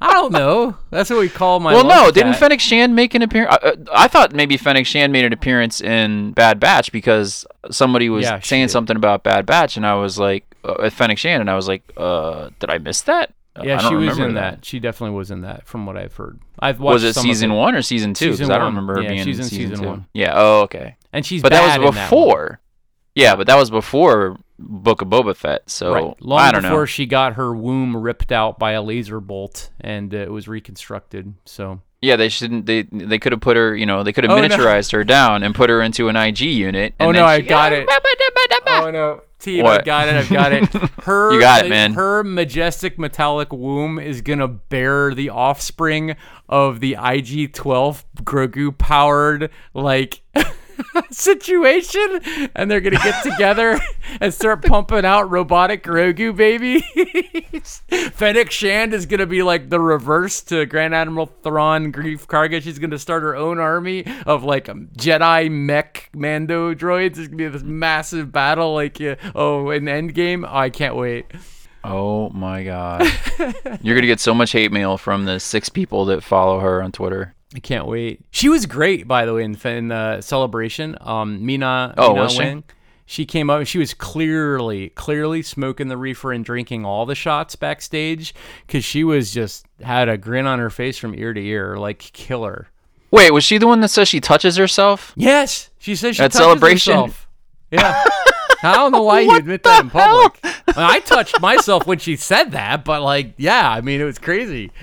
I 0.00 0.12
don't 0.12 0.32
know. 0.32 0.76
That's 0.90 1.08
what 1.10 1.18
we 1.20 1.28
call 1.28 1.60
my. 1.60 1.72
well, 1.72 1.84
no, 1.84 1.88
love 2.04 2.14
didn't 2.14 2.32
cat. 2.32 2.40
Fennec 2.40 2.60
Shand 2.60 2.94
make 2.94 3.14
an 3.14 3.22
appearance? 3.22 3.54
Uh, 3.62 3.66
uh, 3.68 3.76
I 3.94 4.08
thought 4.08 4.32
maybe 4.32 4.56
Fennec 4.56 4.86
Shand 4.86 5.12
made 5.12 5.24
an 5.24 5.32
appearance 5.32 5.80
in 5.80 6.32
Bad 6.32 6.60
Batch 6.60 6.92
because 6.92 7.46
somebody 7.70 8.08
was 8.10 8.24
Yeah, 8.24 8.40
saying 8.40 8.64
did. 8.66 8.70
something 8.72 8.96
about 8.96 9.22
Bad 9.22 9.46
Batch, 9.46 9.76
and 9.76 9.86
I 9.86 9.94
was 9.94 10.18
like, 10.18 10.44
uh, 10.64 10.90
Fennec 10.90 11.18
Shand, 11.18 11.40
and 11.40 11.50
I 11.50 11.54
was 11.56 11.68
like, 11.68 11.82
uh, 11.96 12.50
did 12.60 12.70
I 12.70 12.78
miss 12.78 13.02
that? 13.02 13.32
Uh, 13.56 13.62
Yeah, 13.64 13.78
she 13.88 13.94
was 13.94 14.18
in 14.18 14.34
that. 14.34 14.64
She 14.64 14.80
definitely 14.80 15.16
was 15.16 15.30
in 15.30 15.42
that, 15.42 15.66
from 15.66 15.86
what 15.86 15.96
I've 15.96 16.14
heard. 16.16 16.40
I've 16.58 16.80
watched. 16.80 16.94
was 16.94 17.04
it 17.04 17.12
some 17.14 17.22
of 17.22 17.26
season 17.36 17.52
one 17.54 17.74
or 17.74 17.82
season 17.82 18.14
two? 18.14 18.32
Because 18.32 18.50
I 18.50 18.58
don't 18.58 18.66
remember 18.68 18.96
her 18.96 19.02
Yeah, 19.02 19.08
being 19.10 19.24
she's 19.24 19.38
in 19.38 19.44
in 19.44 19.48
season, 19.50 19.70
season 19.70 19.84
two. 19.84 19.88
one. 19.90 20.06
Yeah. 20.12 20.32
Oh, 20.34 20.60
okay. 20.62 20.96
and 21.12 21.24
she's 21.24 21.42
But 21.42 21.52
that 21.52 21.62
was 21.62 21.74
in 21.76 21.94
that 21.94 22.10
before. 22.10 22.60
Yeah, 23.14 23.36
but 23.36 23.46
that 23.46 23.56
was 23.56 23.70
before 23.70 24.38
Book 24.58 25.00
of 25.02 25.06
Boba 25.08 25.36
Fett. 25.36 25.70
So 25.70 25.92
right? 25.94 26.22
Long 26.22 26.40
I 26.40 26.50
don't 26.50 26.62
before 26.62 26.78
know. 26.80 26.84
she 26.86 27.06
got 27.06 27.34
her 27.34 27.54
womb 27.54 27.96
ripped 27.96 28.32
out 28.32 28.58
by 28.58 28.72
a 28.72 28.82
laser 28.82 29.20
bolt 29.20 29.70
and 29.80 30.12
uh, 30.12 30.18
it 30.18 30.32
was 30.32 30.48
reconstructed. 30.48 31.34
So 31.44 31.80
Yeah, 32.02 32.16
they 32.16 32.28
shouldn't. 32.28 32.66
They 32.66 32.82
they 32.90 33.20
could 33.20 33.30
have 33.30 33.40
put 33.40 33.56
her. 33.56 33.76
You 33.76 33.86
know, 33.86 34.02
they 34.02 34.12
could 34.12 34.24
have 34.24 34.32
Oh, 34.32 34.40
no. 34.40 34.48
miniaturized 34.48 34.90
her 34.92 35.04
down 35.04 35.44
and 35.44 35.54
put 35.54 35.70
her 35.70 35.80
into 35.80 36.08
an 36.08 36.16
IG 36.16 36.40
unit. 36.40 36.94
Oh, 36.98 37.04
and 37.10 37.12
no, 37.14 37.20
then 37.20 37.28
I 37.28 37.36
she- 37.40 37.46
got 37.46 37.72
it. 37.72 37.88
oh 38.66 38.90
no, 38.90 39.22
Team, 39.44 39.66
I've 39.66 39.84
got 39.84 40.08
it. 40.08 40.14
I've 40.14 40.30
got 40.30 40.52
it. 40.52 40.68
Her, 41.04 41.32
You 41.34 41.40
got 41.40 41.66
it, 41.66 41.68
man. 41.68 41.92
Her 41.92 42.24
majestic 42.24 42.98
metallic 42.98 43.52
womb 43.52 43.98
is 43.98 44.22
gonna 44.22 44.48
bear 44.48 45.14
the 45.14 45.30
offspring 45.30 46.16
of 46.48 46.80
the 46.80 46.92
IG-12 46.94 48.04
Grogu 48.22 48.76
powered 48.76 49.50
like. 49.74 50.22
situation 51.10 52.20
and 52.54 52.70
they're 52.70 52.80
gonna 52.80 52.96
get 52.96 53.22
together 53.22 53.78
and 54.20 54.32
start 54.32 54.62
pumping 54.64 55.04
out 55.04 55.30
robotic 55.30 55.82
Grogu 55.82 56.34
baby 56.34 56.80
Fennec 58.12 58.50
Shand 58.50 58.94
is 58.94 59.06
gonna 59.06 59.26
be 59.26 59.42
like 59.42 59.70
the 59.70 59.80
reverse 59.80 60.42
to 60.42 60.66
Grand 60.66 60.94
Admiral 60.94 61.26
Thrawn 61.42 61.92
Greef 61.92 62.26
Karga. 62.26 62.62
She's 62.62 62.78
gonna 62.78 62.98
start 62.98 63.22
her 63.22 63.36
own 63.36 63.58
army 63.58 64.04
of 64.26 64.44
like 64.44 64.68
um, 64.68 64.88
Jedi 64.96 65.50
mech 65.50 66.10
Mando 66.14 66.74
droids. 66.74 67.18
It's 67.18 67.28
gonna 67.28 67.36
be 67.36 67.48
this 67.48 67.62
massive 67.62 68.32
battle, 68.32 68.74
like 68.74 69.00
uh, 69.00 69.16
oh, 69.34 69.70
in 69.70 69.84
Endgame. 69.84 70.48
Oh, 70.48 70.56
I 70.56 70.70
can't 70.70 70.96
wait. 70.96 71.26
Oh 71.82 72.30
my 72.30 72.64
god. 72.64 73.02
You're 73.82 73.94
gonna 73.94 74.06
get 74.06 74.20
so 74.20 74.34
much 74.34 74.52
hate 74.52 74.72
mail 74.72 74.96
from 74.96 75.26
the 75.26 75.38
six 75.38 75.68
people 75.68 76.06
that 76.06 76.22
follow 76.22 76.60
her 76.60 76.82
on 76.82 76.92
Twitter. 76.92 77.34
I 77.54 77.60
can't 77.60 77.86
wait. 77.86 78.20
She 78.30 78.48
was 78.48 78.66
great, 78.66 79.06
by 79.06 79.26
the 79.26 79.34
way, 79.34 79.44
in, 79.44 79.54
in 79.66 79.92
uh, 79.92 80.20
celebration. 80.20 80.96
Um, 81.00 81.44
Ming-Na, 81.46 81.94
Oh, 81.96 82.08
Ming-Na 82.08 82.22
was 82.24 82.32
she? 82.32 82.62
She 83.06 83.26
came 83.26 83.50
up. 83.50 83.66
She 83.66 83.78
was 83.78 83.92
clearly, 83.94 84.88
clearly 84.90 85.42
smoking 85.42 85.88
the 85.88 85.96
reefer 85.96 86.32
and 86.32 86.44
drinking 86.44 86.84
all 86.86 87.04
the 87.06 87.14
shots 87.14 87.54
backstage 87.54 88.34
because 88.66 88.82
she 88.84 89.04
was 89.04 89.30
just 89.32 89.66
had 89.82 90.08
a 90.08 90.16
grin 90.16 90.46
on 90.46 90.58
her 90.58 90.70
face 90.70 90.96
from 90.98 91.14
ear 91.14 91.32
to 91.34 91.40
ear, 91.40 91.76
like 91.76 91.98
killer. 91.98 92.68
Wait, 93.10 93.30
was 93.30 93.44
she 93.44 93.58
the 93.58 93.66
one 93.66 93.80
that 93.82 93.88
says 93.88 94.08
she 94.08 94.20
touches 94.20 94.56
herself? 94.56 95.12
Yes, 95.16 95.70
she 95.78 95.94
says 95.94 96.16
she 96.16 96.22
At 96.22 96.32
touches 96.32 96.44
Celebration? 96.46 96.92
herself. 96.94 97.28
Yeah. 97.70 98.04
I 98.64 98.74
don't 98.74 98.92
know 98.92 99.02
why 99.02 99.20
you 99.20 99.36
admit 99.36 99.62
that 99.64 99.84
in 99.84 99.90
public. 99.90 100.38
I 100.76 101.00
touched 101.00 101.40
myself 101.40 101.86
when 101.86 101.98
she 101.98 102.16
said 102.16 102.52
that, 102.52 102.84
but 102.84 103.02
like, 103.02 103.34
yeah, 103.36 103.70
I 103.70 103.80
mean, 103.80 104.00
it 104.00 104.04
was 104.04 104.18
crazy. 104.18 104.70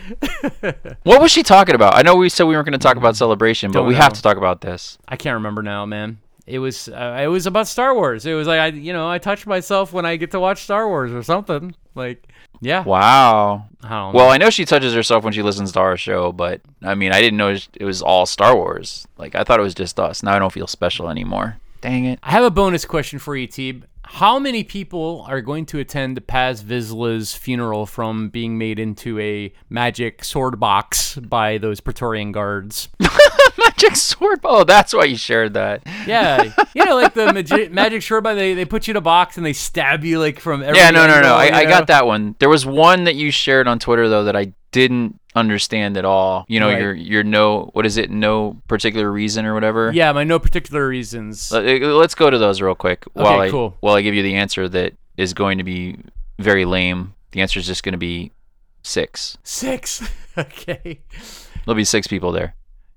What 1.03 1.19
was 1.19 1.31
she 1.31 1.41
talking 1.41 1.73
about? 1.73 1.95
I 1.95 2.03
know 2.03 2.15
we 2.15 2.29
said 2.29 2.43
we 2.45 2.53
weren't 2.55 2.67
going 2.67 2.79
to 2.79 2.83
talk 2.83 2.95
about 2.95 3.15
celebration, 3.15 3.71
but 3.71 3.79
Don't 3.79 3.87
we 3.87 3.95
have 3.95 4.13
to 4.13 4.21
talk 4.21 4.37
about 4.37 4.61
this. 4.61 4.99
I 5.07 5.15
can't 5.15 5.33
remember 5.33 5.63
now, 5.63 5.85
man. 5.85 6.19
It 6.45 6.59
was 6.59 6.87
uh, 6.89 7.19
it 7.21 7.27
was 7.27 7.47
about 7.47 7.67
Star 7.67 7.93
Wars. 7.95 8.25
It 8.25 8.33
was 8.33 8.47
like 8.47 8.59
I 8.59 8.67
you 8.67 8.93
know 8.93 9.09
I 9.09 9.17
touch 9.17 9.47
myself 9.47 9.93
when 9.93 10.05
I 10.05 10.15
get 10.15 10.31
to 10.31 10.39
watch 10.39 10.63
Star 10.63 10.87
Wars 10.87 11.11
or 11.11 11.23
something. 11.23 11.75
Like 11.95 12.27
yeah, 12.61 12.83
Wow. 12.83 13.65
I 13.83 13.89
don't 13.89 14.13
know. 14.13 14.17
Well, 14.17 14.29
I 14.29 14.37
know 14.37 14.51
she 14.51 14.65
touches 14.65 14.93
herself 14.93 15.23
when 15.23 15.33
she 15.33 15.41
listens 15.41 15.71
to 15.71 15.79
our 15.79 15.97
show, 15.97 16.31
but 16.31 16.61
I 16.83 16.93
mean, 16.93 17.11
I 17.11 17.19
didn't 17.19 17.37
know 17.37 17.49
it 17.49 17.83
was 17.83 18.03
all 18.03 18.27
Star 18.27 18.55
Wars. 18.55 19.07
Like, 19.17 19.33
I 19.33 19.43
thought 19.43 19.59
it 19.59 19.63
was 19.63 19.73
just 19.73 19.99
us. 19.99 20.21
Now 20.21 20.35
I 20.35 20.39
don't 20.39 20.53
feel 20.53 20.67
special 20.67 21.09
anymore. 21.09 21.57
Dang 21.81 22.05
it. 22.05 22.19
I 22.23 22.31
have 22.31 22.43
a 22.43 22.51
bonus 22.51 22.85
question 22.85 23.19
for 23.19 23.35
you, 23.35 23.47
Teeb. 23.47 23.83
How 24.03 24.39
many 24.39 24.63
people 24.63 25.25
are 25.27 25.41
going 25.41 25.65
to 25.67 25.79
attend 25.79 26.25
Paz 26.27 26.63
Vizsla's 26.63 27.33
funeral 27.33 27.85
from 27.85 28.29
being 28.29 28.57
made 28.57 28.77
into 28.77 29.17
a 29.19 29.53
magic 29.69 30.23
sword 30.23 30.59
box 30.59 31.15
by 31.15 31.57
those 31.57 31.79
Praetorian 31.79 32.31
guards? 32.31 32.89
Magic 33.57 33.95
sword. 33.95 34.39
Oh, 34.43 34.63
that's 34.63 34.93
why 34.93 35.05
you 35.05 35.15
shared 35.15 35.53
that. 35.53 35.83
Yeah, 36.07 36.51
you 36.73 36.83
know, 36.83 36.95
like 36.95 37.13
the 37.13 37.31
magi- 37.31 37.69
magic 37.69 38.01
sword 38.01 38.23
box. 38.23 38.35
They, 38.35 38.53
they 38.53 38.65
put 38.65 38.87
you 38.87 38.91
in 38.91 38.97
a 38.97 39.01
box 39.01 39.37
and 39.37 39.45
they 39.45 39.53
stab 39.53 40.03
you 40.03 40.19
like 40.19 40.39
from 40.39 40.63
every 40.63 40.77
Yeah, 40.77 40.89
no, 40.91 41.07
no, 41.07 41.21
no. 41.21 41.35
I, 41.35 41.59
I 41.59 41.65
got 41.65 41.87
that 41.87 42.05
one. 42.05 42.35
There 42.39 42.49
was 42.49 42.65
one 42.65 43.03
that 43.05 43.15
you 43.15 43.29
shared 43.31 43.67
on 43.67 43.77
Twitter 43.79 44.09
though 44.09 44.23
that 44.25 44.35
I 44.35 44.53
didn't 44.71 45.20
understand 45.35 45.97
at 45.97 46.05
all. 46.05 46.45
You 46.47 46.59
know, 46.59 46.67
Right. 46.69 46.81
your 46.81 46.93
your 46.93 47.23
no 47.23 47.69
what 47.73 47.85
is 47.85 47.97
it? 47.97 48.09
No 48.11 48.61
particular 48.67 49.11
reason 49.11 49.45
or 49.45 49.53
whatever. 49.53 49.91
Yeah, 49.93 50.11
my 50.11 50.23
no 50.23 50.39
particular 50.39 50.87
reasons. 50.87 51.51
Let- 51.51 51.81
uh, 51.81 51.87
Let's 51.95 52.15
go 52.15 52.29
to 52.29 52.37
those 52.37 52.61
real 52.61 52.75
quick 52.75 53.05
while 53.13 53.39
I 53.39 53.49
cool. 53.49 53.75
while 53.79 53.95
I 53.95 54.01
give 54.01 54.13
you 54.15 54.23
the 54.23 54.35
answer 54.35 54.67
that 54.69 54.93
is 55.17 55.33
going 55.33 55.57
to 55.57 55.63
be 55.63 55.97
very 56.39 56.65
lame. 56.65 57.13
The 57.31 57.41
answer 57.41 57.59
is 57.59 57.67
just 57.67 57.83
going 57.83 57.93
to 57.93 57.97
be 57.97 58.31
six. 58.83 59.37
Six. 59.43 60.01
okay. 60.37 60.99
There'll 61.65 61.75
be 61.77 61.83
six 61.85 62.07
people 62.07 62.31
there. 62.31 62.55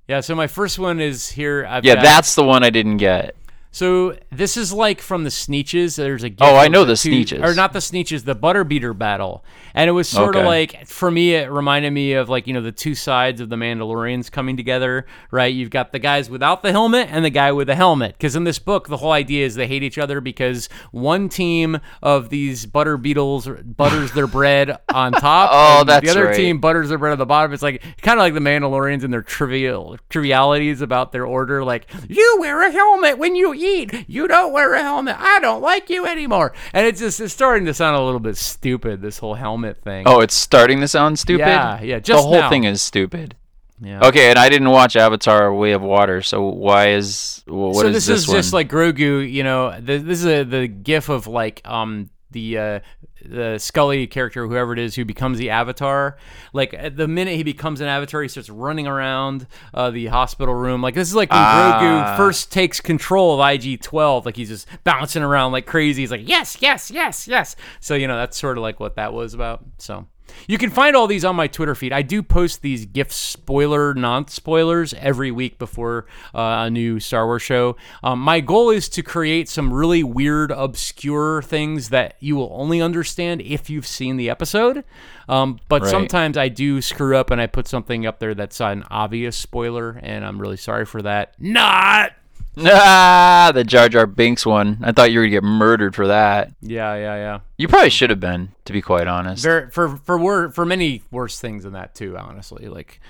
Yeah, 0.08 0.20
so 0.20 0.34
my 0.34 0.46
first 0.48 0.78
one 0.78 1.00
is 1.00 1.30
here. 1.30 1.66
I've 1.68 1.84
Yeah, 1.84 1.94
got- 1.94 2.02
that's 2.02 2.34
the 2.34 2.44
one 2.44 2.62
I 2.64 2.70
didn't 2.70 2.96
get. 2.98 3.34
So 3.74 4.16
this 4.30 4.56
is 4.56 4.72
like 4.72 5.00
from 5.00 5.24
the 5.24 5.30
Sneetches. 5.30 5.96
There's 5.96 6.22
a 6.22 6.30
Oh, 6.40 6.54
I 6.54 6.68
know 6.68 6.84
the 6.84 6.94
two- 6.94 7.10
Sneetches. 7.10 7.42
or 7.44 7.56
not 7.56 7.72
the 7.72 7.80
Sneetches, 7.80 8.24
the 8.24 8.36
Butterbeater 8.36 8.96
battle, 8.96 9.44
and 9.74 9.88
it 9.88 9.92
was 9.92 10.08
sort 10.08 10.36
of 10.36 10.44
like 10.44 10.86
for 10.86 11.10
me, 11.10 11.34
it 11.34 11.50
reminded 11.50 11.90
me 11.90 12.12
of 12.12 12.28
like 12.28 12.46
you 12.46 12.52
know 12.54 12.60
the 12.60 12.70
two 12.70 12.94
sides 12.94 13.40
of 13.40 13.48
the 13.48 13.56
Mandalorians 13.56 14.30
coming 14.30 14.56
together, 14.56 15.06
right? 15.32 15.52
You've 15.52 15.70
got 15.70 15.90
the 15.90 15.98
guys 15.98 16.30
without 16.30 16.62
the 16.62 16.70
helmet 16.70 17.08
and 17.10 17.24
the 17.24 17.30
guy 17.30 17.50
with 17.50 17.66
the 17.66 17.74
helmet, 17.74 18.12
because 18.12 18.36
in 18.36 18.44
this 18.44 18.60
book, 18.60 18.86
the 18.86 18.98
whole 18.98 19.10
idea 19.10 19.44
is 19.44 19.56
they 19.56 19.66
hate 19.66 19.82
each 19.82 19.98
other 19.98 20.20
because 20.20 20.68
one 20.92 21.28
team 21.28 21.80
of 22.00 22.28
these 22.30 22.66
butter 22.66 22.96
beetles 22.96 23.48
butters 23.48 24.12
their 24.12 24.28
bread 24.28 24.78
on 24.94 25.10
top, 25.10 25.50
Oh, 25.52 25.80
and 25.80 25.88
that's 25.88 26.04
the 26.04 26.10
other 26.12 26.26
right. 26.26 26.36
team 26.36 26.60
butters 26.60 26.90
their 26.90 26.98
bread 26.98 27.12
at 27.14 27.18
the 27.18 27.26
bottom. 27.26 27.52
It's 27.52 27.60
like 27.64 27.82
kind 28.02 28.20
of 28.20 28.22
like 28.22 28.34
the 28.34 28.38
Mandalorians 28.40 29.02
and 29.02 29.12
their 29.12 29.22
trivial 29.22 29.96
trivialities 30.10 30.80
about 30.80 31.10
their 31.10 31.26
order. 31.26 31.64
Like 31.64 31.88
you 32.08 32.36
wear 32.38 32.62
a 32.62 32.70
helmet 32.70 33.18
when 33.18 33.34
you 33.34 33.52
eat. 33.52 33.63
You 33.64 34.28
don't 34.28 34.52
wear 34.52 34.74
a 34.74 34.82
helmet. 34.82 35.16
I 35.18 35.38
don't 35.40 35.62
like 35.62 35.88
you 35.90 36.06
anymore. 36.06 36.52
And 36.72 36.86
it's 36.86 37.00
just 37.00 37.20
it's 37.20 37.32
starting 37.32 37.64
to 37.66 37.74
sound 37.74 37.96
a 37.96 38.00
little 38.02 38.20
bit 38.20 38.36
stupid. 38.36 39.00
This 39.00 39.18
whole 39.18 39.34
helmet 39.34 39.78
thing. 39.82 40.06
Oh, 40.06 40.20
it's 40.20 40.34
starting 40.34 40.80
to 40.80 40.88
sound 40.88 41.18
stupid. 41.18 41.46
Yeah, 41.46 41.80
yeah, 41.82 41.98
Just 41.98 42.18
the 42.18 42.22
whole 42.22 42.40
now. 42.40 42.50
thing 42.50 42.64
is 42.64 42.82
stupid. 42.82 43.36
yeah. 43.80 44.06
Okay, 44.06 44.30
and 44.30 44.38
I 44.38 44.48
didn't 44.48 44.70
watch 44.70 44.96
Avatar: 44.96 45.52
Way 45.54 45.72
of 45.72 45.82
Water, 45.82 46.20
so 46.22 46.46
why 46.48 46.90
is 46.90 47.42
wh- 47.46 47.52
what 47.52 47.82
so 47.82 47.86
is 47.88 47.94
this, 47.94 48.06
this, 48.06 48.20
is 48.22 48.28
one? 48.28 48.36
just 48.36 48.52
like 48.52 48.68
Grogu. 48.68 49.30
You 49.30 49.42
know, 49.44 49.70
th- 49.72 50.02
this 50.02 50.20
is 50.20 50.26
a, 50.26 50.44
the 50.44 50.68
gif 50.68 51.08
of 51.08 51.26
like 51.26 51.60
um 51.64 52.10
the 52.30 52.58
uh, 52.58 52.80
the 53.28 53.58
Scully 53.58 54.06
character, 54.06 54.46
whoever 54.46 54.72
it 54.72 54.78
is, 54.78 54.94
who 54.94 55.04
becomes 55.04 55.38
the 55.38 55.50
Avatar. 55.50 56.16
Like 56.52 56.74
at 56.74 56.96
the 56.96 57.08
minute 57.08 57.36
he 57.36 57.42
becomes 57.42 57.80
an 57.80 57.88
Avatar, 57.88 58.22
he 58.22 58.28
starts 58.28 58.48
running 58.50 58.86
around 58.86 59.46
uh, 59.72 59.90
the 59.90 60.06
hospital 60.06 60.54
room. 60.54 60.82
Like 60.82 60.94
this 60.94 61.08
is 61.08 61.14
like 61.14 61.30
when 61.30 61.38
Ah. 61.40 61.78
Grogu 61.80 62.16
first 62.16 62.52
takes 62.52 62.80
control 62.80 63.40
of 63.40 63.48
IG 63.48 63.80
Twelve. 63.82 64.26
Like 64.26 64.36
he's 64.36 64.48
just 64.48 64.68
bouncing 64.84 65.22
around 65.22 65.52
like 65.52 65.66
crazy. 65.66 66.02
He's 66.02 66.10
like 66.10 66.28
yes, 66.28 66.58
yes, 66.60 66.90
yes, 66.90 67.26
yes. 67.28 67.56
So 67.80 67.94
you 67.94 68.06
know 68.08 68.16
that's 68.16 68.36
sort 68.38 68.56
of 68.58 68.62
like 68.62 68.80
what 68.80 68.96
that 68.96 69.12
was 69.12 69.34
about. 69.34 69.64
So. 69.78 70.06
You 70.46 70.58
can 70.58 70.70
find 70.70 70.94
all 70.96 71.06
these 71.06 71.24
on 71.24 71.36
my 71.36 71.46
Twitter 71.46 71.74
feed. 71.74 71.92
I 71.92 72.02
do 72.02 72.22
post 72.22 72.62
these 72.62 72.86
gift 72.86 73.12
spoiler, 73.12 73.94
non 73.94 74.28
spoilers 74.28 74.92
every 74.94 75.30
week 75.30 75.58
before 75.58 76.06
uh, 76.34 76.64
a 76.66 76.70
new 76.70 77.00
Star 77.00 77.26
Wars 77.26 77.42
show. 77.42 77.76
Um, 78.02 78.18
my 78.20 78.40
goal 78.40 78.70
is 78.70 78.88
to 78.90 79.02
create 79.02 79.48
some 79.48 79.72
really 79.72 80.02
weird, 80.02 80.50
obscure 80.50 81.42
things 81.42 81.88
that 81.90 82.14
you 82.20 82.36
will 82.36 82.50
only 82.52 82.80
understand 82.80 83.40
if 83.42 83.68
you've 83.70 83.86
seen 83.86 84.16
the 84.16 84.28
episode. 84.30 84.84
Um, 85.28 85.58
but 85.68 85.82
Right. 85.82 85.90
sometimes 85.90 86.36
I 86.36 86.48
do 86.48 86.80
screw 86.82 87.16
up 87.16 87.30
and 87.30 87.40
I 87.40 87.46
put 87.46 87.66
something 87.66 88.04
up 88.06 88.18
there 88.18 88.34
that's 88.34 88.60
an 88.60 88.84
obvious 88.90 89.36
spoiler, 89.36 89.98
and 90.02 90.24
I'm 90.24 90.40
really 90.40 90.56
sorry 90.58 90.84
for 90.84 91.00
that. 91.02 91.34
Not! 91.38 92.12
Ah 92.58 93.50
the 93.54 93.64
Jar 93.64 93.88
Jar 93.88 94.06
Binks 94.06 94.44
one. 94.46 94.78
I 94.82 94.92
thought 94.92 95.10
you 95.12 95.18
were 95.18 95.24
gonna 95.24 95.30
get 95.32 95.42
murdered 95.44 95.94
for 95.94 96.06
that. 96.08 96.52
Yeah, 96.60 96.94
yeah, 96.94 97.16
yeah. 97.16 97.40
You 97.56 97.68
probably 97.68 97.90
should 97.90 98.10
have 98.10 98.20
been, 98.20 98.50
to 98.64 98.72
be 98.72 98.82
quite 98.82 99.06
honest. 99.06 99.42
Very, 99.42 99.70
for 99.70 99.96
for 99.96 100.18
wor- 100.18 100.50
for 100.50 100.64
many 100.64 101.02
worse 101.10 101.40
things 101.40 101.64
than 101.64 101.72
that 101.72 101.94
too. 101.94 102.16
Honestly, 102.16 102.68
like, 102.68 103.00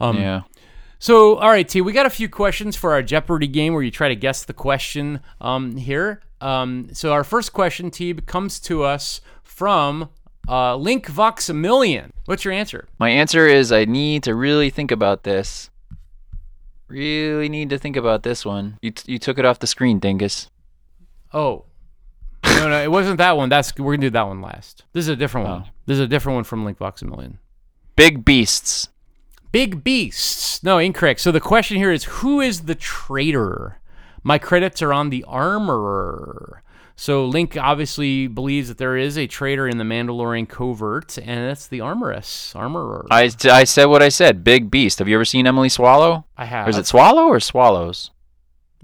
um, 0.00 0.16
yeah. 0.18 0.42
So, 0.98 1.36
all 1.36 1.50
right, 1.50 1.68
T, 1.68 1.82
we 1.82 1.92
got 1.92 2.06
a 2.06 2.10
few 2.10 2.30
questions 2.30 2.76
for 2.76 2.92
our 2.92 3.02
Jeopardy 3.02 3.46
game 3.46 3.74
where 3.74 3.82
you 3.82 3.90
try 3.90 4.08
to 4.08 4.16
guess 4.16 4.44
the 4.44 4.54
question 4.54 5.20
um, 5.38 5.76
here. 5.76 6.22
Um, 6.40 6.88
so, 6.92 7.12
our 7.12 7.24
first 7.24 7.52
question, 7.52 7.90
T, 7.90 8.14
comes 8.14 8.58
to 8.60 8.84
us 8.84 9.20
from 9.42 10.08
uh, 10.48 10.76
Link 10.76 11.06
Voxamillion. 11.06 12.10
What's 12.24 12.44
your 12.44 12.54
answer? 12.54 12.88
My 12.98 13.10
answer 13.10 13.46
is 13.46 13.70
I 13.70 13.84
need 13.84 14.22
to 14.22 14.34
really 14.34 14.70
think 14.70 14.90
about 14.90 15.24
this. 15.24 15.68
Really 16.88 17.48
need 17.48 17.70
to 17.70 17.78
think 17.78 17.96
about 17.96 18.22
this 18.22 18.44
one. 18.44 18.78
You 18.82 18.90
t- 18.90 19.12
you 19.12 19.18
took 19.18 19.38
it 19.38 19.44
off 19.44 19.58
the 19.58 19.66
screen, 19.66 19.98
dingus. 19.98 20.50
Oh, 21.32 21.64
no, 22.44 22.68
no, 22.68 22.82
it 22.82 22.90
wasn't 22.90 23.18
that 23.18 23.36
one. 23.36 23.48
That's 23.48 23.76
we're 23.78 23.94
gonna 23.96 24.06
do 24.06 24.10
that 24.10 24.26
one 24.26 24.42
last. 24.42 24.84
This 24.92 25.04
is 25.04 25.08
a 25.08 25.16
different 25.16 25.48
one. 25.48 25.64
Oh. 25.66 25.70
This 25.86 25.94
is 25.94 26.00
a 26.00 26.06
different 26.06 26.36
one 26.36 26.44
from 26.44 26.64
Link 26.64 26.78
Box 26.78 27.02
a 27.02 27.06
Million. 27.06 27.38
Big 27.96 28.24
beasts. 28.24 28.88
Big 29.52 29.84
beasts. 29.84 30.62
No, 30.62 30.78
incorrect. 30.78 31.20
So 31.20 31.30
the 31.30 31.40
question 31.40 31.76
here 31.76 31.92
is 31.92 32.04
who 32.04 32.40
is 32.40 32.62
the 32.62 32.74
traitor? 32.74 33.80
My 34.22 34.38
credits 34.38 34.82
are 34.82 34.92
on 34.92 35.10
the 35.10 35.24
armorer. 35.24 36.62
So 36.96 37.26
Link 37.26 37.56
obviously 37.56 38.28
believes 38.28 38.68
that 38.68 38.78
there 38.78 38.96
is 38.96 39.18
a 39.18 39.26
traitor 39.26 39.66
in 39.66 39.78
the 39.78 39.84
Mandalorian 39.84 40.48
covert, 40.48 41.18
and 41.18 41.48
that's 41.48 41.66
the 41.66 41.80
armoress. 41.80 42.54
Armorer. 42.54 43.06
I, 43.10 43.30
I 43.44 43.64
said 43.64 43.86
what 43.86 44.00
I 44.02 44.08
said. 44.08 44.44
Big 44.44 44.70
beast. 44.70 45.00
Have 45.00 45.08
you 45.08 45.16
ever 45.16 45.24
seen 45.24 45.46
Emily 45.46 45.68
Swallow? 45.68 46.24
I 46.36 46.44
have. 46.44 46.66
Or 46.66 46.70
is 46.70 46.78
it 46.78 46.86
Swallow 46.86 47.24
or 47.26 47.40
Swallows? 47.40 48.10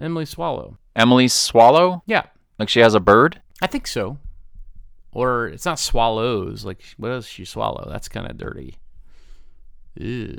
Emily 0.01 0.25
Swallow? 0.25 0.77
Emily 0.97 1.29
Swallow? 1.29 2.03
Yeah, 2.07 2.25
Like 2.59 2.69
she 2.69 2.81
has 2.81 2.95
a 2.95 3.01
bird? 3.01 3.41
I 3.63 3.69
think 3.69 3.87
so. 3.87 4.19
Or 5.13 5.47
it's 5.47 5.65
not 5.65 5.79
swallows. 5.79 6.65
Like 6.65 6.83
what 6.97 7.09
does 7.11 7.27
she 7.29 7.45
swallow? 7.45 7.89
That's 7.91 8.09
kind 8.09 8.29
of 8.31 8.37
dirty. 8.39 8.77
Ew. 9.97 10.37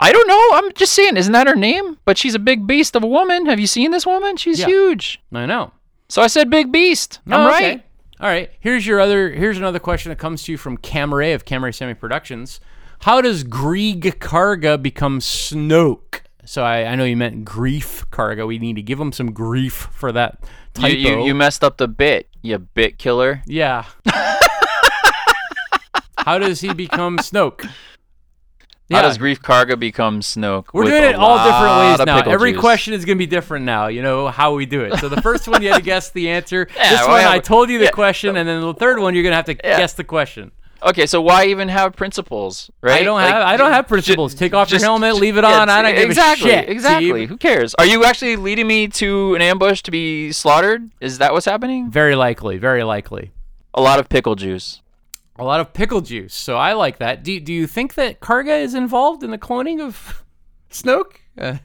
I 0.00 0.12
don't 0.12 0.28
know. 0.28 0.50
I'm 0.52 0.72
just 0.74 0.92
saying, 0.94 1.16
isn't 1.16 1.32
that 1.32 1.48
her 1.48 1.56
name? 1.56 1.98
But 2.04 2.18
she's 2.18 2.34
a 2.36 2.38
big 2.38 2.66
beast 2.66 2.94
of 2.94 3.02
a 3.02 3.06
woman. 3.08 3.46
Have 3.46 3.58
you 3.58 3.66
seen 3.66 3.90
this 3.90 4.06
woman? 4.06 4.36
She's 4.36 4.60
Yeah. 4.60 4.66
huge. 4.66 5.20
I 5.32 5.46
know. 5.46 5.72
So 6.08 6.22
I 6.22 6.26
said 6.26 6.48
big 6.50 6.72
beast. 6.72 7.20
I'm 7.26 7.40
Oh, 7.40 7.46
right. 7.46 7.64
okay. 7.76 7.84
All 8.20 8.28
right. 8.28 8.50
Here's 8.60 8.86
your 8.86 8.98
other. 9.00 9.30
Here's 9.30 9.58
another 9.58 9.78
question 9.78 10.10
that 10.10 10.16
comes 10.16 10.42
to 10.44 10.52
you 10.52 10.58
from 10.58 10.78
Camaray 10.78 11.34
of 11.34 11.44
Camaray 11.44 11.74
Semi 11.74 11.94
Productions. 11.94 12.60
How 13.02 13.20
does 13.20 13.44
Grieg 13.44 14.18
Karga 14.18 14.80
become 14.82 15.20
Snoke? 15.20 16.20
So 16.44 16.64
I, 16.64 16.84
I 16.86 16.94
know 16.96 17.04
you 17.04 17.16
meant 17.16 17.44
grief 17.44 18.04
Karga. 18.10 18.46
We 18.46 18.58
need 18.58 18.76
to 18.76 18.82
give 18.82 18.98
him 18.98 19.12
some 19.12 19.32
grief 19.32 19.88
for 19.92 20.10
that 20.12 20.38
You, 20.78 20.82
typo. 20.82 20.96
you, 21.20 21.26
you 21.26 21.34
messed 21.34 21.62
up 21.62 21.76
the 21.76 21.86
bit, 21.86 22.26
you 22.42 22.58
bit 22.58 22.98
killer. 22.98 23.42
yeah. 23.46 23.84
How 26.18 26.38
does 26.38 26.60
he 26.60 26.74
become 26.74 27.16
Snoke? 27.18 27.68
How 28.90 29.02
does 29.02 29.18
Grief 29.18 29.42
Karga 29.42 29.78
become 29.78 30.20
Snoke? 30.20 30.66
We're 30.72 30.84
doing 30.84 31.04
it 31.04 31.14
all 31.14 31.36
different 31.44 31.98
ways 31.98 32.06
now. 32.06 32.30
Every 32.30 32.52
juice? 32.52 32.60
question 32.60 32.94
is 32.94 33.04
going 33.04 33.18
to 33.18 33.22
be 33.22 33.26
different 33.26 33.64
now. 33.66 33.88
You 33.88 34.02
know 34.02 34.28
how 34.28 34.54
we 34.54 34.66
do 34.66 34.82
it. 34.82 34.98
So 34.98 35.08
the 35.08 35.20
first 35.22 35.46
one 35.46 35.62
you 35.62 35.68
had 35.70 35.76
to 35.78 35.82
guess 35.82 36.10
the 36.10 36.30
answer. 36.30 36.66
Yeah, 36.74 36.90
this 36.90 37.00
well, 37.00 37.08
one 37.10 37.20
yeah, 37.20 37.30
I 37.30 37.38
told 37.38 37.68
you 37.68 37.78
the 37.78 37.84
yeah. 37.86 37.90
question, 37.90 38.36
and 38.36 38.48
then 38.48 38.60
the 38.62 38.74
third 38.74 38.98
one 38.98 39.14
you're 39.14 39.22
going 39.22 39.32
to 39.32 39.36
have 39.36 39.44
to 39.46 39.56
Yeah. 39.56 39.76
guess 39.78 39.92
the 39.92 40.04
question. 40.04 40.52
Okay, 40.80 41.06
so 41.06 41.20
why 41.20 41.46
even 41.46 41.68
have 41.68 41.96
principles, 41.96 42.70
right? 42.80 43.00
I 43.00 43.04
don't 43.04 43.16
Like, 43.16 43.32
have 43.34 43.42
I 43.42 43.56
don't 43.56 43.72
have 43.72 43.88
principles. 43.88 44.32
Take 44.34 44.54
off 44.54 44.70
your 44.70 44.76
just- 44.76 44.84
helmet, 44.84 45.16
leave 45.16 45.36
it 45.36 45.42
yeah, 45.42 45.60
on. 45.60 45.68
I 45.68 45.82
don't 45.82 45.94
give 45.96 46.04
exactly, 46.04 46.50
a 46.50 46.60
shit. 46.60 46.68
Exactly. 46.68 47.10
Steve. 47.10 47.28
Who 47.30 47.36
cares? 47.36 47.74
Are 47.74 47.84
you 47.84 48.04
actually 48.04 48.36
leading 48.36 48.68
me 48.68 48.86
to 48.88 49.34
an 49.34 49.42
ambush 49.42 49.82
to 49.82 49.90
be 49.90 50.30
slaughtered? 50.30 50.88
Is 51.00 51.18
that 51.18 51.32
what's 51.32 51.46
happening? 51.46 51.90
Very 51.90 52.14
likely. 52.14 52.58
Very 52.58 52.84
likely. 52.84 53.32
A 53.74 53.82
lot 53.82 53.98
of 53.98 54.08
pickle 54.08 54.36
juice. 54.36 54.80
A 55.38 55.44
lot 55.44 55.60
of 55.60 55.72
pickle 55.72 56.00
juice. 56.00 56.34
So 56.34 56.56
I 56.56 56.72
like 56.72 56.98
that. 56.98 57.22
Do 57.22 57.38
Do 57.40 57.52
you 57.52 57.66
think 57.66 57.94
that 57.94 58.20
Karga 58.20 58.60
is 58.60 58.74
involved 58.74 59.22
in 59.22 59.30
the 59.30 59.38
cloning 59.38 59.80
of 59.80 60.24
Snoke? 60.70 61.16
Uh, 61.38 61.58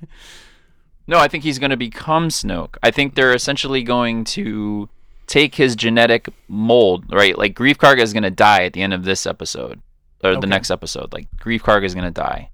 No, 1.07 1.17
I 1.19 1.28
think 1.28 1.43
he's 1.43 1.59
going 1.59 1.71
to 1.71 1.78
become 1.78 2.30
Snoke. 2.30 2.76
I 2.82 2.89
think 2.91 3.15
they're 3.15 3.34
essentially 3.34 3.84
going 3.84 4.24
to 4.26 4.88
take 5.28 5.55
his 5.55 5.76
genetic 5.76 6.30
mold, 6.47 7.11
right? 7.11 7.38
Like 7.38 7.55
Grief 7.55 7.78
Karga 7.78 8.01
is 8.01 8.13
going 8.13 8.24
to 8.24 8.32
die 8.32 8.63
at 8.63 8.74
the 8.74 8.82
end 8.82 8.93
of 8.93 9.03
this 9.03 9.26
episode 9.26 9.82
or 10.24 10.32
Okay. 10.32 10.39
the 10.39 10.47
next 10.47 10.71
episode. 10.71 11.11
Like 11.11 11.28
Grief 11.39 11.63
Karga 11.63 11.84
is 11.86 11.93
going 11.95 12.05
to 12.05 12.11
die. 12.11 12.51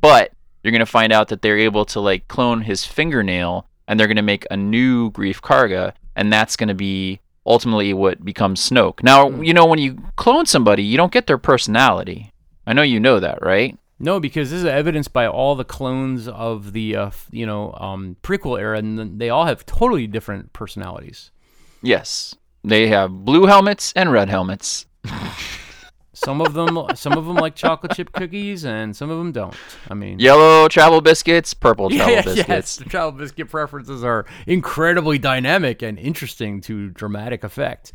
But 0.00 0.32
you're 0.62 0.70
going 0.72 0.78
to 0.80 0.86
find 0.86 1.12
out 1.12 1.28
that 1.28 1.42
they're 1.42 1.58
able 1.58 1.84
to 1.86 2.00
like 2.00 2.28
clone 2.28 2.62
his 2.62 2.84
fingernail 2.84 3.66
and 3.88 3.98
they're 4.00 4.06
going 4.06 4.16
to 4.16 4.22
make 4.22 4.46
a 4.50 4.56
new 4.56 5.10
Grief 5.10 5.42
Karga 5.42 5.92
and 6.16 6.32
that's 6.32 6.56
going 6.56 6.68
to 6.68 6.74
be 6.74 7.20
ultimately 7.46 7.92
what 7.92 8.24
becomes 8.24 8.68
Snoke. 8.68 9.02
Now, 9.02 9.28
you 9.28 9.54
know 9.54 9.66
when 9.66 9.78
you 9.78 9.98
clone 10.16 10.46
somebody, 10.46 10.82
you 10.82 10.96
don't 10.96 11.12
get 11.12 11.26
their 11.26 11.38
personality. 11.38 12.32
I 12.66 12.72
know 12.72 12.82
you 12.82 13.00
know 13.00 13.20
that, 13.20 13.42
right? 13.42 13.76
No, 13.98 14.18
because 14.18 14.50
this 14.50 14.60
is 14.60 14.66
evidenced 14.66 15.12
by 15.12 15.26
all 15.26 15.54
the 15.54 15.64
clones 15.64 16.26
of 16.26 16.72
the 16.72 16.96
uh, 16.96 17.10
you 17.30 17.46
know 17.46 17.72
um, 17.74 18.16
prequel 18.22 18.60
era, 18.60 18.78
and 18.78 19.20
they 19.20 19.30
all 19.30 19.46
have 19.46 19.64
totally 19.66 20.06
different 20.06 20.52
personalities. 20.52 21.30
Yes. 21.82 22.34
They 22.64 22.88
have 22.88 23.24
blue 23.24 23.46
helmets 23.46 23.92
and 23.96 24.12
red 24.12 24.28
helmets. 24.28 24.86
Some 26.24 26.40
of 26.40 26.54
them, 26.54 26.78
some 26.94 27.14
of 27.14 27.26
them 27.26 27.36
like 27.36 27.54
chocolate 27.54 27.92
chip 27.96 28.12
cookies, 28.12 28.64
and 28.64 28.94
some 28.94 29.10
of 29.10 29.18
them 29.18 29.32
don't. 29.32 29.54
I 29.88 29.94
mean, 29.94 30.18
Yellow 30.18 30.68
travel 30.68 31.00
biscuits, 31.00 31.52
purple 31.54 31.90
travel 31.90 32.14
yeah, 32.14 32.22
biscuits. 32.22 32.48
yes, 32.48 32.76
the 32.76 32.84
travel 32.84 33.12
biscuit 33.12 33.48
preferences 33.50 34.04
are 34.04 34.24
incredibly 34.46 35.18
dynamic 35.18 35.82
and 35.82 35.98
interesting 35.98 36.60
to 36.62 36.90
dramatic 36.90 37.42
effect. 37.42 37.92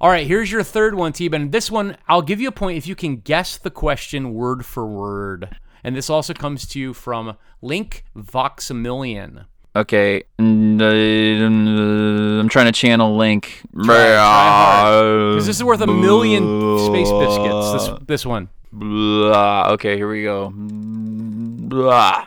All 0.00 0.10
right, 0.10 0.26
here's 0.26 0.50
your 0.50 0.64
third 0.64 0.96
one, 0.96 1.12
T. 1.12 1.26
And 1.32 1.52
this 1.52 1.70
one, 1.70 1.96
I'll 2.08 2.22
give 2.22 2.40
you 2.40 2.48
a 2.48 2.52
point 2.52 2.78
if 2.78 2.88
you 2.88 2.96
can 2.96 3.18
guess 3.18 3.56
the 3.56 3.70
question 3.70 4.34
word 4.34 4.66
for 4.66 4.84
word. 4.84 5.56
And 5.84 5.94
this 5.94 6.10
also 6.10 6.34
comes 6.34 6.66
to 6.68 6.80
you 6.80 6.92
from 6.92 7.36
Link 7.60 8.04
Voxamillion. 8.16 9.46
Okay, 9.74 10.24
uh, 10.38 10.42
I'm 10.42 12.48
trying 12.50 12.66
to 12.66 12.72
channel 12.72 13.16
Link. 13.16 13.62
Because 13.72 15.46
this 15.46 15.56
is 15.56 15.64
worth 15.64 15.80
a 15.80 15.86
million 15.86 16.42
space 16.86 17.10
biscuits. 17.10 17.72
This 17.72 17.88
this 18.06 18.26
one. 18.26 18.50
Blah. 18.70 19.70
Okay, 19.70 19.96
here 19.96 20.10
we 20.10 20.24
go. 20.24 20.52
Blah. 20.54 22.26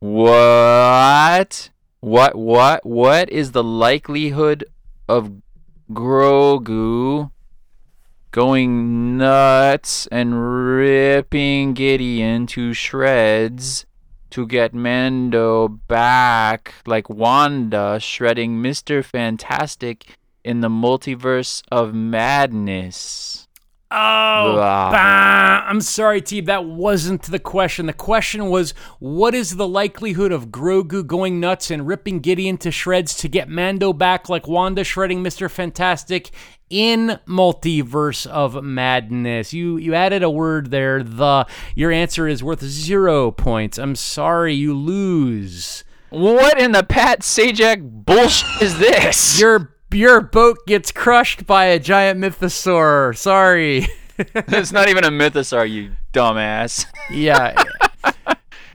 What? 0.00 1.70
What? 2.00 2.36
What? 2.36 2.84
What 2.84 3.30
is 3.30 3.52
the 3.52 3.64
likelihood 3.64 4.66
of 5.08 5.32
Grogu 5.90 7.30
going 8.32 9.16
nuts 9.16 10.06
and 10.12 10.76
ripping 10.76 11.72
Gideon 11.72 12.46
to 12.48 12.74
shreds 12.74 13.86
to 14.36 14.46
get 14.46 14.74
Mando 14.74 15.66
back, 15.66 16.74
like 16.84 17.08
Wanda 17.08 17.98
shredding 17.98 18.62
Mr. 18.62 19.02
Fantastic 19.02 20.18
in 20.44 20.60
the 20.60 20.68
multiverse 20.68 21.62
of 21.72 21.94
madness? 21.94 23.45
Oh, 23.88 24.56
bah. 24.56 25.64
I'm 25.66 25.80
sorry, 25.80 26.20
T. 26.20 26.40
That 26.40 26.64
wasn't 26.64 27.22
the 27.22 27.38
question. 27.38 27.86
The 27.86 27.92
question 27.92 28.48
was, 28.50 28.72
what 28.98 29.32
is 29.32 29.56
the 29.56 29.68
likelihood 29.68 30.32
of 30.32 30.48
Grogu 30.48 31.06
going 31.06 31.38
nuts 31.38 31.70
and 31.70 31.86
ripping 31.86 32.18
Gideon 32.18 32.58
to 32.58 32.72
shreds 32.72 33.16
to 33.18 33.28
get 33.28 33.48
Mando 33.48 33.92
back, 33.92 34.28
like 34.28 34.48
Wanda 34.48 34.82
shredding 34.82 35.22
Mister 35.22 35.48
Fantastic 35.48 36.30
in 36.68 37.20
Multiverse 37.28 38.26
of 38.26 38.62
Madness? 38.64 39.52
You 39.52 39.76
you 39.76 39.94
added 39.94 40.24
a 40.24 40.30
word 40.30 40.72
there. 40.72 41.04
The 41.04 41.46
your 41.76 41.92
answer 41.92 42.26
is 42.26 42.42
worth 42.42 42.64
zero 42.64 43.30
points. 43.30 43.78
I'm 43.78 43.94
sorry, 43.94 44.54
you 44.54 44.74
lose. 44.74 45.84
What 46.10 46.60
in 46.60 46.72
the 46.72 46.82
Pat 46.82 47.20
Sajak 47.20 48.04
bullshit 48.04 48.62
is 48.62 48.78
this? 48.78 49.40
Your 49.40 49.75
your 49.92 50.20
boat 50.20 50.58
gets 50.66 50.92
crushed 50.92 51.46
by 51.46 51.66
a 51.66 51.78
giant 51.78 52.20
mythosaur. 52.20 53.16
Sorry. 53.16 53.86
it's 54.18 54.72
not 54.72 54.88
even 54.88 55.04
a 55.04 55.10
mythosaur, 55.10 55.70
you 55.70 55.92
dumbass. 56.12 56.86
yeah. 57.10 57.54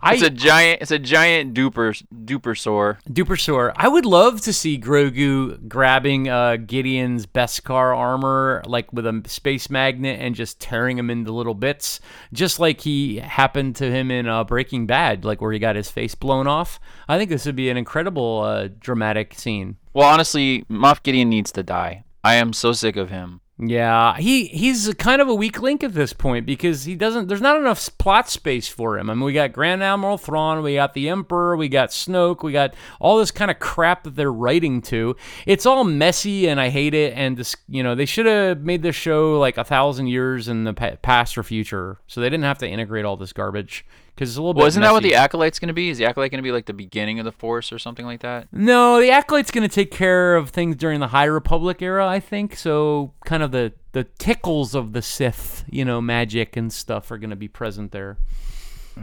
I, 0.01 0.13
It's 0.15 0.23
a 0.23 0.29
giant. 0.29 0.81
It's 0.81 0.91
a 0.91 0.99
giant 0.99 1.53
duper 1.53 2.03
duper 2.25 2.57
sore. 2.57 2.99
Duper 3.09 3.39
sore. 3.39 3.73
I 3.75 3.87
would 3.87 4.05
love 4.05 4.41
to 4.41 4.53
see 4.53 4.79
Grogu 4.79 5.67
grabbing 5.67 6.27
uh, 6.27 6.57
Gideon's 6.57 7.25
Beskar 7.25 7.95
armor, 7.95 8.63
like 8.65 8.91
with 8.91 9.05
a 9.05 9.21
space 9.27 9.69
magnet, 9.69 10.19
and 10.19 10.33
just 10.35 10.59
tearing 10.59 10.97
him 10.97 11.09
into 11.09 11.31
little 11.31 11.53
bits, 11.53 11.99
just 12.33 12.59
like 12.59 12.81
he 12.81 13.17
happened 13.17 13.75
to 13.77 13.91
him 13.91 14.09
in 14.09 14.27
uh, 14.27 14.43
Breaking 14.43 14.87
Bad, 14.87 15.23
like 15.23 15.41
where 15.41 15.51
he 15.51 15.59
got 15.59 15.75
his 15.75 15.91
face 15.91 16.15
blown 16.15 16.47
off. 16.47 16.79
I 17.07 17.17
think 17.17 17.29
this 17.29 17.45
would 17.45 17.55
be 17.55 17.69
an 17.69 17.77
incredible 17.77 18.41
uh, 18.41 18.69
dramatic 18.79 19.35
scene. 19.35 19.77
Well, 19.93 20.07
honestly, 20.07 20.63
Moff 20.69 21.03
Gideon 21.03 21.29
needs 21.29 21.51
to 21.51 21.63
die. 21.63 22.03
I 22.23 22.35
am 22.35 22.53
so 22.53 22.73
sick 22.73 22.95
of 22.95 23.09
him. 23.09 23.41
Yeah, 23.63 24.17
he 24.17 24.45
he's 24.45 24.91
kind 24.95 25.21
of 25.21 25.27
a 25.27 25.35
weak 25.35 25.61
link 25.61 25.83
at 25.83 25.93
this 25.93 26.13
point 26.13 26.47
because 26.47 26.85
he 26.85 26.95
doesn't. 26.95 27.27
There's 27.27 27.41
not 27.41 27.57
enough 27.57 27.95
plot 27.99 28.27
space 28.27 28.67
for 28.67 28.97
him. 28.97 29.07
I 29.07 29.13
mean, 29.13 29.23
we 29.23 29.33
got 29.33 29.53
Grand 29.53 29.83
Admiral 29.83 30.17
Thrawn, 30.17 30.63
we 30.63 30.73
got 30.73 30.95
the 30.95 31.09
Emperor, 31.09 31.55
we 31.55 31.69
got 31.69 31.89
Snoke, 31.89 32.41
we 32.41 32.53
got 32.53 32.73
all 32.99 33.19
this 33.19 33.29
kind 33.29 33.51
of 33.51 33.59
crap 33.59 34.03
that 34.05 34.15
they're 34.15 34.33
writing 34.33 34.81
to. 34.83 35.15
It's 35.45 35.67
all 35.67 35.83
messy, 35.83 36.49
and 36.49 36.59
I 36.59 36.69
hate 36.69 36.95
it. 36.95 37.13
And 37.15 37.37
this, 37.37 37.55
you 37.69 37.83
know, 37.83 37.93
they 37.93 38.07
should 38.07 38.25
have 38.25 38.61
made 38.61 38.81
this 38.81 38.95
show 38.95 39.39
like 39.39 39.59
a 39.59 39.63
thousand 39.63 40.07
years 40.07 40.47
in 40.47 40.63
the 40.63 40.73
past 40.73 41.37
or 41.37 41.43
future, 41.43 41.99
so 42.07 42.19
they 42.19 42.29
didn't 42.29 42.45
have 42.45 42.57
to 42.59 42.67
integrate 42.67 43.05
all 43.05 43.15
this 43.15 43.31
garbage 43.31 43.85
because 44.15 44.29
it's 44.29 44.37
a 44.37 44.41
little 44.41 44.53
bit. 44.53 44.59
Well, 44.59 44.67
isn't 44.67 44.81
that 44.81 44.91
what 44.91 45.03
the 45.03 45.15
acolyte's 45.15 45.59
going 45.59 45.67
to 45.67 45.73
be? 45.73 45.89
Is 45.89 45.97
the 45.97 46.05
acolyte 46.05 46.31
going 46.31 46.39
to 46.39 46.43
be 46.43 46.51
like 46.51 46.65
the 46.65 46.73
beginning 46.73 47.19
of 47.19 47.25
the 47.25 47.31
Force 47.31 47.71
or 47.71 47.79
something 47.79 48.05
like 48.05 48.21
that? 48.21 48.47
No, 48.51 48.99
the 48.99 49.11
acolyte's 49.11 49.51
going 49.51 49.67
to 49.67 49.73
take 49.73 49.91
care 49.91 50.35
of 50.35 50.49
things 50.49 50.75
during 50.75 50.99
the 50.99 51.07
High 51.07 51.25
Republic 51.25 51.81
era, 51.81 52.07
I 52.07 52.19
think. 52.19 52.55
So, 52.55 53.13
kind 53.25 53.43
of 53.43 53.51
the 53.51 53.73
the 53.93 54.05
tickles 54.19 54.73
of 54.75 54.93
the 54.93 55.01
Sith, 55.01 55.65
you 55.69 55.83
know, 55.83 56.01
magic 56.01 56.55
and 56.55 56.71
stuff 56.71 57.11
are 57.11 57.17
going 57.17 57.29
to 57.29 57.35
be 57.35 57.47
present 57.47 57.91
there. 57.91 58.17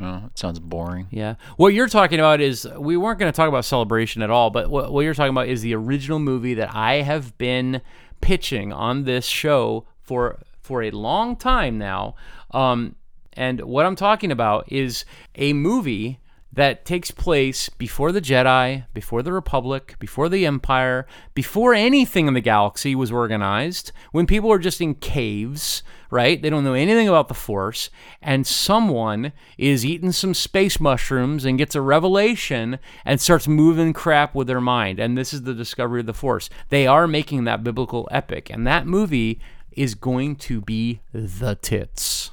Oh, 0.00 0.22
it 0.26 0.38
sounds 0.38 0.58
boring. 0.58 1.08
Yeah. 1.10 1.34
What 1.56 1.68
you're 1.68 1.88
talking 1.88 2.18
about 2.18 2.40
is 2.40 2.68
we 2.76 2.96
weren't 2.96 3.18
going 3.18 3.32
to 3.32 3.36
talk 3.36 3.48
about 3.48 3.64
Celebration 3.64 4.22
at 4.22 4.30
all, 4.30 4.50
but 4.50 4.70
what, 4.70 4.92
what 4.92 5.00
you're 5.02 5.14
talking 5.14 5.30
about 5.30 5.48
is 5.48 5.62
the 5.62 5.74
original 5.74 6.18
movie 6.18 6.54
that 6.54 6.74
I 6.74 7.02
have 7.02 7.36
been 7.38 7.80
pitching 8.20 8.72
on 8.72 9.04
this 9.04 9.24
show 9.24 9.86
for 10.02 10.38
for 10.60 10.82
a 10.82 10.90
long 10.90 11.36
time 11.36 11.78
now. 11.78 12.14
Um, 12.50 12.96
and 13.38 13.60
what 13.60 13.86
I'm 13.86 13.96
talking 13.96 14.32
about 14.32 14.70
is 14.70 15.04
a 15.36 15.52
movie 15.52 16.18
that 16.52 16.84
takes 16.84 17.12
place 17.12 17.68
before 17.68 18.10
the 18.10 18.20
Jedi, 18.20 18.84
before 18.92 19.22
the 19.22 19.32
Republic, 19.32 19.94
before 20.00 20.28
the 20.28 20.44
Empire, 20.44 21.06
before 21.34 21.72
anything 21.72 22.26
in 22.26 22.34
the 22.34 22.40
galaxy 22.40 22.96
was 22.96 23.12
organized, 23.12 23.92
when 24.10 24.26
people 24.26 24.50
are 24.50 24.58
just 24.58 24.80
in 24.80 24.96
caves, 24.96 25.84
right? 26.10 26.42
They 26.42 26.50
don't 26.50 26.64
know 26.64 26.72
anything 26.74 27.06
about 27.06 27.28
the 27.28 27.34
Force, 27.34 27.90
and 28.20 28.44
someone 28.44 29.32
is 29.56 29.86
eating 29.86 30.10
some 30.10 30.34
space 30.34 30.80
mushrooms 30.80 31.44
and 31.44 31.58
gets 31.58 31.76
a 31.76 31.80
revelation 31.80 32.80
and 33.04 33.20
starts 33.20 33.46
moving 33.46 33.92
crap 33.92 34.34
with 34.34 34.48
their 34.48 34.60
mind. 34.60 34.98
And 34.98 35.16
this 35.16 35.32
is 35.32 35.42
the 35.42 35.54
discovery 35.54 36.00
of 36.00 36.06
the 36.06 36.12
Force. 36.12 36.50
They 36.70 36.88
are 36.88 37.06
making 37.06 37.44
that 37.44 37.62
biblical 37.62 38.08
epic, 38.10 38.50
and 38.50 38.66
that 38.66 38.84
movie 38.84 39.38
is 39.70 39.94
going 39.94 40.34
to 40.34 40.60
be 40.60 41.02
The 41.12 41.54
Tits. 41.54 42.32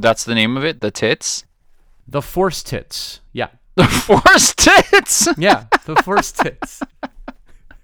That's 0.00 0.24
the 0.24 0.34
name 0.34 0.56
of 0.56 0.64
it. 0.64 0.80
The 0.80 0.90
tits. 0.90 1.44
The 2.08 2.22
Force 2.22 2.62
Tits. 2.64 3.20
Yeah. 3.32 3.48
The 3.76 3.86
Force 3.86 4.54
tits. 4.54 5.28
Yeah, 5.38 5.64
The 5.86 5.96
Force 5.96 6.32
Tits. 6.32 6.82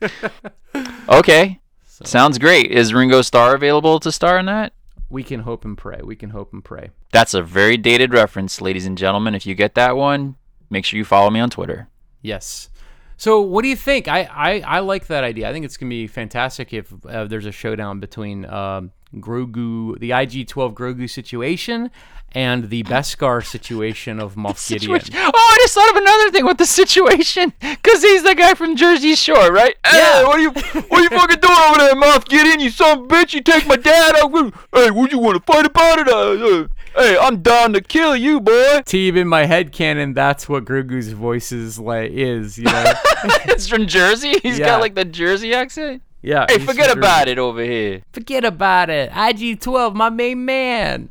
okay. 1.08 1.60
Sounds 1.86 2.38
great. 2.38 2.70
Is 2.70 2.92
Ringo 2.92 3.22
Starr 3.22 3.54
available 3.54 3.98
to 4.00 4.12
star 4.12 4.38
in 4.38 4.46
that? 4.46 4.72
We 5.08 5.22
can 5.22 5.40
hope 5.40 5.64
and 5.64 5.78
pray. 5.78 6.00
We 6.02 6.16
can 6.16 6.30
hope 6.30 6.52
and 6.52 6.62
pray. 6.62 6.90
That's 7.12 7.32
a 7.32 7.42
very 7.42 7.76
dated 7.76 8.12
reference, 8.12 8.60
ladies 8.60 8.84
and 8.84 8.98
gentlemen. 8.98 9.34
If 9.34 9.46
you 9.46 9.54
get 9.54 9.74
that 9.76 9.96
one, 9.96 10.36
make 10.68 10.84
sure 10.84 10.98
you 10.98 11.04
follow 11.04 11.30
me 11.30 11.40
on 11.40 11.48
Twitter. 11.48 11.88
Yes. 12.20 12.68
So, 13.16 13.40
what 13.40 13.62
do 13.62 13.68
you 13.68 13.76
think? 13.76 14.08
I, 14.08 14.24
I, 14.24 14.60
I 14.60 14.78
like 14.80 15.06
that 15.06 15.24
idea. 15.24 15.48
I 15.48 15.52
think 15.52 15.64
it's 15.64 15.78
going 15.78 15.88
to 15.88 15.94
be 15.94 16.06
fantastic 16.06 16.74
if 16.74 16.92
uh, 17.06 17.24
there's 17.24 17.46
a 17.46 17.52
showdown 17.52 18.00
between 18.00 18.44
um, 18.44 18.90
Grogu, 19.14 19.98
the 19.98 20.12
IG-12 20.12 20.74
Grogu 20.74 21.08
situation, 21.08 21.90
and 22.32 22.68
the 22.68 22.82
Beskar 22.82 23.42
situation 23.44 24.20
of 24.20 24.34
Moff 24.34 24.68
Gideon. 24.68 25.00
Oh, 25.14 25.30
I 25.34 25.56
just 25.60 25.74
thought 25.74 25.90
of 25.90 25.96
another 25.96 26.30
thing 26.30 26.44
with 26.44 26.58
the 26.58 26.66
situation, 26.66 27.52
because 27.60 28.02
he's 28.02 28.24
the 28.24 28.34
guy 28.34 28.54
from 28.54 28.76
Jersey 28.76 29.14
Shore, 29.14 29.50
right? 29.52 29.74
Hey, 29.86 29.98
Yeah. 29.98 30.24
what 30.24 30.36
are 30.38 30.42
you, 30.42 30.50
what 30.50 31.00
are 31.00 31.02
you 31.02 31.08
fucking 31.08 31.40
doing 31.40 31.58
over 31.70 31.78
there, 31.78 31.94
Moff 31.94 32.26
Gideon? 32.28 32.60
You 32.60 32.70
son 32.70 32.98
of 32.98 33.04
a 33.04 33.08
bitch! 33.08 33.32
You 33.32 33.40
take 33.42 33.66
my 33.66 33.76
dad 33.76 34.16
out. 34.16 34.52
Hey, 34.74 34.90
would 34.90 35.12
you 35.12 35.18
want 35.18 35.36
to 35.38 35.52
fight 35.52 35.64
about 35.66 35.98
it? 36.00 36.08
Uh, 36.08 36.64
uh, 36.64 36.68
hey, 37.02 37.16
I'm 37.18 37.40
down 37.42 37.72
to 37.72 37.80
kill 37.80 38.14
you, 38.16 38.40
boy. 38.40 38.52
Teeb 38.84 39.16
in 39.16 39.28
my 39.28 39.46
head 39.46 39.72
canon, 39.72 40.12
that's 40.12 40.46
what 40.48 40.64
Grogu's 40.66 41.12
voice 41.12 41.52
is 41.52 41.78
like 41.78 42.10
is, 42.10 42.58
you 42.58 42.64
know. 42.64 42.92
it's 43.46 43.66
from 43.68 43.86
Jersey. 43.86 44.40
He's 44.42 44.58
Yeah. 44.58 44.66
got 44.66 44.80
like 44.82 44.94
the 44.94 45.04
Jersey 45.06 45.54
accent. 45.54 46.02
Yeah. 46.26 46.46
Hey, 46.48 46.58
forget 46.58 46.90
from 46.90 46.98
about 46.98 47.28
it 47.28 47.38
over 47.38 47.62
here. 47.62 48.02
Forget 48.12 48.44
about 48.44 48.90
it. 48.90 49.10
IG-12, 49.10 49.94
my 49.94 50.10
main 50.10 50.44
man. 50.44 51.10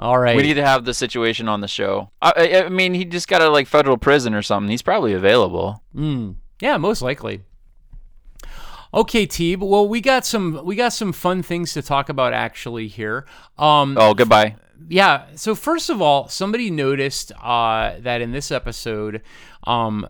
All 0.00 0.18
right. 0.18 0.34
We 0.36 0.42
need 0.42 0.54
to 0.54 0.64
have 0.66 0.84
the 0.84 0.94
situation 0.94 1.48
on 1.48 1.60
the 1.60 1.68
show. 1.68 2.10
I, 2.20 2.32
I, 2.36 2.64
I 2.64 2.68
mean, 2.68 2.92
he 2.94 3.04
just 3.04 3.28
got 3.28 3.40
out 3.40 3.46
of 3.48 3.52
like 3.52 3.68
federal 3.68 3.96
prison 3.98 4.34
or 4.34 4.42
something. 4.42 4.68
He's 4.68 4.82
probably 4.82 5.12
available. 5.12 5.84
Mm, 5.94 6.34
yeah, 6.60 6.76
most 6.76 7.02
likely. 7.02 7.42
Okay, 8.94 9.26
Teeb. 9.26 9.60
Well, 9.60 9.88
we 9.88 10.00
got 10.00 10.26
some 10.26 10.60
we 10.64 10.74
got 10.76 10.92
some 10.92 11.12
fun 11.12 11.42
things 11.42 11.72
to 11.74 11.82
talk 11.82 12.08
about 12.08 12.32
actually 12.32 12.88
here. 12.88 13.24
Um, 13.58 13.96
Oh, 13.98 14.12
goodbye. 14.12 14.56
yeah. 14.88 15.26
So 15.36 15.54
first 15.54 15.88
of 15.88 16.02
all, 16.02 16.28
somebody 16.28 16.68
noticed 16.70 17.30
uh, 17.40 17.94
that 18.00 18.20
in 18.20 18.32
this 18.32 18.50
episode, 18.50 19.22
um, 19.64 20.06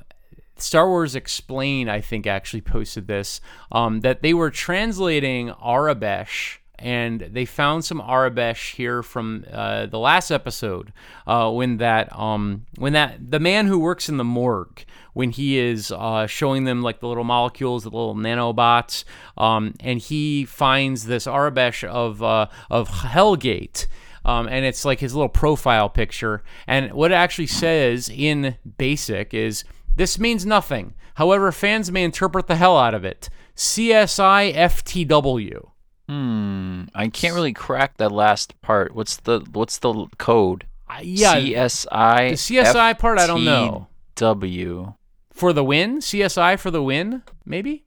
Star 0.62 0.88
Wars 0.88 1.14
Explained, 1.14 1.90
I 1.90 2.00
think, 2.00 2.26
actually 2.26 2.62
posted 2.62 3.06
this 3.06 3.40
um, 3.70 4.00
that 4.00 4.22
they 4.22 4.34
were 4.34 4.50
translating 4.50 5.50
Aurebesh. 5.50 6.58
And 6.78 7.20
they 7.20 7.44
found 7.44 7.84
some 7.84 8.00
Aurebesh 8.00 8.74
here 8.74 9.04
from 9.04 9.44
uh, 9.52 9.86
the 9.86 10.00
last 10.00 10.32
episode 10.32 10.92
uh, 11.28 11.48
when 11.48 11.76
that 11.76 12.12
um, 12.18 12.66
when 12.76 12.92
that 12.94 13.30
the 13.30 13.38
man 13.38 13.68
who 13.68 13.78
works 13.78 14.08
in 14.08 14.16
the 14.16 14.24
morgue 14.24 14.84
when 15.12 15.30
he 15.30 15.58
is 15.58 15.92
uh, 15.92 16.26
showing 16.26 16.64
them 16.64 16.82
like 16.82 17.00
the 17.00 17.06
little 17.06 17.24
molecules, 17.24 17.84
the 17.84 17.90
little 17.90 18.14
nanobots, 18.14 19.04
um, 19.36 19.74
and 19.80 20.00
he 20.00 20.44
finds 20.44 21.06
this 21.06 21.26
Aurebesh 21.26 21.86
of 21.86 22.22
uh, 22.22 22.46
of 22.70 22.88
Hellgate, 22.88 23.86
um, 24.24 24.48
and 24.48 24.64
it's 24.64 24.84
like 24.84 25.00
his 25.00 25.14
little 25.14 25.28
profile 25.28 25.88
picture. 25.88 26.42
And 26.66 26.92
what 26.92 27.12
it 27.12 27.14
actually 27.14 27.48
says 27.48 28.08
in 28.08 28.56
basic 28.78 29.34
is 29.34 29.64
this 29.96 30.18
means 30.18 30.46
nothing. 30.46 30.94
However, 31.14 31.52
fans 31.52 31.90
may 31.90 32.04
interpret 32.04 32.46
the 32.46 32.56
hell 32.56 32.78
out 32.78 32.94
of 32.94 33.04
it. 33.04 33.28
CSI 33.56 34.54
FTW. 34.54 35.68
Hmm. 36.08 36.84
I 36.94 37.08
can't 37.08 37.34
really 37.34 37.52
crack 37.52 37.96
that 37.98 38.12
last 38.12 38.60
part. 38.60 38.94
What's 38.94 39.16
the 39.18 39.40
What's 39.52 39.78
the 39.78 40.06
code? 40.18 40.66
Uh, 40.88 40.98
yeah, 41.02 41.36
CSI. 41.36 42.30
the 42.30 42.56
CSI 42.56 42.98
part, 42.98 43.18
I 43.18 43.26
don't 43.26 43.44
know. 43.44 43.88
W. 44.16 44.94
for 45.32 45.52
the 45.52 45.64
win. 45.64 45.98
CSI 45.98 46.58
for 46.58 46.70
the 46.70 46.82
win. 46.82 47.22
Maybe. 47.46 47.84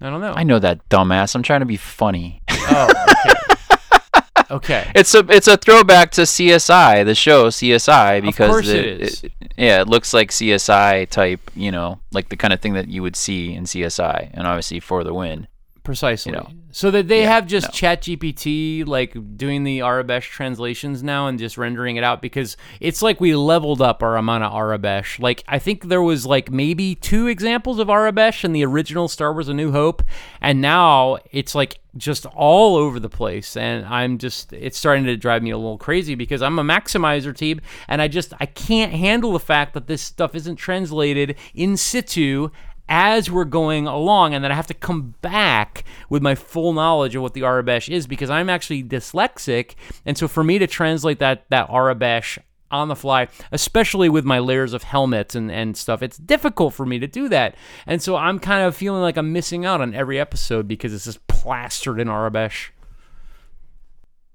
I 0.00 0.10
don't 0.10 0.20
know. 0.20 0.32
I 0.34 0.42
know 0.42 0.58
that 0.58 0.88
dumbass. 0.88 1.34
I'm 1.34 1.44
trying 1.44 1.60
to 1.60 1.66
be 1.66 1.76
funny. 1.76 2.42
Oh, 2.50 2.88
okay. 2.90 4.44
okay. 4.50 4.92
It's 4.96 5.14
a 5.14 5.20
it's 5.28 5.46
a 5.46 5.56
throwback 5.56 6.10
to 6.12 6.22
CSI, 6.22 7.04
the 7.04 7.14
show 7.14 7.48
CSI, 7.48 8.20
because 8.20 8.50
course 8.50 8.68
it 8.68 9.00
is. 9.00 9.24
Yeah, 9.56 9.80
it 9.80 9.88
looks 9.88 10.14
like 10.14 10.30
CSI 10.30 11.08
type, 11.08 11.50
you 11.54 11.70
know, 11.70 12.00
like 12.12 12.28
the 12.28 12.36
kind 12.36 12.52
of 12.52 12.60
thing 12.60 12.74
that 12.74 12.88
you 12.88 13.02
would 13.02 13.16
see 13.16 13.54
in 13.54 13.64
CSI, 13.64 14.30
and 14.32 14.46
obviously 14.46 14.80
for 14.80 15.04
the 15.04 15.14
win. 15.14 15.48
Precisely. 15.84 16.30
you 16.32 16.38
know. 16.38 16.48
so 16.70 16.90
that 16.92 17.08
they 17.08 17.22
Yeah, 17.22 17.34
have 17.34 17.46
just 17.46 17.66
no. 17.68 17.72
Chat 17.72 18.02
GPT 18.02 18.86
like 18.86 19.16
doing 19.36 19.64
the 19.64 19.80
Aurebesh 19.80 20.28
translations 20.30 21.02
now 21.02 21.26
and 21.26 21.38
just 21.38 21.58
rendering 21.58 21.96
it 21.96 22.04
out 22.04 22.22
because 22.22 22.56
it's 22.80 23.02
like 23.02 23.20
we 23.20 23.34
leveled 23.34 23.82
up 23.82 24.02
our 24.02 24.16
amount 24.16 24.44
of 24.44 24.52
Aurebesh. 24.52 25.18
Like 25.18 25.42
I 25.48 25.58
think 25.58 25.88
there 25.88 26.02
was 26.02 26.24
like 26.24 26.50
maybe 26.50 26.94
two 26.94 27.26
examples 27.26 27.78
of 27.80 27.88
Aurebesh 27.88 28.44
in 28.44 28.52
the 28.52 28.64
original 28.64 29.08
Star 29.08 29.32
Wars 29.32 29.48
A 29.48 29.54
New 29.54 29.72
Hope 29.72 30.02
and 30.40 30.60
now 30.60 31.18
it's 31.32 31.54
like 31.54 31.78
just 31.96 32.24
all 32.26 32.76
over 32.76 32.98
the 32.98 33.10
place 33.10 33.54
and 33.56 33.84
I'm 33.84 34.16
just 34.16 34.52
it's 34.52 34.78
starting 34.78 35.04
to 35.04 35.16
drive 35.16 35.42
me 35.42 35.50
a 35.50 35.58
little 35.58 35.76
crazy 35.78 36.14
because 36.14 36.40
I'm 36.40 36.58
a 36.58 36.64
maximizer 36.64 37.36
team 37.36 37.60
and 37.88 38.00
I 38.00 38.08
just 38.08 38.32
I 38.40 38.46
can't 38.46 38.92
handle 38.92 39.32
the 39.32 39.40
fact 39.40 39.74
that 39.74 39.88
this 39.88 40.00
stuff 40.00 40.34
isn't 40.34 40.56
translated 40.56 41.36
in 41.54 41.76
situ 41.76 42.48
as 42.94 43.30
we're 43.30 43.46
going 43.46 43.86
along, 43.86 44.34
and 44.34 44.44
then 44.44 44.52
I 44.52 44.54
have 44.54 44.66
to 44.66 44.74
come 44.74 45.14
back 45.22 45.82
with 46.10 46.20
my 46.22 46.34
full 46.34 46.74
knowledge 46.74 47.16
of 47.16 47.22
what 47.22 47.32
the 47.32 47.40
Aurebesh 47.40 47.88
is 47.88 48.06
because 48.06 48.28
I'm 48.28 48.50
actually 48.50 48.84
dyslexic, 48.84 49.76
and 50.04 50.18
so 50.18 50.28
for 50.28 50.44
me 50.44 50.58
to 50.58 50.66
translate 50.66 51.18
that 51.18 51.46
that 51.48 51.70
Aurebesh 51.70 52.38
on 52.70 52.88
the 52.88 52.96
fly, 52.96 53.28
especially 53.50 54.10
with 54.10 54.26
my 54.26 54.38
layers 54.38 54.74
of 54.74 54.82
helmets 54.82 55.34
and, 55.34 55.50
and 55.50 55.74
stuff, 55.74 56.02
it's 56.02 56.18
difficult 56.18 56.74
for 56.74 56.84
me 56.84 56.98
to 56.98 57.06
do 57.06 57.30
that. 57.30 57.54
And 57.86 58.02
so 58.02 58.16
I'm 58.16 58.38
kind 58.38 58.66
of 58.66 58.76
feeling 58.76 59.00
like 59.00 59.16
I'm 59.16 59.32
missing 59.32 59.64
out 59.64 59.80
on 59.80 59.94
every 59.94 60.20
episode 60.20 60.68
because 60.68 60.92
it's 60.92 61.04
just 61.04 61.26
plastered 61.28 61.98
in 61.98 62.08
Aurebesh. 62.08 62.68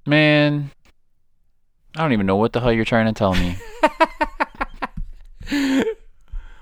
Man, 0.08 0.72
I 1.95 2.01
don't 2.01 2.14
even 2.14 2.26
know 2.26 2.38
what 2.38 2.53
the 2.53 2.62
hell 2.62 2.74
you're 2.74 2.86
trying 2.86 3.14
to 3.14 3.14
tell 3.14 3.36
me. 3.36 3.58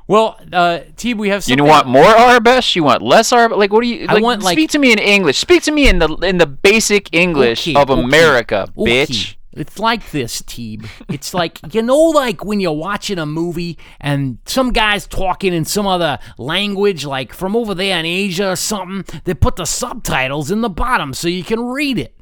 Well, 0.08 0.40
uh, 0.54 0.80
Teeb, 0.98 1.18
we 1.18 1.30
have 1.30 1.48
you 1.48 1.64
want 1.64 1.88
more 1.88 2.04
Aurebesh? 2.04 2.76
You 2.76 2.84
want 2.84 3.02
less 3.02 3.32
Aurebesh? 3.32 3.58
Like, 3.58 3.74
what 3.74 3.82
do 3.82 3.88
you? 3.88 4.06
I 4.08 4.14
Like, 4.16 4.24
want, 4.24 4.44
like- 4.44 4.54
speak 4.56 4.70
to 4.72 4.80
me 4.80 4.92
in 4.92 5.00
English. 5.00 5.38
Speak 5.40 5.64
to 5.64 5.72
me 5.72 5.88
in 5.90 6.00
the 6.00 6.10
in 6.18 6.38
the 6.38 6.46
basic 6.46 7.10
English 7.14 7.68
Okay, 7.68 7.76
of 7.82 7.90
okay, 7.90 8.02
America, 8.02 8.68
okay. 8.78 9.06
bitch. 9.06 9.36
It's 9.54 9.80
like 9.80 10.12
this, 10.12 10.42
Teeb. 10.42 10.86
It's 11.08 11.34
like, 11.34 11.60
you 11.74 11.82
know, 11.82 11.98
like 11.98 12.44
when 12.44 12.60
you're 12.60 12.74
watching 12.74 13.18
a 13.18 13.26
movie 13.26 13.78
and 14.02 14.38
some 14.46 14.74
guy's 14.74 15.08
talking 15.08 15.54
in 15.54 15.64
some 15.64 15.88
other 15.88 16.20
language, 16.38 17.06
like 17.06 17.32
from 17.34 17.56
over 17.56 17.74
there 17.74 17.98
in 17.98 18.06
Asia 18.06 18.50
or 18.52 18.56
something, 18.58 19.22
they 19.24 19.34
put 19.34 19.56
the 19.56 19.64
subtitles 19.64 20.52
in 20.52 20.60
the 20.60 20.70
bottom 20.70 21.14
so 21.14 21.30
you 21.30 21.46
can 21.46 21.62
read 21.62 21.98
it. 21.98 22.18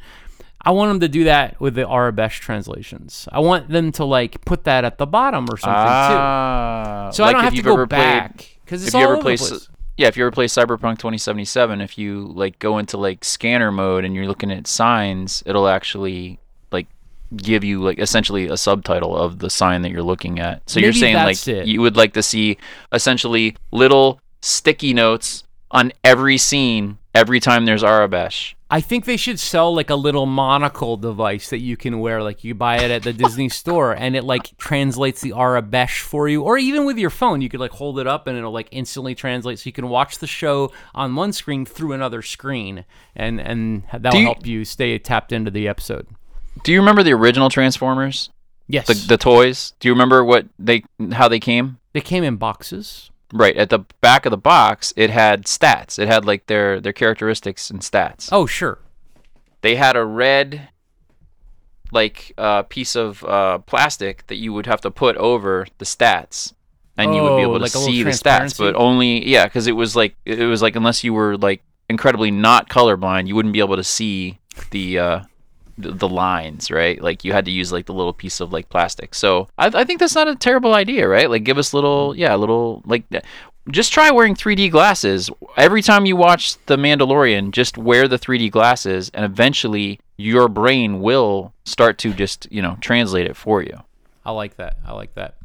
I 0.66 0.72
want 0.72 0.90
them 0.92 1.00
to 1.02 1.08
do 1.10 1.26
that 1.26 1.60
with 1.60 1.76
the 1.76 1.84
Aurebesh 1.84 2.40
translations. 2.40 3.28
I 3.32 3.40
want 3.40 3.68
them 3.70 3.92
to 3.94 4.06
like 4.06 4.44
put 4.46 4.64
that 4.64 4.86
at 4.86 4.98
the 4.98 5.06
bottom 5.06 5.46
or 5.50 5.58
something 5.58 5.74
Ah, 5.76 7.10
too. 7.12 7.16
So 7.18 7.24
I 7.26 7.34
don't 7.34 7.44
have 7.44 7.54
to 7.54 7.62
go 7.62 7.86
back 7.86 8.58
because 8.64 8.84
it's 8.84 8.90
if 8.90 8.96
all 8.96 9.02
you 9.02 9.06
ever 9.08 9.14
over 9.16 9.22
play, 9.22 9.36
the 9.36 9.46
place. 9.46 9.70
yeah, 9.98 10.08
if 10.08 10.16
you 10.18 10.24
ever 10.24 10.32
play 10.32 10.46
Cyberpunk 10.46 11.00
2077, 11.00 11.82
if 11.82 11.98
you 11.98 12.28
like 12.34 12.60
go 12.60 12.78
into 12.78 12.98
like 12.98 13.26
scanner 13.26 13.72
mode 13.72 14.06
and 14.06 14.16
you're 14.16 14.28
looking 14.28 14.52
at 14.52 14.66
signs, 14.68 15.44
it'll 15.46 15.68
actually 15.68 16.40
like 16.72 16.88
give 17.36 17.64
you 17.66 17.82
like 17.84 18.00
essentially 18.00 18.48
a 18.48 18.56
subtitle 18.56 19.18
of 19.18 19.40
the 19.40 19.50
sign 19.50 19.82
that 19.82 19.92
you're 19.92 20.02
looking 20.04 20.40
at. 20.40 20.68
So 20.70 20.80
you're 20.80 20.94
saying 20.94 21.16
like 21.16 21.46
it. 21.48 21.68
you 21.68 21.82
would 21.82 21.98
like 21.98 22.14
to 22.14 22.24
see 22.24 22.58
essentially 22.94 23.58
little 23.72 24.22
sticky 24.42 24.94
notes 24.94 25.44
on 25.72 25.92
every 26.04 26.38
scene 26.38 26.98
every 27.14 27.40
time 27.40 27.66
there's 27.66 27.84
Aurebesh. 27.84 28.54
I 28.74 28.82
think 28.82 29.06
they 29.06 29.18
should 29.18 29.40
sell 29.40 29.72
like 29.76 29.92
a 29.92 29.96
little 29.96 30.26
monocle 30.26 30.98
device 30.98 31.52
that 31.52 31.60
you 31.60 31.78
can 31.78 32.00
wear. 32.00 32.24
Like 32.24 32.44
you 32.44 32.56
buy 32.56 32.78
it 32.78 32.90
at 32.90 33.04
the 33.04 33.14
Disney 33.14 33.48
store 33.62 33.94
and 33.96 34.16
it 34.16 34.24
like 34.24 34.58
translates 34.58 35.22
the 35.22 35.30
Aurebesh 35.30 36.00
for 36.00 36.28
you. 36.28 36.42
Or 36.42 36.58
even 36.58 36.84
with 36.84 36.98
your 36.98 37.12
phone, 37.12 37.42
you 37.42 37.50
could 37.50 37.60
like 37.60 37.70
hold 37.70 38.00
it 38.00 38.08
up 38.08 38.26
and 38.26 38.36
it'll 38.36 38.52
like 38.52 38.70
instantly 38.72 39.14
translate 39.14 39.60
so 39.60 39.68
you 39.68 39.74
can 39.74 39.90
watch 39.90 40.18
the 40.18 40.26
show 40.26 40.72
on 40.96 41.16
one 41.16 41.34
screen 41.34 41.68
through 41.68 41.92
another 41.94 42.24
screen. 42.24 42.84
And 43.16 43.40
and 43.40 43.84
that'll 43.94 44.20
you- 44.20 44.26
help 44.26 44.48
you 44.48 44.66
stay 44.66 44.98
tapped 44.98 45.32
into 45.32 45.52
the 45.52 45.68
episode. 45.68 46.08
Do 46.64 46.72
you 46.72 46.80
remember 46.80 47.04
the 47.04 47.14
original 47.14 47.50
Transformers? 47.50 48.32
Yes. 48.66 48.88
The 48.88 48.96
the 48.96 49.18
toys? 49.18 49.74
Do 49.82 49.88
you 49.88 49.94
remember 49.94 50.26
what 50.26 50.48
they 50.58 50.84
how 51.12 51.28
they 51.28 51.40
came? 51.40 51.78
they 51.94 52.02
came 52.02 52.24
in 52.24 52.38
boxes. 52.38 53.12
Right 53.36 53.58
at 53.58 53.70
the 53.70 53.80
back 54.00 54.28
of 54.28 54.30
the 54.30 54.38
box, 54.38 54.94
it 54.96 55.10
had 55.10 55.46
stats. 55.46 55.98
It 55.98 56.08
had 56.08 56.24
like 56.24 56.46
their 56.46 56.80
their 56.80 56.94
characteristics 56.94 57.70
and 57.72 57.80
stats. 57.82 58.30
Oh, 58.32 58.46
sure. 58.46 58.78
They 59.62 59.76
had 59.76 59.96
a 59.96 60.06
red, 60.06 60.70
like 61.92 62.34
uh, 62.38 62.64
piece 62.64 62.96
of 62.96 63.24
uh, 63.26 63.58
plastic 63.60 64.28
that 64.28 64.36
you 64.36 64.54
would 64.54 64.66
have 64.68 64.82
to 64.82 64.92
put 64.92 65.16
over 65.18 65.66
the 65.80 65.86
stats, 65.86 66.54
and 66.98 67.16
you 67.16 67.22
would 67.24 67.38
be 67.38 67.44
Oh, 67.44 67.50
able 67.50 67.54
to 67.56 67.60
like 67.64 67.72
see 67.72 68.04
the 68.04 68.12
stats. 68.12 68.58
But 68.58 68.76
only 68.76 69.28
yeah, 69.28 69.46
because 69.46 69.68
it 69.68 69.72
was 69.76 69.96
like 69.96 70.16
it 70.26 70.46
was 70.46 70.62
like 70.62 70.76
unless 70.76 71.04
you 71.04 71.14
were 71.14 71.38
like 71.38 71.64
incredibly 71.90 72.30
not 72.32 72.70
colorblind, 72.70 73.28
you 73.28 73.36
wouldn't 73.36 73.54
be 73.54 73.60
able 73.60 73.78
to 73.78 73.84
see 73.84 74.40
the. 74.72 75.00
Uh, 75.00 75.20
the 75.78 76.08
lines, 76.08 76.70
right? 76.70 77.02
Like 77.02 77.24
you 77.24 77.34
had 77.34 77.46
to 77.46 77.52
use 77.52 77.72
like 77.72 77.86
the 77.86 77.94
little 77.94 78.14
piece 78.14 78.40
of 78.40 78.54
like 78.54 78.70
plastic. 78.70 79.16
So 79.16 79.48
I, 79.58 79.68
I 79.68 79.84
think 79.84 80.00
that's 80.00 80.16
not 80.16 80.28
a 80.28 80.36
terrible 80.36 80.74
idea, 80.74 81.08
right? 81.08 81.30
Like 81.30 81.44
give 81.44 81.58
us 81.58 81.74
little, 81.74 82.12
mm-hmm. 82.12 82.20
yeah, 82.20 82.36
a 82.36 82.38
little 82.38 82.82
like 82.86 83.04
just 83.72 83.94
try 83.94 84.12
wearing 84.12 84.36
3D 84.36 84.72
glasses 84.72 85.30
every 85.58 85.82
time 85.82 86.06
you 86.06 86.16
watch 86.16 86.58
The 86.66 86.78
Mandalorian. 86.78 87.52
Just 87.52 87.78
wear 87.78 88.08
the 88.08 88.20
3D 88.20 88.52
glasses, 88.52 89.10
and 89.14 89.24
eventually 89.24 90.00
your 90.18 90.48
brain 90.48 91.02
will 91.02 91.54
start 91.66 91.98
to 92.00 92.14
just 92.14 92.48
you 92.52 92.62
know 92.62 92.78
translate 92.82 93.26
it 93.26 93.36
for 93.36 93.62
you. 93.62 93.82
I 94.26 94.32
like 94.32 94.58
that. 94.58 94.78
I 94.86 94.94
like 94.94 95.16
that. 95.16 95.36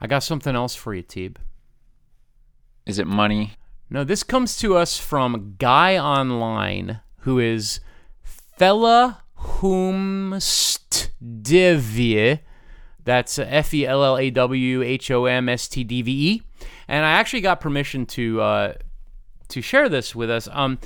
I 0.00 0.06
got 0.06 0.22
something 0.22 0.54
else 0.54 0.74
for 0.74 0.94
you, 0.94 1.02
Teeb. 1.02 1.36
Is 2.86 2.98
it 2.98 3.06
money? 3.06 3.52
No, 3.88 4.04
this 4.04 4.22
comes 4.22 4.56
to 4.58 4.76
us 4.76 4.98
from 4.98 5.54
Guy 5.58 5.96
Online, 5.96 7.00
who 7.24 7.38
is 7.38 7.80
Fella 8.22 9.22
Humstdve. 9.38 10.40
That's 13.04 13.38
F 13.38 13.74
E 13.74 13.86
L 13.86 14.02
L 14.04 14.16
A 14.16 14.30
W 14.30 14.82
H 14.82 15.10
O 15.10 15.26
M 15.26 15.48
S 15.48 15.68
T 15.68 15.84
D 15.84 16.02
V 16.02 16.32
E. 16.32 16.42
And 16.88 17.04
I 17.04 17.12
actually 17.12 17.40
got 17.42 17.60
permission 17.60 18.06
to 18.06 18.40
uh, 18.40 18.74
to 19.48 19.60
share 19.60 19.88
this 19.88 20.14
with 20.14 20.30
us. 20.30 20.48
Um, 20.52 20.78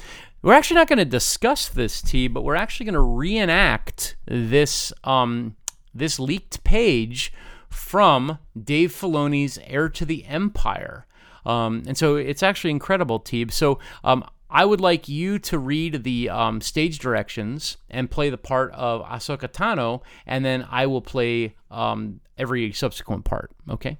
we're 0.42 0.54
actually 0.54 0.76
not 0.76 0.88
going 0.88 0.98
to 0.98 1.04
discuss 1.04 1.68
this, 1.68 2.00
T, 2.00 2.28
but 2.28 2.42
we're 2.42 2.54
actually 2.54 2.86
going 2.86 2.94
to 2.94 3.00
reenact 3.00 4.16
this 4.26 4.92
um, 5.04 5.56
this 5.92 6.20
leaked 6.20 6.62
page 6.64 7.32
from 7.68 8.38
Dave 8.60 8.92
Filoni's 8.92 9.58
Heir 9.64 9.88
to 9.88 10.04
the 10.04 10.24
Empire. 10.24 11.06
Um, 11.44 11.82
and 11.86 11.96
so 11.96 12.16
it's 12.16 12.42
actually 12.42 12.70
incredible, 12.70 13.20
Teeb. 13.20 13.50
So 13.52 13.78
um, 14.04 14.24
I 14.50 14.64
would 14.64 14.80
like 14.80 15.08
you 15.08 15.38
to 15.40 15.58
read 15.58 16.04
the 16.04 16.30
um, 16.30 16.60
stage 16.60 16.98
directions 16.98 17.76
and 17.90 18.10
play 18.10 18.30
the 18.30 18.38
part 18.38 18.72
of 18.72 19.02
Ahsoka 19.04 19.48
Tano, 19.48 20.02
and 20.26 20.44
then 20.44 20.66
I 20.70 20.86
will 20.86 21.02
play 21.02 21.54
um, 21.70 22.20
every 22.38 22.72
subsequent 22.72 23.24
part. 23.24 23.50
Okay? 23.68 23.98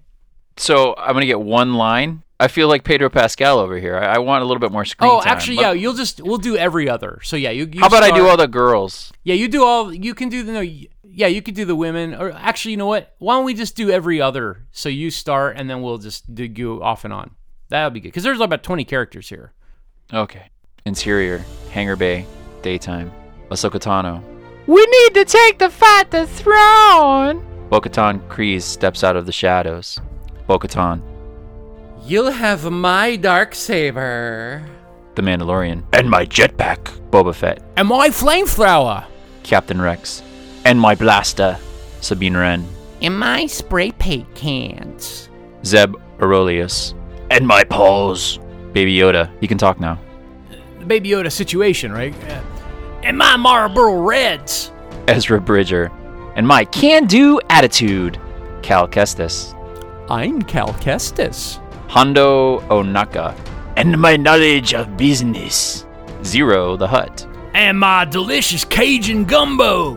So 0.56 0.94
I'm 0.96 1.12
gonna 1.12 1.26
get 1.26 1.40
one 1.40 1.74
line. 1.74 2.22
I 2.40 2.48
feel 2.48 2.68
like 2.68 2.84
Pedro 2.84 3.10
Pascal 3.10 3.58
over 3.58 3.78
here. 3.78 3.96
I, 3.96 4.14
I 4.14 4.18
want 4.18 4.42
a 4.42 4.46
little 4.46 4.60
bit 4.60 4.70
more 4.70 4.84
screen 4.84 5.10
Oh, 5.10 5.20
time. 5.20 5.32
actually, 5.32 5.56
But 5.56 5.62
yeah. 5.62 5.72
You'll 5.72 5.94
just 5.94 6.20
we'll 6.22 6.38
do 6.38 6.56
every 6.56 6.88
other. 6.88 7.18
So 7.24 7.36
yeah, 7.36 7.50
you. 7.50 7.68
you 7.72 7.80
How 7.80 7.88
about 7.88 8.02
I 8.04 8.10
do 8.12 8.26
all 8.28 8.36
the 8.36 8.46
girls? 8.48 9.12
Yeah, 9.24 9.34
you 9.34 9.48
do 9.48 9.64
all. 9.64 9.92
You 9.92 10.14
can 10.14 10.28
do 10.28 10.42
the 10.44 10.52
no. 10.52 10.60
Yeah, 10.60 11.26
you 11.26 11.42
could 11.42 11.54
do 11.54 11.64
the 11.64 11.74
women. 11.76 12.14
Or 12.14 12.30
actually, 12.32 12.72
you 12.72 12.76
know 12.76 12.86
what? 12.86 13.14
Why 13.18 13.34
don't 13.34 13.44
we 13.44 13.54
just 13.54 13.74
do 13.76 13.90
every 13.90 14.20
other? 14.20 14.66
So 14.72 14.88
you 14.88 15.10
start, 15.10 15.56
and 15.56 15.68
then 15.68 15.82
we'll 15.82 15.98
just 15.98 16.32
do 16.32 16.46
go 16.48 16.80
off 16.82 17.04
and 17.04 17.12
on. 17.12 17.32
That'll 17.70 17.90
be 17.90 18.00
good 18.00 18.08
because 18.08 18.22
there's 18.22 18.40
about 18.40 18.62
20 18.62 18.84
characters 18.84 19.28
here. 19.28 19.52
Okay. 20.12 20.48
Interior, 20.86 21.44
hangar 21.70 21.96
bay, 21.96 22.24
daytime. 22.62 23.12
Ahsoka 23.50 23.78
Tano. 23.78 24.22
We 24.66 24.84
need 24.86 25.14
to 25.14 25.24
take 25.24 25.58
the 25.58 25.70
fight 25.70 26.10
the 26.10 26.26
throne. 26.26 27.44
Bo-Katan 27.68 28.26
Kryze 28.28 28.62
steps 28.62 29.04
out 29.04 29.16
of 29.16 29.26
the 29.26 29.32
shadows. 29.32 30.00
Bo-Katan, 30.46 31.02
You'll 32.04 32.30
have 32.30 32.70
my 32.70 33.16
dark 33.16 33.54
saber 33.54 34.64
the 35.14 35.22
Mandalorian, 35.22 35.82
and 35.92 36.08
my 36.08 36.24
jetpack. 36.24 36.78
Boba 37.10 37.34
Fett, 37.34 37.60
and 37.76 37.88
my 37.88 38.08
flamethrower 38.08 39.04
Captain 39.42 39.80
Rex, 39.80 40.22
and 40.64 40.80
my 40.80 40.94
blaster. 40.94 41.58
Sabine 42.00 42.36
Wren, 42.36 42.64
And 43.02 43.18
my 43.18 43.46
spray 43.46 43.90
paint 43.92 44.32
cans. 44.34 45.28
Zeb 45.64 45.94
Orrelios, 46.18 46.94
and 47.30 47.46
my 47.46 47.64
paws. 47.64 48.38
Baby 48.72 48.94
Yoda, 48.96 49.30
he 49.40 49.46
can 49.46 49.58
talk 49.58 49.80
now. 49.80 49.98
the 50.78 50.84
Baby 50.84 51.10
Yoda 51.10 51.30
situation, 51.32 51.92
right? 51.92 52.14
Uh, 52.28 52.40
and 53.02 53.16
my 53.18 53.36
Marlboro 53.36 54.02
Reds. 54.02 54.72
Ezra 55.08 55.40
Bridger, 55.40 55.90
and 56.36 56.46
my 56.46 56.64
can-do 56.64 57.40
attitude. 57.50 58.20
Cal 58.62 58.86
Kestis, 58.88 59.54
I'm 60.10 60.42
Cal 60.42 60.72
Kestis. 60.74 61.58
Hondo 61.88 62.60
Ohnaka, 62.68 63.34
and 63.76 63.98
my 63.98 64.16
knowledge 64.16 64.74
of 64.74 64.96
business. 64.96 65.86
Ziro 66.22 66.78
the 66.78 66.86
Hutt. 66.86 67.26
and 67.54 67.78
my 67.78 68.04
delicious 68.04 68.64
Cajun 68.64 69.24
gumbo. 69.24 69.96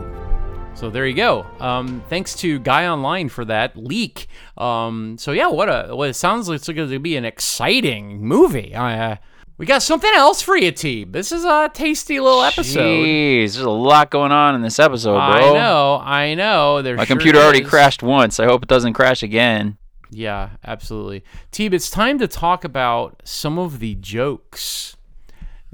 So 0.82 0.90
there 0.90 1.06
you 1.06 1.14
go. 1.14 1.46
Um, 1.60 2.02
thanks 2.08 2.34
to 2.38 2.58
Guy 2.58 2.88
Online 2.88 3.28
for 3.28 3.44
that 3.44 3.76
leak. 3.76 4.26
Um, 4.58 5.16
so 5.16 5.30
yeah, 5.30 5.46
what 5.46 5.68
a 5.68 5.94
what 5.94 6.08
it 6.08 6.14
sounds 6.14 6.48
like 6.48 6.56
it's 6.56 6.68
going 6.68 6.90
to 6.90 6.98
be 6.98 7.16
an 7.16 7.24
exciting 7.24 8.20
movie. 8.20 8.74
Uh, 8.74 9.14
we 9.58 9.64
got 9.64 9.84
something 9.84 10.10
else 10.12 10.42
for 10.42 10.56
you, 10.56 10.72
T. 10.72 11.04
This 11.04 11.30
is 11.30 11.44
a 11.44 11.70
tasty 11.72 12.18
little 12.18 12.42
episode. 12.42 12.80
Jeez, 12.80 13.54
there's 13.54 13.58
a 13.58 13.70
lot 13.70 14.10
going 14.10 14.32
on 14.32 14.56
in 14.56 14.62
this 14.62 14.80
episode, 14.80 15.12
bro. 15.12 15.20
I 15.20 15.52
know, 15.52 16.00
I 16.02 16.34
know. 16.34 16.82
There 16.82 16.96
My 16.96 17.04
sure 17.04 17.14
computer 17.14 17.38
already 17.38 17.62
is. 17.62 17.68
crashed 17.68 18.02
once. 18.02 18.40
I 18.40 18.46
hope 18.46 18.64
it 18.64 18.68
doesn't 18.68 18.94
crash 18.94 19.22
again. 19.22 19.78
Yeah, 20.10 20.50
absolutely. 20.64 21.22
Teeb, 21.52 21.74
it's 21.74 21.90
time 21.90 22.18
to 22.18 22.26
talk 22.26 22.64
about 22.64 23.22
some 23.22 23.56
of 23.56 23.78
the 23.78 23.94
jokes 23.94 24.96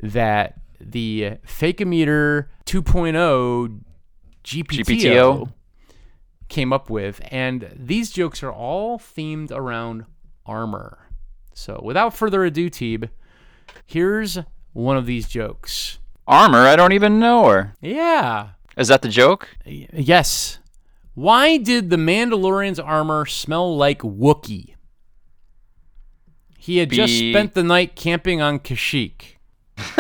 that 0.03 0.61
the 0.79 1.39
Fakeometer 1.47 2.49
2.0 2.67 3.81
GPTO, 4.49 4.85
GPTO. 4.85 5.53
came 6.49 6.73
up 6.73 6.89
with. 6.89 7.21
And 7.31 7.71
these 7.77 8.11
jokes 8.11 8.43
are 8.43 8.53
all 8.53 8.99
themed 8.99 9.51
around 9.51 10.07
armor. 10.47 11.11
So 11.53 11.81
without 11.83 12.15
further 12.15 12.45
ado, 12.45 12.71
Teeb, 12.71 13.11
here's 13.85 14.39
one 14.73 14.97
of 14.97 15.07
these 15.07 15.29
jokes. 15.29 15.99
Armor, 16.27 16.67
I 16.67 16.77
don't 16.77 16.93
even 16.93 17.19
know 17.19 17.49
her. 17.49 17.75
Yeah. 17.81 18.51
Is 18.77 18.89
that 18.89 19.03
the 19.03 19.09
joke? 19.09 19.49
Yes. 19.65 20.59
Why 21.15 21.57
did 21.57 21.91
the 21.91 21.97
Mandalorian's 21.97 22.79
armor 22.79 23.27
smell 23.27 23.77
like 23.77 24.01
Wookiee? 24.01 24.75
He 26.59 26.79
had 26.79 26.91
just 26.91 27.19
spent 27.19 27.55
the 27.55 27.65
night 27.65 27.97
camping 27.97 28.41
on 28.41 28.61
Kashyyyk. 28.61 29.37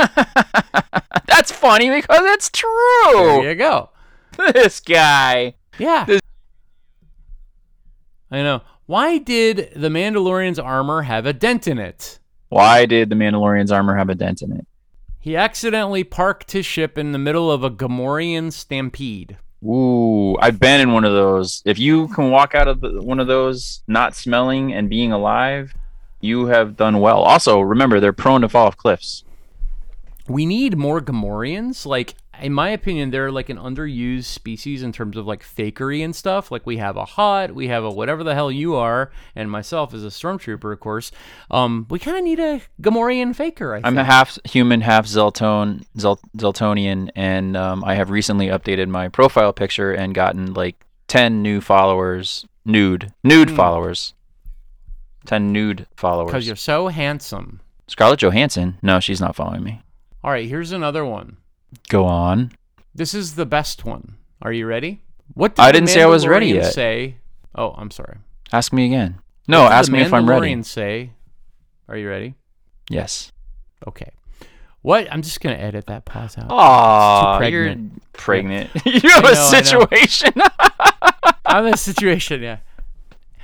That's 1.26 1.50
funny 1.50 1.90
because 1.90 2.20
it's 2.22 2.50
true. 2.50 3.12
There 3.14 3.50
you 3.50 3.54
go. 3.54 3.90
This 4.52 4.80
guy. 4.80 5.54
Yeah. 5.78 6.04
This- 6.04 6.20
I 8.30 8.42
know. 8.42 8.62
Why 8.86 9.18
did 9.18 9.70
the 9.76 9.88
Mandalorian's 9.88 10.58
armor 10.58 11.02
have 11.02 11.26
a 11.26 11.32
dent 11.32 11.66
in 11.68 11.78
it? 11.78 12.18
Why 12.48 12.86
did 12.86 13.10
the 13.10 13.16
Mandalorian's 13.16 13.70
armor 13.72 13.96
have 13.96 14.08
a 14.08 14.14
dent 14.14 14.42
in 14.42 14.52
it? 14.52 14.66
He 15.20 15.36
accidentally 15.36 16.04
parked 16.04 16.52
his 16.52 16.64
ship 16.64 16.96
in 16.96 17.12
the 17.12 17.18
middle 17.18 17.50
of 17.50 17.62
a 17.64 17.70
Gamorrean 17.70 18.52
stampede. 18.52 19.36
Ooh, 19.64 20.36
I've 20.38 20.60
been 20.60 20.80
in 20.80 20.92
one 20.92 21.04
of 21.04 21.12
those. 21.12 21.62
If 21.66 21.78
you 21.78 22.08
can 22.08 22.30
walk 22.30 22.54
out 22.54 22.68
of 22.68 22.80
the, 22.80 23.02
one 23.02 23.18
of 23.20 23.26
those 23.26 23.82
not 23.88 24.14
smelling 24.14 24.72
and 24.72 24.88
being 24.88 25.10
alive, 25.12 25.74
you 26.20 26.46
have 26.46 26.76
done 26.76 27.00
well. 27.00 27.18
Also, 27.22 27.60
remember 27.60 27.98
they're 28.00 28.12
prone 28.12 28.40
to 28.42 28.48
fall 28.48 28.66
off 28.68 28.76
cliffs. 28.76 29.24
we 30.28 30.46
need 30.46 30.78
more 30.78 31.00
Gamorreans. 31.00 31.84
Like, 31.84 32.14
in 32.40 32.52
my 32.52 32.70
opinion, 32.70 33.10
they're 33.10 33.30
like 33.30 33.48
an 33.48 33.56
underused 33.58 34.24
species 34.24 34.82
in 34.82 34.92
terms 34.92 35.16
of 35.16 35.26
like 35.26 35.42
fakery 35.42 36.04
and 36.04 36.14
stuff. 36.14 36.50
Like, 36.50 36.66
we 36.66 36.76
have 36.78 36.96
a 36.96 37.04
hot, 37.04 37.54
we 37.54 37.68
have 37.68 37.84
a 37.84 37.90
whatever 37.90 38.22
the 38.24 38.34
hell 38.34 38.50
you 38.50 38.74
are, 38.74 39.10
and 39.34 39.50
myself 39.50 39.92
as 39.94 40.04
a 40.04 40.08
stormtrooper, 40.08 40.72
of 40.72 40.80
course. 40.80 41.10
Um, 41.50 41.86
we 41.90 41.98
kind 41.98 42.16
of 42.16 42.24
need 42.24 42.40
a 42.40 42.60
Gamorrean 42.82 43.34
faker. 43.34 43.74
I 43.74 43.78
think. 43.78 43.86
I'm 43.86 43.98
a 43.98 44.04
half 44.04 44.38
human, 44.44 44.80
half 44.80 45.06
Zeltone, 45.06 45.84
Zel- 45.98 46.20
Zeltronian, 46.36 47.10
and 47.16 47.56
um, 47.56 47.82
I 47.84 47.94
have 47.94 48.10
recently 48.10 48.46
updated 48.48 48.88
my 48.88 49.08
profile 49.08 49.52
picture 49.52 49.92
and 49.92 50.14
gotten 50.14 50.54
like 50.54 50.84
ten 51.06 51.42
new 51.42 51.60
followers, 51.60 52.46
nude, 52.64 53.12
nude 53.24 53.50
Hmm. 53.50 53.56
followers, 53.56 54.14
ten 55.26 55.52
nude 55.52 55.86
followers. 55.96 56.30
because 56.30 56.46
you're 56.46 56.56
so 56.56 56.88
handsome. 56.88 57.60
Scarlett 57.86 58.20
Johansson? 58.20 58.78
No, 58.82 59.00
she's 59.00 59.20
not 59.20 59.34
following 59.34 59.62
me. 59.64 59.80
All 60.22 60.30
right, 60.30 60.48
here's 60.48 60.72
another 60.72 61.04
one. 61.04 61.36
Go 61.88 62.04
on. 62.04 62.52
This 62.94 63.14
is 63.14 63.34
the 63.34 63.46
best 63.46 63.84
one. 63.84 64.16
Are 64.42 64.52
you 64.52 64.66
ready? 64.66 65.02
What 65.34 65.54
did 65.54 65.62
I 65.62 65.72
didn't 65.72 65.88
say 65.88 66.02
I 66.02 66.06
was 66.06 66.26
ready 66.26 66.48
yet. 66.48 66.72
Say, 66.72 67.16
oh, 67.54 67.72
I'm 67.76 67.90
sorry. 67.90 68.18
Ask 68.52 68.72
me 68.72 68.86
again. 68.86 69.20
No, 69.46 69.62
What 69.64 69.72
ask 69.72 69.90
me 69.90 70.00
if 70.00 70.12
I'm 70.12 70.28
ready. 70.28 70.54
Mandalorian 70.54 70.64
Say, 70.64 71.12
are 71.88 71.96
you 71.96 72.08
ready? 72.08 72.34
Yes. 72.90 73.32
Okay. 73.86 74.10
What? 74.82 75.10
I'm 75.12 75.22
just 75.22 75.40
gonna 75.40 75.56
edit 75.56 75.86
that 75.86 76.04
pause 76.04 76.38
out. 76.38 76.46
Aw, 76.50 77.38
too 77.38 77.48
you're 77.48 77.64
pregnant. 77.64 78.12
pregnant. 78.12 78.70
you 78.86 79.10
have 79.10 79.24
a 79.24 79.34
know, 79.34 79.34
know. 79.34 79.48
situation. 79.50 80.32
I'm 81.44 81.66
in 81.66 81.74
a 81.74 81.78
situation, 81.78 82.42
yeah. 82.42 82.58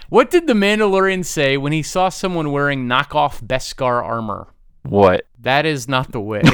What 0.09 0.31
did 0.31 0.47
the 0.47 0.53
Mandalorian 0.53 1.25
say 1.25 1.57
when 1.57 1.73
he 1.73 1.83
saw 1.83 2.09
someone 2.09 2.53
wearing 2.53 2.87
knockoff 2.87 3.43
Beskar 3.43 4.03
armor? 4.03 4.49
what? 4.83 5.27
That 5.45 5.67
is 5.67 5.89
not 5.89 6.13
the 6.13 6.21
way. 6.21 6.43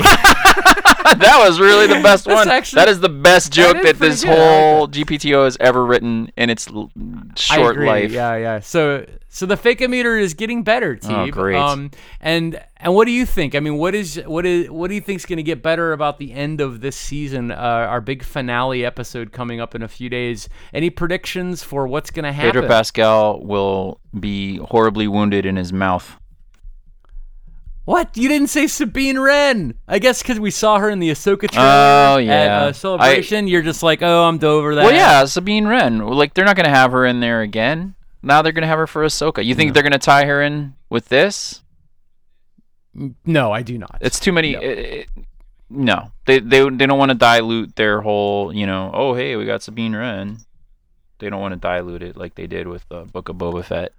that 1.18 1.44
was 1.44 1.58
really 1.58 1.86
the 1.86 2.00
best 2.02 2.26
one. 2.26 2.48
actually- 2.48 2.76
that 2.80 2.88
is 2.88 3.00
the 3.00 3.08
best 3.08 3.52
joke 3.52 3.76
is 3.78 3.82
that, 3.82 3.96
pretty 3.96 3.98
this 3.98 4.24
good. 4.24 4.30
I 4.30 4.34
like 4.34 4.76
whole 4.76 4.88
GPTO 4.88 5.44
has 5.44 5.56
ever 5.58 5.84
written 5.84 6.30
in 6.36 6.50
its 6.50 6.68
l- 6.68 6.90
I 6.96 7.34
short 7.36 7.78
life. 7.78 8.12
Yeah, 8.12 8.36
yeah. 8.36 8.60
So, 8.60 9.06
so 9.28 9.46
the 9.46 9.56
fakeometer 9.56 10.20
is 10.20 10.34
getting 10.34 10.62
better, 10.62 10.96
Teeb. 10.96 11.28
Oh, 11.28 11.30
great. 11.30 11.56
Um, 11.56 11.90
and 12.20 12.62
and 12.76 12.94
what 12.94 13.06
do 13.06 13.12
you 13.12 13.26
think? 13.26 13.54
I 13.54 13.60
mean, 13.60 13.76
what 13.76 13.94
is 13.94 14.22
what 14.26 14.46
is 14.46 14.70
what 14.70 14.88
do 14.88 14.94
you 14.94 15.00
think's 15.00 15.26
going 15.26 15.38
to 15.38 15.42
get 15.42 15.62
better 15.62 15.92
about 15.92 16.18
the 16.18 16.32
end 16.32 16.60
of 16.60 16.80
this 16.80 16.96
season? 16.96 17.50
Uh, 17.50 17.54
our 17.54 18.00
big 18.00 18.22
finale 18.22 18.84
episode 18.84 19.32
coming 19.32 19.60
up 19.60 19.74
in 19.74 19.82
a 19.82 19.88
few 19.88 20.08
days. 20.08 20.48
Any 20.72 20.90
predictions 20.90 21.62
for 21.62 21.86
what's 21.86 22.10
going 22.10 22.24
to 22.24 22.32
happen? 22.32 22.52
Pedro 22.52 22.68
Pascal 22.68 23.40
will 23.40 24.00
be 24.18 24.58
horribly 24.58 25.08
wounded 25.08 25.44
in 25.46 25.56
his 25.56 25.72
mouth. 25.72 26.19
What? 27.90 28.16
You 28.16 28.28
didn't 28.28 28.50
say 28.50 28.68
Sabine 28.68 29.18
Wren? 29.18 29.74
I 29.88 29.98
guess 29.98 30.22
because 30.22 30.38
we 30.38 30.52
saw 30.52 30.78
her 30.78 30.88
in 30.90 31.00
the 31.00 31.10
Ahsoka 31.10 31.50
trailer 31.50 31.66
Oh, 31.68 32.18
at 32.18 32.24
yeah. 32.24 32.62
uh, 32.66 32.72
Celebration. 32.72 33.48
You're 33.48 33.62
just 33.62 33.82
like, 33.82 34.00
oh, 34.00 34.22
I'm 34.28 34.42
over 34.44 34.76
that. 34.76 34.84
Well, 34.84 34.94
yeah, 34.94 35.24
Sabine 35.24 35.66
Wren. 35.66 35.98
Like 35.98 36.34
they're 36.34 36.44
not 36.44 36.54
gonna 36.54 36.68
have 36.70 36.92
her 36.92 37.04
in 37.04 37.18
there 37.18 37.40
again. 37.40 37.96
Now 38.22 38.42
they're 38.42 38.52
gonna 38.52 38.68
have 38.68 38.78
her 38.78 38.86
for 38.86 39.04
Ahsoka. 39.04 39.44
You 39.44 39.56
think 39.56 39.74
they're 39.74 39.82
gonna 39.82 39.98
tie 39.98 40.24
her 40.26 40.40
in 40.40 40.74
with 40.88 41.08
this? 41.08 41.62
No, 43.24 43.50
I 43.52 43.62
do 43.62 43.76
not. 43.78 43.98
It's 44.00 44.20
too 44.20 44.32
many. 44.32 44.52
No. 44.52 44.60
it- 44.60 44.78
it- 44.78 45.08
no, 45.72 46.10
they 46.26 46.40
they 46.40 46.68
they 46.68 46.86
don't 46.86 46.98
want 46.98 47.10
to 47.10 47.14
dilute 47.16 47.76
their 47.76 48.00
whole. 48.02 48.52
You 48.54 48.66
know, 48.66 48.90
oh 48.94 49.14
hey, 49.14 49.34
we 49.36 49.46
got 49.46 49.62
Sabine 49.62 49.94
Wren. 49.96 50.38
They 51.18 51.28
don't 51.30 51.40
want 51.40 51.52
to 51.54 51.58
dilute 51.60 52.02
it 52.02 52.16
like 52.16 52.34
they 52.34 52.46
did 52.46 52.66
with 52.66 52.88
the 52.88 53.02
Book 53.04 53.28
of 53.28 53.36
Boba 53.36 53.64
Fett. 53.64 53.92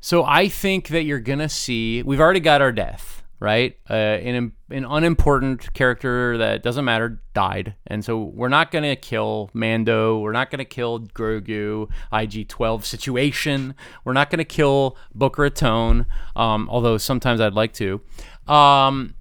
So 0.00 0.24
I 0.24 0.48
think 0.48 0.88
that 0.88 1.04
you're 1.04 1.20
gonna 1.20 1.48
see. 1.48 2.02
We've 2.02 2.20
already 2.20 2.40
got 2.40 2.62
our 2.62 2.72
death, 2.72 3.22
right? 3.40 3.76
Uh, 3.88 3.94
an 3.94 4.52
an 4.70 4.84
unimportant 4.84 5.72
character 5.72 6.38
that 6.38 6.62
doesn't 6.62 6.84
matter 6.84 7.20
died, 7.34 7.74
and 7.86 8.04
so 8.04 8.22
we're 8.22 8.48
not 8.48 8.70
gonna 8.70 8.96
kill 8.96 9.50
Mando. 9.52 10.18
We're 10.20 10.32
not 10.32 10.50
gonna 10.50 10.64
kill 10.64 11.00
Grogu. 11.00 11.88
IG 12.12 12.48
twelve 12.48 12.86
situation. 12.86 13.74
We're 14.04 14.12
not 14.12 14.30
gonna 14.30 14.44
kill 14.44 14.96
Booker 15.14 15.42
Raton. 15.42 16.06
Um, 16.36 16.68
although 16.70 16.98
sometimes 16.98 17.40
I'd 17.40 17.54
like 17.54 17.72
to. 17.74 18.00
Um, 18.46 19.14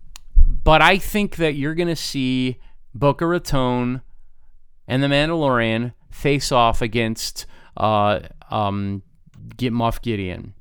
but 0.63 0.82
I 0.82 0.97
think 0.97 1.38
that 1.38 1.55
you're 1.55 1.75
gonna 1.75 1.95
see 1.95 2.59
Booker 2.93 3.28
Raton 3.28 4.01
and 4.88 5.03
the 5.03 5.07
Mandalorian 5.07 5.93
face 6.09 6.51
off 6.51 6.82
against 6.82 7.45
uh, 7.75 8.19
um, 8.49 9.03
get 9.55 9.73
Moff 9.73 10.01
Gideon, 10.01 10.53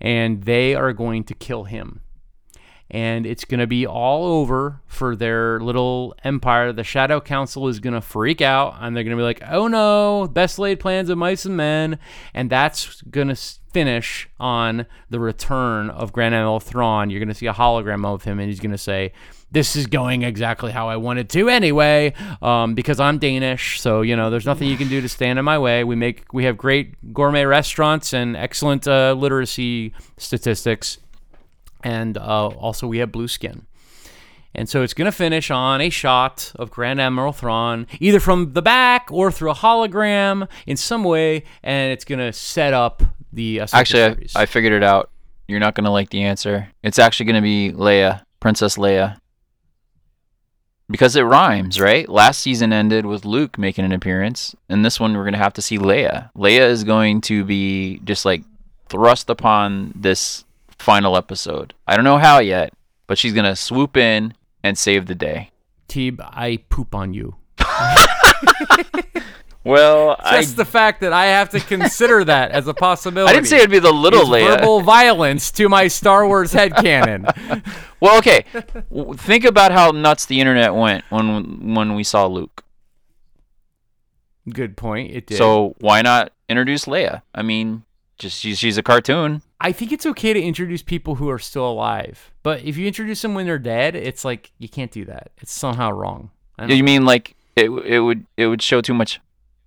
and 0.00 0.44
they 0.44 0.74
are 0.74 0.92
going 0.92 1.24
to 1.24 1.34
kill 1.34 1.64
him. 1.64 2.00
And 2.88 3.26
it's 3.26 3.44
going 3.44 3.58
to 3.58 3.66
be 3.66 3.84
all 3.84 4.24
over 4.24 4.80
for 4.86 5.16
their 5.16 5.58
little 5.58 6.14
empire. 6.22 6.72
The 6.72 6.84
Shadow 6.84 7.20
Council 7.20 7.66
is 7.66 7.80
going 7.80 7.94
to 7.94 8.00
freak 8.00 8.40
out, 8.40 8.76
and 8.80 8.96
they're 8.96 9.02
going 9.02 9.16
to 9.16 9.20
be 9.20 9.24
like, 9.24 9.42
"Oh 9.50 9.66
no, 9.66 10.28
best 10.28 10.56
laid 10.56 10.78
plans 10.78 11.10
of 11.10 11.18
mice 11.18 11.44
and 11.44 11.56
men," 11.56 11.98
and 12.32 12.48
that's 12.48 13.02
going 13.02 13.26
to 13.26 13.36
finish 13.72 14.28
on 14.38 14.86
the 15.10 15.18
return 15.18 15.90
of 15.90 16.12
Grand 16.12 16.34
Admiral 16.34 16.60
Thrawn. 16.60 17.10
You're 17.10 17.18
going 17.18 17.28
to 17.28 17.34
see 17.34 17.48
a 17.48 17.52
hologram 17.52 18.06
of 18.06 18.22
him, 18.22 18.38
and 18.38 18.48
he's 18.48 18.60
going 18.60 18.70
to 18.70 18.78
say, 18.78 19.12
this 19.56 19.74
is 19.74 19.86
going 19.86 20.22
exactly 20.22 20.70
how 20.70 20.90
I 20.90 20.96
wanted 20.96 21.30
to 21.30 21.48
anyway, 21.48 22.12
um, 22.42 22.74
because 22.74 23.00
I'm 23.00 23.16
Danish. 23.16 23.80
So 23.80 24.02
you 24.02 24.14
know, 24.14 24.28
there's 24.28 24.44
nothing 24.44 24.68
you 24.68 24.76
can 24.76 24.88
do 24.88 25.00
to 25.00 25.08
stand 25.08 25.38
in 25.38 25.46
my 25.46 25.58
way. 25.58 25.82
We 25.82 25.96
make 25.96 26.30
we 26.34 26.44
have 26.44 26.58
great 26.58 27.14
gourmet 27.14 27.46
restaurants 27.46 28.12
and 28.12 28.36
excellent 28.36 28.86
uh, 28.86 29.14
literacy 29.14 29.94
statistics, 30.18 30.98
and 31.82 32.18
uh, 32.18 32.48
also 32.48 32.86
we 32.86 32.98
have 32.98 33.10
blue 33.10 33.28
skin. 33.28 33.64
And 34.54 34.68
so 34.68 34.82
it's 34.82 34.92
going 34.92 35.06
to 35.06 35.12
finish 35.12 35.50
on 35.50 35.80
a 35.80 35.88
shot 35.88 36.52
of 36.56 36.70
Grand 36.70 37.00
Admiral 37.00 37.32
Thrawn, 37.32 37.86
either 37.98 38.20
from 38.20 38.52
the 38.52 38.62
back 38.62 39.08
or 39.10 39.32
through 39.32 39.50
a 39.50 39.54
hologram 39.54 40.48
in 40.66 40.76
some 40.76 41.02
way, 41.04 41.44
and 41.62 41.92
it's 41.92 42.04
going 42.04 42.18
to 42.18 42.32
set 42.32 42.74
up 42.74 43.02
the 43.32 43.60
uh, 43.60 43.66
Actually, 43.72 44.28
I. 44.34 44.42
I 44.42 44.46
figured 44.46 44.74
it 44.74 44.82
out. 44.82 45.10
You're 45.48 45.60
not 45.60 45.74
gonna 45.74 45.92
like 45.92 46.10
the 46.10 46.24
answer. 46.24 46.68
It's 46.82 46.98
actually 46.98 47.26
gonna 47.26 47.40
be 47.40 47.72
Leia, 47.72 48.22
Princess 48.40 48.76
Leia, 48.76 49.18
because 50.88 51.16
it 51.16 51.22
rhymes, 51.22 51.80
right? 51.80 52.08
Last 52.08 52.40
season 52.40 52.72
ended 52.72 53.06
with 53.06 53.24
Luke 53.24 53.58
making 53.58 53.84
an 53.84 53.92
appearance, 53.92 54.54
and 54.68 54.84
this 54.84 55.00
one 55.00 55.16
we're 55.16 55.24
gonna 55.24 55.38
have 55.38 55.54
to 55.54 55.62
see 55.62 55.78
Leia. 55.78 56.30
Leia 56.34 56.68
is 56.68 56.84
going 56.84 57.20
to 57.22 57.44
be 57.44 58.00
just 58.04 58.24
like 58.24 58.42
thrust 58.88 59.30
upon 59.30 59.92
this 59.94 60.44
final 60.78 61.16
episode. 61.16 61.74
I 61.86 61.96
don't 61.96 62.04
know 62.04 62.18
how 62.18 62.38
yet, 62.38 62.72
but 63.06 63.18
she's 63.18 63.32
gonna 63.32 63.56
swoop 63.56 63.96
in 63.96 64.34
and 64.62 64.78
save 64.78 65.06
the 65.06 65.14
day. 65.14 65.50
Teeb, 65.88 66.20
I 66.20 66.58
poop 66.68 66.94
on 66.94 67.14
you. 67.14 67.36
Well, 69.66 70.14
I 70.20 70.42
Just 70.42 70.56
the 70.56 70.64
fact 70.64 71.00
that 71.00 71.12
I 71.12 71.26
have 71.26 71.50
to 71.50 71.58
consider 71.58 72.22
that 72.22 72.52
as 72.52 72.68
a 72.68 72.74
possibility. 72.74 73.30
I 73.30 73.34
didn't 73.34 73.48
say 73.48 73.56
it'd 73.56 73.68
be 73.68 73.80
the 73.80 73.92
little 73.92 74.24
Leia. 74.24 74.58
verbal 74.58 74.80
violence 74.80 75.50
to 75.52 75.68
my 75.68 75.88
Star 75.88 76.24
Wars 76.24 76.52
head 76.52 76.72
headcanon. 76.72 77.66
Well, 77.98 78.18
okay. 78.18 78.44
Think 79.16 79.44
about 79.44 79.72
how 79.72 79.90
nuts 79.90 80.26
the 80.26 80.38
internet 80.38 80.74
went 80.74 81.02
when 81.08 81.74
when 81.74 81.94
we 81.94 82.04
saw 82.04 82.26
Luke. 82.26 82.62
Good 84.50 84.76
point. 84.76 85.12
It 85.12 85.26
did. 85.26 85.38
So 85.38 85.74
why 85.80 86.02
not 86.02 86.30
introduce 86.46 86.84
Leia? 86.84 87.22
I 87.34 87.40
mean, 87.40 87.84
just 88.18 88.38
she's, 88.38 88.58
she's 88.58 88.76
a 88.76 88.82
cartoon. 88.82 89.40
I 89.62 89.72
think 89.72 89.92
it's 89.92 90.04
okay 90.04 90.34
to 90.34 90.40
introduce 90.40 90.82
people 90.82 91.14
who 91.14 91.30
are 91.30 91.38
still 91.38 91.66
alive, 91.66 92.32
but 92.42 92.62
if 92.64 92.76
you 92.76 92.86
introduce 92.86 93.22
them 93.22 93.32
when 93.32 93.46
they're 93.46 93.58
dead, 93.58 93.96
it's 93.96 94.26
like 94.26 94.52
you 94.58 94.68
can't 94.68 94.90
do 94.90 95.06
that. 95.06 95.30
It's 95.38 95.54
somehow 95.54 95.90
wrong. 95.90 96.30
I 96.58 96.66
You 96.66 96.84
mean 96.84 97.06
like 97.06 97.34
it? 97.56 97.70
It 97.70 98.00
would 98.00 98.26
it 98.36 98.46
would 98.48 98.60
show 98.60 98.82
too 98.82 98.94
much 98.94 99.20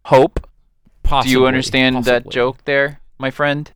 hope. 0.05 0.47
possibly, 1.03 1.33
Do 1.33 1.39
you 1.39 1.47
understand 1.47 2.03
that 2.05 2.29
joke 2.29 2.63
there, 2.65 3.01
my 3.17 3.31
friend? 3.31 3.71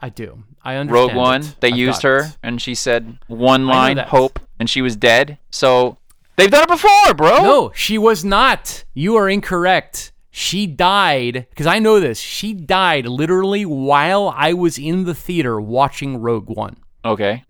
I 0.00 0.08
do. 0.08 0.44
I 0.62 0.76
understand. 0.76 1.08
Rogue 1.08 1.16
One. 1.16 1.40
it. 1.42 1.56
They 1.60 1.68
I've 1.68 1.76
used 1.76 2.02
her, 2.02 2.18
it. 2.24 2.36
and 2.42 2.60
she 2.60 2.74
said 2.74 3.18
one 3.26 3.66
line, 3.66 3.98
"Hope," 3.98 4.38
and 4.58 4.68
she 4.68 4.82
was 4.82 4.96
dead. 4.96 5.38
So 5.50 5.98
they've 6.36 6.50
done 6.50 6.64
it 6.64 6.68
before, 6.68 7.14
bro. 7.14 7.42
No, 7.42 7.72
she 7.74 7.98
was 7.98 8.24
not. 8.24 8.84
You 8.94 9.16
are 9.16 9.28
incorrect. 9.28 10.12
She 10.30 10.66
died 10.66 11.46
because 11.50 11.66
I 11.66 11.78
know 11.80 11.98
this. 11.98 12.18
She 12.20 12.54
died 12.54 13.06
literally 13.06 13.64
while 13.66 14.32
I 14.36 14.52
was 14.52 14.78
in 14.78 15.04
the 15.04 15.14
theater 15.14 15.60
watching 15.60 16.18
Rogue 16.20 16.48
One. 16.48 16.76
Okay. 17.04 17.44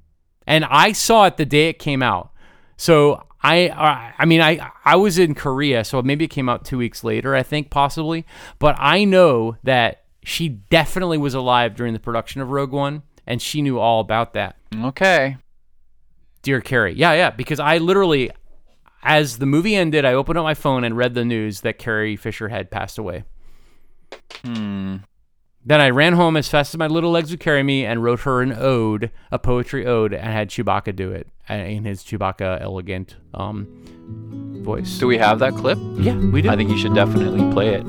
and 0.46 0.64
I 0.64 0.92
saw 0.92 1.26
it 1.26 1.36
the 1.36 1.44
day 1.44 1.68
it 1.68 1.78
came 1.78 2.02
out. 2.02 2.30
So 2.76 3.22
I, 3.42 3.68
I 3.68 4.14
I 4.18 4.24
mean, 4.26 4.40
I, 4.40 4.70
I 4.84 4.96
was 4.96 5.18
in 5.18 5.34
Korea, 5.34 5.84
so 5.84 6.02
maybe 6.02 6.24
it 6.26 6.28
came 6.28 6.48
out 6.48 6.64
two 6.64 6.78
weeks 6.78 7.02
later, 7.02 7.34
I 7.34 7.42
think 7.42 7.70
possibly. 7.70 8.26
But 8.58 8.76
I 8.78 9.04
know 9.04 9.56
that 9.62 10.04
she 10.22 10.48
definitely 10.48 11.18
was 11.18 11.34
alive 11.34 11.74
during 11.74 11.92
the 11.92 12.00
production 12.00 12.40
of 12.40 12.50
Rogue 12.50 12.72
One, 12.72 13.02
and 13.26 13.40
she 13.40 13.62
knew 13.62 13.78
all 13.78 14.00
about 14.00 14.34
that. 14.34 14.56
Okay. 14.74 15.36
Dear 16.42 16.60
Carrie, 16.60 16.94
yeah, 16.94 17.12
yeah, 17.12 17.30
because 17.30 17.60
I 17.60 17.78
literally, 17.78 18.30
as 19.02 19.38
the 19.38 19.46
movie 19.46 19.74
ended, 19.76 20.04
I 20.04 20.14
opened 20.14 20.38
up 20.38 20.44
my 20.44 20.54
phone 20.54 20.84
and 20.84 20.96
read 20.96 21.14
the 21.14 21.24
news 21.24 21.60
that 21.62 21.78
Carrie 21.78 22.16
Fisher 22.16 22.48
had 22.48 22.70
passed 22.70 22.98
away. 22.98 23.24
Hmm. 24.44 24.96
Then 25.64 25.80
I 25.80 25.90
ran 25.90 26.14
home 26.14 26.38
as 26.38 26.48
fast 26.48 26.72
as 26.74 26.78
my 26.78 26.86
little 26.86 27.10
legs 27.10 27.30
would 27.30 27.40
carry 27.40 27.62
me 27.62 27.84
and 27.84 28.02
wrote 28.02 28.20
her 28.20 28.40
an 28.40 28.52
ode, 28.52 29.10
a 29.30 29.38
poetry 29.38 29.86
ode, 29.86 30.14
and 30.14 30.32
had 30.32 30.48
Chewbacca 30.48 30.96
do 30.96 31.12
it 31.12 31.28
uh, 31.50 31.54
in 31.54 31.84
his 31.84 32.02
Chewbacca 32.02 32.62
elegant 32.62 33.16
um, 33.34 33.68
voice. 34.62 34.98
Do 34.98 35.06
we 35.06 35.18
have 35.18 35.38
that 35.40 35.54
clip? 35.54 35.78
yeah, 35.98 36.16
we 36.16 36.40
do. 36.40 36.48
I 36.48 36.56
think 36.56 36.70
you 36.70 36.78
should 36.78 36.94
definitely 36.94 37.50
play 37.52 37.74
it. 37.74 37.84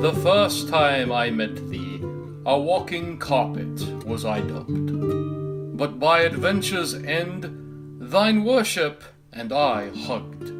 The 0.00 0.12
first 0.22 0.68
time 0.68 1.10
I 1.10 1.28
met 1.30 1.56
thee, 1.68 2.00
a 2.46 2.56
walking 2.56 3.18
carpet 3.18 4.04
was 4.04 4.24
I 4.24 4.42
dubbed. 4.42 5.76
But 5.76 5.98
by 5.98 6.20
adventure's 6.20 6.94
end, 6.94 7.98
thine 8.00 8.44
worship 8.44 9.02
and 9.32 9.52
I 9.52 9.90
hugged. 9.90 10.57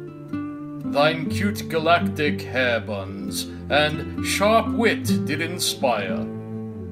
Thine 0.91 1.29
cute 1.29 1.69
galactic 1.69 2.41
hair 2.41 2.79
buns 2.79 3.43
and 3.69 4.25
sharp 4.25 4.69
wit 4.69 5.03
did 5.25 5.39
inspire. 5.39 6.25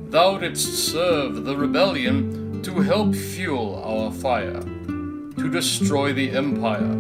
Thou 0.10 0.38
didst 0.38 0.92
serve 0.92 1.46
the 1.46 1.58
rebellion 1.58 2.62
to 2.62 2.82
help 2.82 3.16
fuel 3.16 3.82
our 3.84 4.12
fire, 4.12 4.62
to 4.62 5.50
destroy 5.52 6.14
the 6.14 6.30
empire 6.30 6.92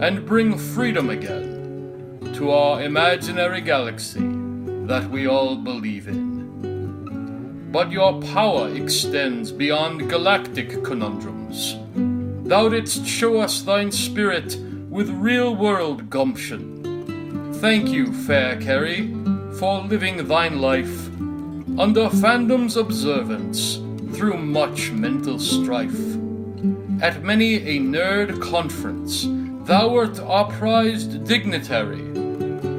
and 0.00 0.24
bring 0.24 0.56
freedom 0.56 1.10
again 1.10 2.32
to 2.34 2.50
our 2.50 2.82
imaginary 2.82 3.60
galaxy 3.60 4.26
that 4.86 5.10
we 5.10 5.26
all 5.26 5.56
believe 5.56 6.08
in. 6.08 7.68
But 7.70 7.92
your 7.92 8.20
power 8.22 8.70
extends 8.70 9.52
beyond 9.52 10.08
galactic 10.08 10.82
conundrums. 10.82 11.76
Thou 12.48 12.70
didst 12.70 13.06
show 13.06 13.40
us 13.40 13.60
thine 13.60 13.92
spirit 13.92 14.56
with 14.96 15.10
real 15.10 15.54
world 15.54 16.08
gumption. 16.08 17.52
Thank 17.60 17.90
you, 17.90 18.14
fair 18.14 18.58
Carrie, 18.58 19.14
for 19.58 19.82
living 19.82 20.26
thine 20.26 20.58
life 20.58 21.08
under 21.78 22.08
fandom's 22.08 22.78
observance 22.78 23.76
through 24.16 24.38
much 24.38 24.92
mental 24.92 25.38
strife. 25.38 26.00
At 27.02 27.22
many 27.22 27.56
a 27.56 27.78
nerd 27.78 28.40
conference, 28.40 29.26
thou 29.68 29.90
wert 29.90 30.18
our 30.18 30.50
prized 30.52 31.26
dignitary, 31.26 32.06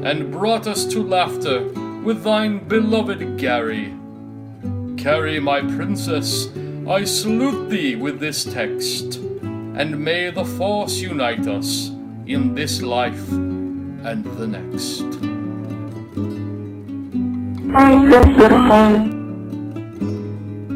and 0.10 0.32
brought 0.32 0.66
us 0.66 0.86
to 0.86 1.04
laughter 1.04 1.66
with 2.02 2.24
thine 2.24 2.68
beloved 2.68 3.38
Gary. 3.38 3.94
Carrie, 4.98 5.40
my 5.40 5.62
princess, 5.62 6.50
I 6.88 7.04
salute 7.04 7.70
thee 7.70 7.96
with 7.96 8.20
this 8.20 8.44
text, 8.44 9.18
and 9.18 10.04
may 10.04 10.32
the 10.32 10.46
force 10.46 10.98
unite 10.98 11.46
us 11.46 11.92
in 12.28 12.54
this 12.54 12.82
life 12.82 13.30
and 13.32 14.26
the 14.38 14.48
next. 14.48 15.04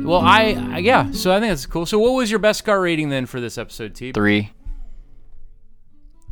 well, 0.05 0.21
I, 0.21 0.57
I 0.71 0.77
yeah. 0.79 1.11
So 1.11 1.31
I 1.31 1.39
think 1.39 1.51
that's 1.51 1.65
cool. 1.65 1.85
So 1.85 1.99
what 1.99 2.13
was 2.13 2.29
your 2.29 2.39
best 2.39 2.59
scar 2.59 2.81
rating 2.81 3.09
then 3.09 3.25
for 3.25 3.41
this 3.41 3.57
episode, 3.57 3.95
T? 3.95 4.11
Three. 4.13 4.51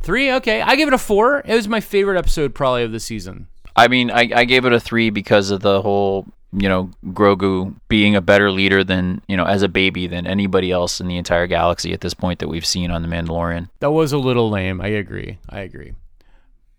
Three. 0.02 0.32
Okay, 0.32 0.62
I 0.62 0.76
give 0.76 0.88
it 0.88 0.94
a 0.94 0.98
four. 0.98 1.42
It 1.44 1.54
was 1.54 1.68
my 1.68 1.80
favorite 1.80 2.18
episode 2.18 2.54
probably 2.54 2.82
of 2.84 2.92
the 2.92 3.00
season. 3.00 3.48
I 3.76 3.88
mean, 3.88 4.10
I, 4.10 4.30
I 4.34 4.44
gave 4.44 4.64
it 4.64 4.72
a 4.72 4.80
three 4.80 5.10
because 5.10 5.50
of 5.50 5.60
the 5.60 5.82
whole 5.82 6.26
you 6.52 6.68
know, 6.68 6.90
Grogu 7.06 7.74
being 7.88 8.16
a 8.16 8.20
better 8.20 8.50
leader 8.50 8.82
than, 8.82 9.22
you 9.28 9.36
know, 9.36 9.44
as 9.44 9.62
a 9.62 9.68
baby 9.68 10.06
than 10.06 10.26
anybody 10.26 10.70
else 10.70 11.00
in 11.00 11.06
the 11.06 11.16
entire 11.16 11.46
galaxy 11.46 11.92
at 11.92 12.00
this 12.00 12.14
point 12.14 12.40
that 12.40 12.48
we've 12.48 12.66
seen 12.66 12.90
on 12.90 13.02
The 13.02 13.08
Mandalorian. 13.08 13.68
That 13.78 13.92
was 13.92 14.12
a 14.12 14.18
little 14.18 14.50
lame. 14.50 14.80
I 14.80 14.88
agree. 14.88 15.38
I 15.48 15.60
agree. 15.60 15.94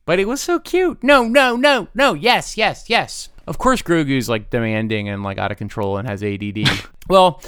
But 0.05 0.19
it 0.19 0.27
was 0.27 0.41
so 0.41 0.59
cute. 0.59 1.03
No, 1.03 1.23
no, 1.23 1.55
no, 1.55 1.87
no. 1.93 2.13
Yes, 2.13 2.57
yes, 2.57 2.89
yes. 2.89 3.29
Of 3.47 3.57
course, 3.57 3.81
Grogu's 3.81 4.27
like 4.27 4.49
demanding 4.49 5.07
and 5.09 5.23
like 5.23 5.37
out 5.37 5.51
of 5.51 5.57
control 5.57 5.97
and 5.97 6.07
has 6.07 6.23
ADD. 6.23 6.67
well, 7.07 7.41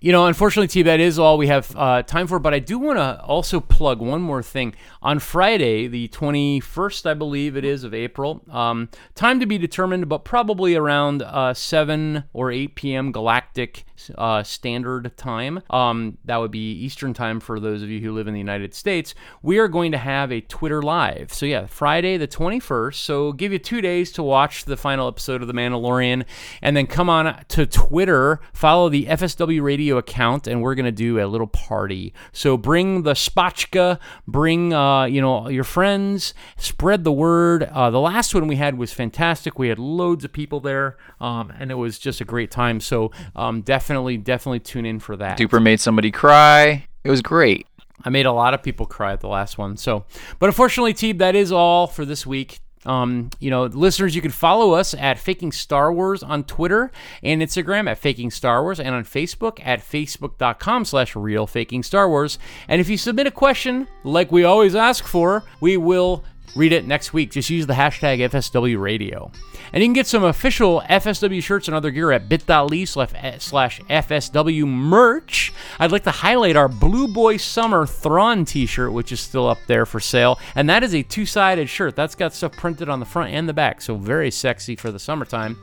you 0.00 0.12
know, 0.12 0.26
unfortunately, 0.26 0.68
T, 0.68 0.82
that 0.82 1.00
is 1.00 1.18
all 1.18 1.38
we 1.38 1.48
have 1.48 1.74
uh, 1.76 2.02
time 2.02 2.28
for. 2.28 2.38
But 2.38 2.54
I 2.54 2.60
do 2.60 2.78
want 2.78 2.98
to 2.98 3.20
also 3.22 3.58
plug 3.58 4.00
one 4.00 4.22
more 4.22 4.42
thing. 4.42 4.74
On 5.02 5.18
Friday, 5.18 5.88
the 5.88 6.08
21st, 6.08 7.06
I 7.06 7.14
believe 7.14 7.56
it 7.56 7.64
is, 7.64 7.82
of 7.82 7.92
April, 7.92 8.42
um, 8.50 8.88
time 9.16 9.40
to 9.40 9.46
be 9.46 9.58
determined, 9.58 10.08
but 10.08 10.24
probably 10.24 10.76
around 10.76 11.22
uh, 11.22 11.52
7 11.52 12.24
or 12.32 12.52
8 12.52 12.74
p.m. 12.76 13.12
Galactic 13.12 13.84
uh, 14.16 14.42
Standard 14.42 15.16
Time. 15.16 15.60
Um, 15.70 16.18
that 16.24 16.36
would 16.38 16.50
be 16.50 16.72
Eastern 16.72 17.14
Time 17.14 17.40
for 17.40 17.60
those 17.60 17.82
of 17.82 17.88
you 17.88 18.00
who 18.00 18.12
live 18.12 18.28
in 18.28 18.34
the 18.34 18.40
United 18.40 18.74
States. 18.74 19.14
We 19.42 19.58
are 19.58 19.68
going 19.68 19.92
to 19.92 19.98
have 19.98 20.32
a 20.32 20.40
Twitter 20.40 20.82
Live. 20.82 21.32
So, 21.32 21.46
yeah, 21.46 21.66
Friday 21.66 22.16
the 22.16 22.28
21st. 22.28 22.94
So, 22.94 23.32
give 23.32 23.52
you 23.52 23.58
two 23.58 23.80
days 23.80 24.12
to 24.12 24.22
watch 24.22 24.64
the 24.64 24.76
final 24.76 25.08
episode 25.08 25.42
of 25.42 25.48
The 25.48 25.54
Mandalorian 25.54 26.24
and 26.62 26.76
then 26.76 26.86
come 26.86 27.10
on 27.10 27.44
to 27.48 27.66
Twitter, 27.66 28.40
follow 28.52 28.88
the 28.88 29.06
FSW 29.06 29.62
Radio 29.62 29.98
account, 29.98 30.46
and 30.46 30.62
we're 30.62 30.74
going 30.74 30.86
to 30.86 30.92
do 30.92 31.20
a 31.20 31.26
little 31.26 31.46
party. 31.46 32.12
So, 32.32 32.56
bring 32.56 33.02
the 33.02 33.14
spotchka, 33.14 33.98
bring, 34.26 34.72
uh, 34.72 35.04
you 35.04 35.20
know, 35.20 35.48
your 35.48 35.64
friends, 35.64 36.34
spread 36.56 37.04
the 37.04 37.12
word. 37.12 37.64
Uh, 37.64 37.90
the 37.90 38.00
last 38.00 38.34
one 38.34 38.46
we 38.46 38.56
had 38.56 38.78
was 38.78 38.92
fantastic. 38.92 39.58
We 39.58 39.68
had 39.68 39.78
loads 39.78 40.24
of 40.24 40.32
people 40.32 40.60
there, 40.60 40.96
um, 41.20 41.52
and 41.58 41.70
it 41.70 41.74
was 41.74 41.98
just 41.98 42.20
a 42.20 42.24
great 42.24 42.50
time. 42.50 42.80
So, 42.80 43.10
um, 43.34 43.62
definitely, 43.62 43.87
definitely 43.88 44.18
definitely 44.18 44.60
tune 44.60 44.84
in 44.84 45.00
for 45.00 45.16
that. 45.16 45.38
Duper 45.38 45.62
made 45.62 45.80
somebody 45.80 46.10
cry. 46.10 46.86
It 47.04 47.10
was 47.10 47.22
great. 47.22 47.66
I 48.04 48.10
made 48.10 48.26
a 48.26 48.32
lot 48.32 48.54
of 48.54 48.62
people 48.62 48.86
cry 48.86 49.12
at 49.12 49.20
the 49.20 49.28
last 49.28 49.58
one. 49.58 49.76
So, 49.76 50.04
but 50.38 50.46
unfortunately, 50.46 50.94
Teeb, 50.94 51.18
that 51.18 51.34
is 51.34 51.50
all 51.50 51.86
for 51.86 52.04
this 52.04 52.26
week. 52.26 52.60
Um, 52.86 53.30
you 53.40 53.50
know, 53.50 53.64
listeners, 53.64 54.14
you 54.14 54.22
can 54.22 54.30
follow 54.30 54.72
us 54.72 54.94
at 54.94 55.18
Faking 55.18 55.52
Star 55.52 55.92
Wars 55.92 56.22
on 56.22 56.44
Twitter 56.44 56.92
and 57.22 57.42
Instagram 57.42 57.90
at 57.90 57.98
Faking 57.98 58.30
Star 58.30 58.62
Wars 58.62 58.78
and 58.78 58.94
on 58.94 59.04
Facebook 59.04 59.58
at 59.64 59.80
facebook.com 59.80 60.84
slash 60.84 61.16
real 61.16 61.46
faking 61.46 61.82
Star 61.82 62.08
Wars. 62.08 62.38
And 62.68 62.80
if 62.80 62.88
you 62.88 62.96
submit 62.96 63.26
a 63.26 63.32
question, 63.32 63.88
like 64.04 64.30
we 64.30 64.44
always 64.44 64.76
ask 64.76 65.04
for, 65.04 65.42
we 65.60 65.76
will 65.76 66.24
read 66.54 66.72
it 66.72 66.86
next 66.86 67.12
week. 67.12 67.30
Just 67.30 67.50
use 67.50 67.66
the 67.66 67.74
hashtag 67.74 68.18
FSW 68.20 68.80
Radio. 68.80 69.30
And 69.72 69.82
you 69.82 69.86
can 69.88 69.94
get 69.94 70.06
some 70.06 70.24
official 70.24 70.82
FSW 70.88 71.42
shirts 71.42 71.68
and 71.68 71.74
other 71.74 71.90
gear 71.90 72.12
at 72.12 72.28
bit.ly 72.28 72.84
slash 72.84 73.12
eh, 73.14 74.02
FSW 74.02 74.66
merch. 74.66 75.52
I'd 75.78 75.92
like 75.92 76.04
to 76.04 76.10
highlight 76.10 76.56
our 76.56 76.68
Blue 76.68 77.08
Boy 77.08 77.36
Summer 77.36 77.86
Thrawn 77.86 78.44
t 78.44 78.66
shirt, 78.66 78.92
which 78.92 79.12
is 79.12 79.20
still 79.20 79.46
up 79.46 79.58
there 79.66 79.84
for 79.84 80.00
sale. 80.00 80.38
And 80.54 80.68
that 80.70 80.82
is 80.82 80.94
a 80.94 81.02
two 81.02 81.26
sided 81.26 81.68
shirt. 81.68 81.96
That's 81.96 82.14
got 82.14 82.32
stuff 82.32 82.52
printed 82.52 82.88
on 82.88 83.00
the 83.00 83.06
front 83.06 83.32
and 83.32 83.48
the 83.48 83.52
back, 83.52 83.82
so 83.82 83.96
very 83.96 84.30
sexy 84.30 84.76
for 84.76 84.90
the 84.90 84.98
summertime. 84.98 85.58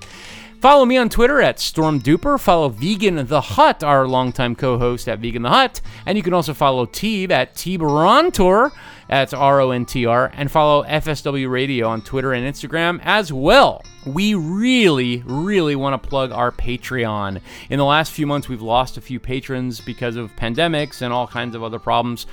Follow 0.62 0.86
me 0.86 0.98
on 0.98 1.10
Twitter 1.10 1.42
at 1.42 1.58
StormDuper. 1.58 2.40
Follow 2.40 2.70
Vegan 2.70 3.28
the 3.28 3.42
Hut, 3.42 3.84
our 3.84 4.08
longtime 4.08 4.56
co-host 4.56 5.08
at 5.08 5.20
Vegan 5.20 5.44
the 5.44 5.50
Hut, 5.50 5.80
and 6.06 6.18
you 6.18 6.24
can 6.24 6.34
also 6.34 6.54
follow 6.54 6.86
Teeb 6.86 7.30
at 7.30 7.54
Teebrontor. 7.54 8.72
That's 9.08 9.34
R 9.34 9.62
O 9.62 9.72
N 9.72 9.86
T 9.86 10.06
R, 10.06 10.32
and 10.34 10.52
follow 10.52 10.84
FSW 10.84 11.50
Radio 11.50 11.88
on 11.88 12.02
Twitter 12.02 12.34
and 12.34 12.46
Instagram 12.46 13.00
as 13.04 13.32
well. 13.32 13.84
We 14.06 14.34
really, 14.36 15.24
really 15.26 15.76
want 15.76 16.02
to 16.02 16.10
plug 16.10 16.32
our 16.32 16.52
Patreon. 16.52 17.42
In 17.70 17.78
the 17.80 17.86
last 17.86 18.12
few 18.12 18.28
months, 18.28 18.50
we've 18.50 18.62
lost 18.62 18.98
a 18.98 19.02
few 19.02 19.20
patrons 19.20 19.82
because 19.82 20.16
of 20.16 20.36
pandemics 20.36 21.02
and 21.02 21.14
all 21.14 21.28
kinds 21.28 21.56
of 21.56 21.64
other 21.64 21.80
problems. 21.80 22.26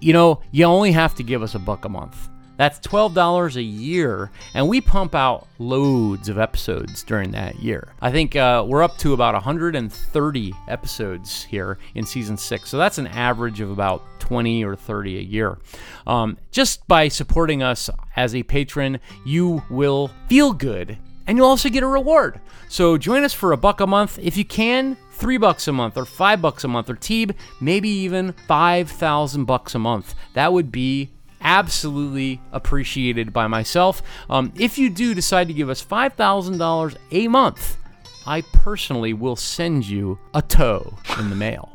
You 0.00 0.12
know, 0.12 0.40
you 0.50 0.64
only 0.64 0.92
have 0.92 1.14
to 1.16 1.22
give 1.22 1.42
us 1.42 1.54
a 1.54 1.58
buck 1.58 1.84
a 1.84 1.88
month. 1.88 2.28
That's 2.56 2.78
$12 2.80 3.56
a 3.56 3.62
year, 3.62 4.30
and 4.54 4.68
we 4.68 4.80
pump 4.80 5.14
out 5.14 5.46
loads 5.58 6.28
of 6.28 6.38
episodes 6.38 7.02
during 7.02 7.30
that 7.32 7.56
year. 7.60 7.92
I 8.00 8.10
think 8.10 8.34
uh, 8.34 8.64
we're 8.66 8.82
up 8.82 8.96
to 8.98 9.12
about 9.12 9.34
130 9.34 10.54
episodes 10.68 11.44
here 11.44 11.78
in 11.94 12.06
season 12.06 12.36
six, 12.36 12.70
so 12.70 12.78
that's 12.78 12.98
an 12.98 13.08
average 13.08 13.60
of 13.60 13.70
about 13.70 14.02
20 14.20 14.64
or 14.64 14.74
30 14.74 15.18
a 15.18 15.22
year. 15.22 15.58
Um, 16.06 16.38
just 16.50 16.86
by 16.88 17.08
supporting 17.08 17.62
us 17.62 17.90
as 18.16 18.34
a 18.34 18.42
patron, 18.42 19.00
you 19.24 19.62
will 19.68 20.10
feel 20.28 20.52
good, 20.52 20.96
and 21.26 21.36
you'll 21.36 21.48
also 21.48 21.68
get 21.68 21.82
a 21.82 21.86
reward. 21.86 22.40
So 22.68 22.96
join 22.96 23.22
us 23.22 23.34
for 23.34 23.52
a 23.52 23.56
buck 23.56 23.80
a 23.80 23.86
month 23.86 24.18
if 24.18 24.36
you 24.36 24.44
can. 24.44 24.96
Three 25.12 25.38
bucks 25.38 25.66
a 25.66 25.72
month, 25.72 25.96
or 25.96 26.04
five 26.04 26.42
bucks 26.42 26.64
a 26.64 26.68
month, 26.68 26.90
or 26.90 26.94
Teeb, 26.94 27.34
maybe 27.58 27.88
even 27.88 28.32
five 28.46 28.90
thousand 28.90 29.46
bucks 29.46 29.74
a 29.74 29.78
month. 29.78 30.14
That 30.34 30.52
would 30.52 30.70
be 30.70 31.10
absolutely 31.40 32.40
appreciated 32.52 33.32
by 33.32 33.46
myself. 33.46 34.02
Um, 34.28 34.52
if 34.56 34.78
you 34.78 34.90
do 34.90 35.14
decide 35.14 35.48
to 35.48 35.54
give 35.54 35.68
us 35.68 35.84
$5,000 35.84 36.96
a 37.10 37.28
month, 37.28 37.76
I 38.26 38.40
personally 38.40 39.12
will 39.12 39.36
send 39.36 39.86
you 39.86 40.18
a 40.34 40.42
toe 40.42 40.98
in 41.18 41.30
the 41.30 41.36
mail. 41.36 41.72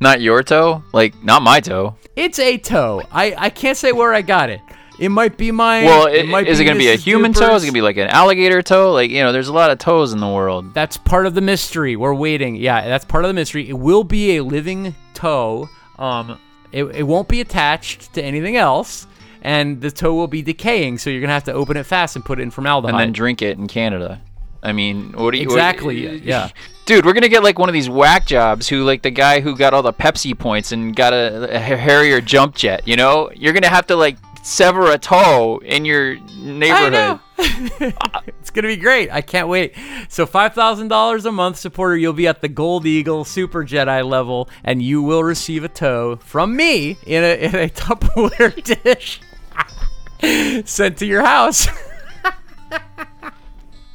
Not 0.00 0.20
your 0.20 0.42
toe? 0.42 0.82
Like, 0.92 1.22
not 1.22 1.42
my 1.42 1.60
toe. 1.60 1.96
It's 2.16 2.38
a 2.38 2.58
toe. 2.58 3.02
I, 3.10 3.34
I 3.36 3.50
can't 3.50 3.76
say 3.76 3.92
where 3.92 4.14
I 4.14 4.22
got 4.22 4.50
it. 4.50 4.60
It 4.98 5.08
might 5.08 5.38
be 5.38 5.50
mine. 5.50 5.86
Well, 5.86 6.06
it 6.06 6.16
it 6.16 6.28
might 6.28 6.46
is 6.46 6.60
it 6.60 6.64
going 6.64 6.76
to 6.76 6.78
be 6.78 6.90
a 6.90 6.96
human 6.96 7.32
toe? 7.32 7.54
Is 7.54 7.62
it 7.62 7.66
going 7.66 7.72
to 7.72 7.72
be 7.72 7.80
like 7.80 7.96
an 7.96 8.08
alligator 8.08 8.60
toe? 8.60 8.92
Like, 8.92 9.10
you 9.10 9.22
know, 9.22 9.32
there's 9.32 9.48
a 9.48 9.52
lot 9.52 9.70
of 9.70 9.78
toes 9.78 10.12
in 10.12 10.20
the 10.20 10.28
world. 10.28 10.74
That's 10.74 10.98
part 10.98 11.24
of 11.24 11.34
the 11.34 11.40
mystery. 11.40 11.96
We're 11.96 12.14
waiting. 12.14 12.56
Yeah, 12.56 12.86
that's 12.86 13.06
part 13.06 13.24
of 13.24 13.28
the 13.28 13.34
mystery. 13.34 13.66
It 13.66 13.78
will 13.78 14.04
be 14.04 14.36
a 14.36 14.44
living 14.44 14.94
toe. 15.14 15.70
Um, 15.98 16.38
it, 16.72 16.84
it 16.84 17.02
won't 17.04 17.28
be 17.28 17.40
attached 17.40 18.12
to 18.14 18.22
anything 18.22 18.56
else, 18.56 19.06
and 19.42 19.80
the 19.80 19.90
toe 19.90 20.14
will 20.14 20.28
be 20.28 20.42
decaying. 20.42 20.98
So 20.98 21.10
you're 21.10 21.20
gonna 21.20 21.32
have 21.32 21.44
to 21.44 21.52
open 21.52 21.76
it 21.76 21.84
fast 21.84 22.16
and 22.16 22.24
put 22.24 22.38
it 22.38 22.42
in 22.42 22.50
formaldehyde. 22.50 22.94
And 22.94 23.00
then 23.00 23.12
drink 23.12 23.42
it 23.42 23.58
in 23.58 23.66
Canada. 23.68 24.20
I 24.62 24.72
mean, 24.72 25.12
what 25.12 25.30
do 25.30 25.38
you 25.38 25.46
what- 25.48 25.54
Exactly, 25.54 26.18
yeah. 26.18 26.50
Dude, 26.86 27.06
we're 27.06 27.12
gonna 27.12 27.28
get 27.28 27.42
like 27.44 27.58
one 27.58 27.68
of 27.68 27.72
these 27.72 27.88
whack 27.88 28.26
jobs 28.26 28.68
who 28.68 28.82
like 28.84 29.02
the 29.02 29.10
guy 29.10 29.40
who 29.40 29.56
got 29.56 29.72
all 29.74 29.82
the 29.82 29.92
Pepsi 29.92 30.36
points 30.36 30.72
and 30.72 30.94
got 30.94 31.12
a, 31.12 31.54
a 31.54 31.58
Harrier 31.58 32.20
jump 32.20 32.56
jet. 32.56 32.86
You 32.86 32.96
know, 32.96 33.30
you're 33.34 33.52
gonna 33.52 33.68
have 33.68 33.86
to 33.86 33.96
like 33.96 34.16
sever 34.42 34.90
a 34.92 34.98
toe 34.98 35.58
in 35.64 35.84
your 35.84 36.18
neighborhood. 36.36 37.20
it's 37.38 38.50
gonna 38.50 38.68
be 38.68 38.76
great. 38.76 39.10
I 39.10 39.20
can't 39.20 39.48
wait. 39.48 39.74
So 40.08 40.26
five 40.26 40.54
thousand 40.54 40.88
dollars 40.88 41.24
a 41.24 41.32
month 41.32 41.58
supporter, 41.58 41.96
you'll 41.96 42.12
be 42.12 42.26
at 42.26 42.40
the 42.40 42.48
Gold 42.48 42.86
Eagle 42.86 43.24
Super 43.24 43.64
Jedi 43.64 44.08
level, 44.08 44.48
and 44.64 44.82
you 44.82 45.02
will 45.02 45.24
receive 45.24 45.64
a 45.64 45.68
toe 45.68 46.16
from 46.16 46.56
me 46.56 46.96
in 47.06 47.24
a 47.24 47.34
in 47.36 47.54
a 47.54 47.68
Tupperware 47.70 48.82
dish 48.82 49.20
sent 50.68 50.98
to 50.98 51.06
your 51.06 51.24
house. 51.24 51.66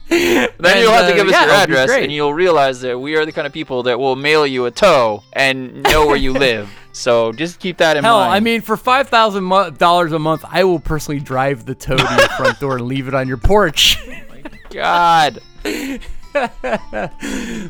Then 0.08 0.50
And, 0.60 0.80
you'll 0.80 0.92
have 0.92 1.08
to 1.08 1.14
uh, 1.14 1.16
give 1.16 1.28
us 1.28 1.34
yeah, 1.34 1.46
your 1.46 1.54
address, 1.56 1.92
and 1.92 2.12
you'll 2.12 2.34
realize 2.34 2.82
that 2.82 2.98
we 2.98 3.16
are 3.16 3.26
the 3.26 3.32
kind 3.32 3.48
of 3.48 3.54
people 3.54 3.84
that 3.84 4.00
will 4.00 4.16
mail 4.16 4.46
you 4.46 4.66
a 4.66 4.72
toe 4.72 5.24
and 5.34 5.82
know 5.84 6.06
where 6.06 6.16
you 6.16 6.32
live. 6.32 6.70
So 6.96 7.34
just 7.34 7.60
keep 7.60 7.78
that 7.78 7.98
in 7.98 8.04
Hell, 8.06 8.20
mind. 8.20 8.34
I 8.34 8.40
mean, 8.40 8.62
for 8.62 8.78
five 8.78 9.10
thousand 9.10 9.50
dollars 9.78 10.14
a 10.14 10.20
month, 10.20 10.46
I 10.48 10.64
will 10.64 10.80
personally 10.80 11.20
drive 11.20 11.66
the 11.66 11.76
toe 11.76 11.98
to 11.98 12.16
your 12.18 12.30
front 12.30 12.60
door 12.60 12.78
and 12.78 12.88
leave 12.88 13.08
it 13.10 13.14
on 13.14 13.28
your 13.28 13.38
porch. 13.38 13.98
My 14.08 14.44
god. 14.70 15.42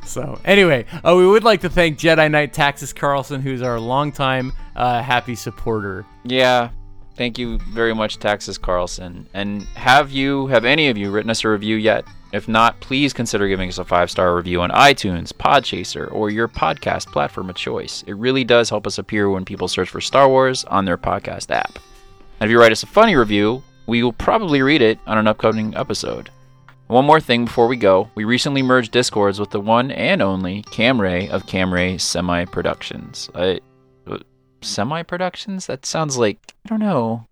So, 0.06 0.40
anyway, 0.44 0.86
uh, 1.04 1.14
we 1.16 1.28
would 1.28 1.44
like 1.44 1.62
to 1.62 1.70
thank 1.70 2.00
Jedi 2.00 2.32
Knight 2.32 2.52
Taxis 2.52 2.94
Carlson, 2.94 3.40
who's 3.42 3.62
our 3.62 3.80
longtime 3.80 4.52
uh, 4.76 5.04
happy 5.04 5.36
supporter. 5.36 6.04
Yeah. 6.24 6.70
Thank 7.16 7.38
you 7.38 7.60
very 7.60 7.94
much, 7.94 8.18
Taxis 8.18 8.58
Carlson. 8.58 9.28
And 9.36 9.62
have 9.76 10.12
you, 10.12 10.48
have 10.48 10.66
any 10.66 10.90
of 10.90 10.98
you 10.98 11.12
written 11.12 11.30
us 11.30 11.44
a 11.44 11.50
review 11.50 11.76
yet? 11.76 12.06
If 12.36 12.50
not, 12.50 12.78
please 12.82 13.14
consider 13.14 13.48
giving 13.48 13.70
us 13.70 13.78
a 13.78 13.86
five 13.86 14.12
star 14.12 14.36
review 14.36 14.62
on 14.62 14.70
iTunes, 14.72 15.32
Podchaser, 15.32 16.12
or 16.12 16.30
your 16.30 16.50
podcast 16.50 17.08
platform 17.08 17.50
of 17.50 17.56
choice. 17.56 18.04
It 18.08 18.18
really 18.18 18.44
does 18.44 18.70
help 18.70 18.86
us 18.86 18.98
appear 18.98 19.30
when 19.30 19.46
people 19.46 19.70
search 19.70 19.88
for 19.88 20.02
Star 20.02 20.28
Wars 20.28 20.66
on 20.66 20.84
their 20.84 20.98
podcast 20.98 21.50
app. 21.50 21.80
And 22.42 22.50
if 22.50 22.52
you 22.52 22.60
write 22.60 22.74
us 22.74 22.84
a 22.84 22.88
funny 22.88 23.16
review, 23.16 23.64
we 23.88 24.04
will 24.04 24.12
probably 24.12 24.62
read 24.62 24.82
it 24.82 25.00
on 25.08 25.18
an 25.18 25.28
upcoming 25.28 25.78
episode. 25.78 26.30
One 26.88 27.06
more 27.06 27.22
thing 27.22 27.46
before 27.46 27.68
we 27.68 27.78
go. 27.78 28.10
We 28.16 28.26
recently 28.26 28.62
merged 28.62 28.92
Discords 28.92 29.40
with 29.40 29.52
the 29.52 29.62
one 29.62 29.90
and 29.92 30.22
only 30.22 30.64
Camray 30.64 31.30
of 31.30 31.46
Camray 31.46 32.02
Semi 32.02 32.44
Productions. 32.44 33.30
I, 33.34 33.62
uh, 34.08 34.16
uh, 34.16 34.20
semi 34.62 35.04
productions? 35.04 35.68
That 35.68 35.86
sounds 35.86 36.18
like 36.18 36.38
I 36.66 36.68
don't 36.68 36.80
know. 36.80 37.28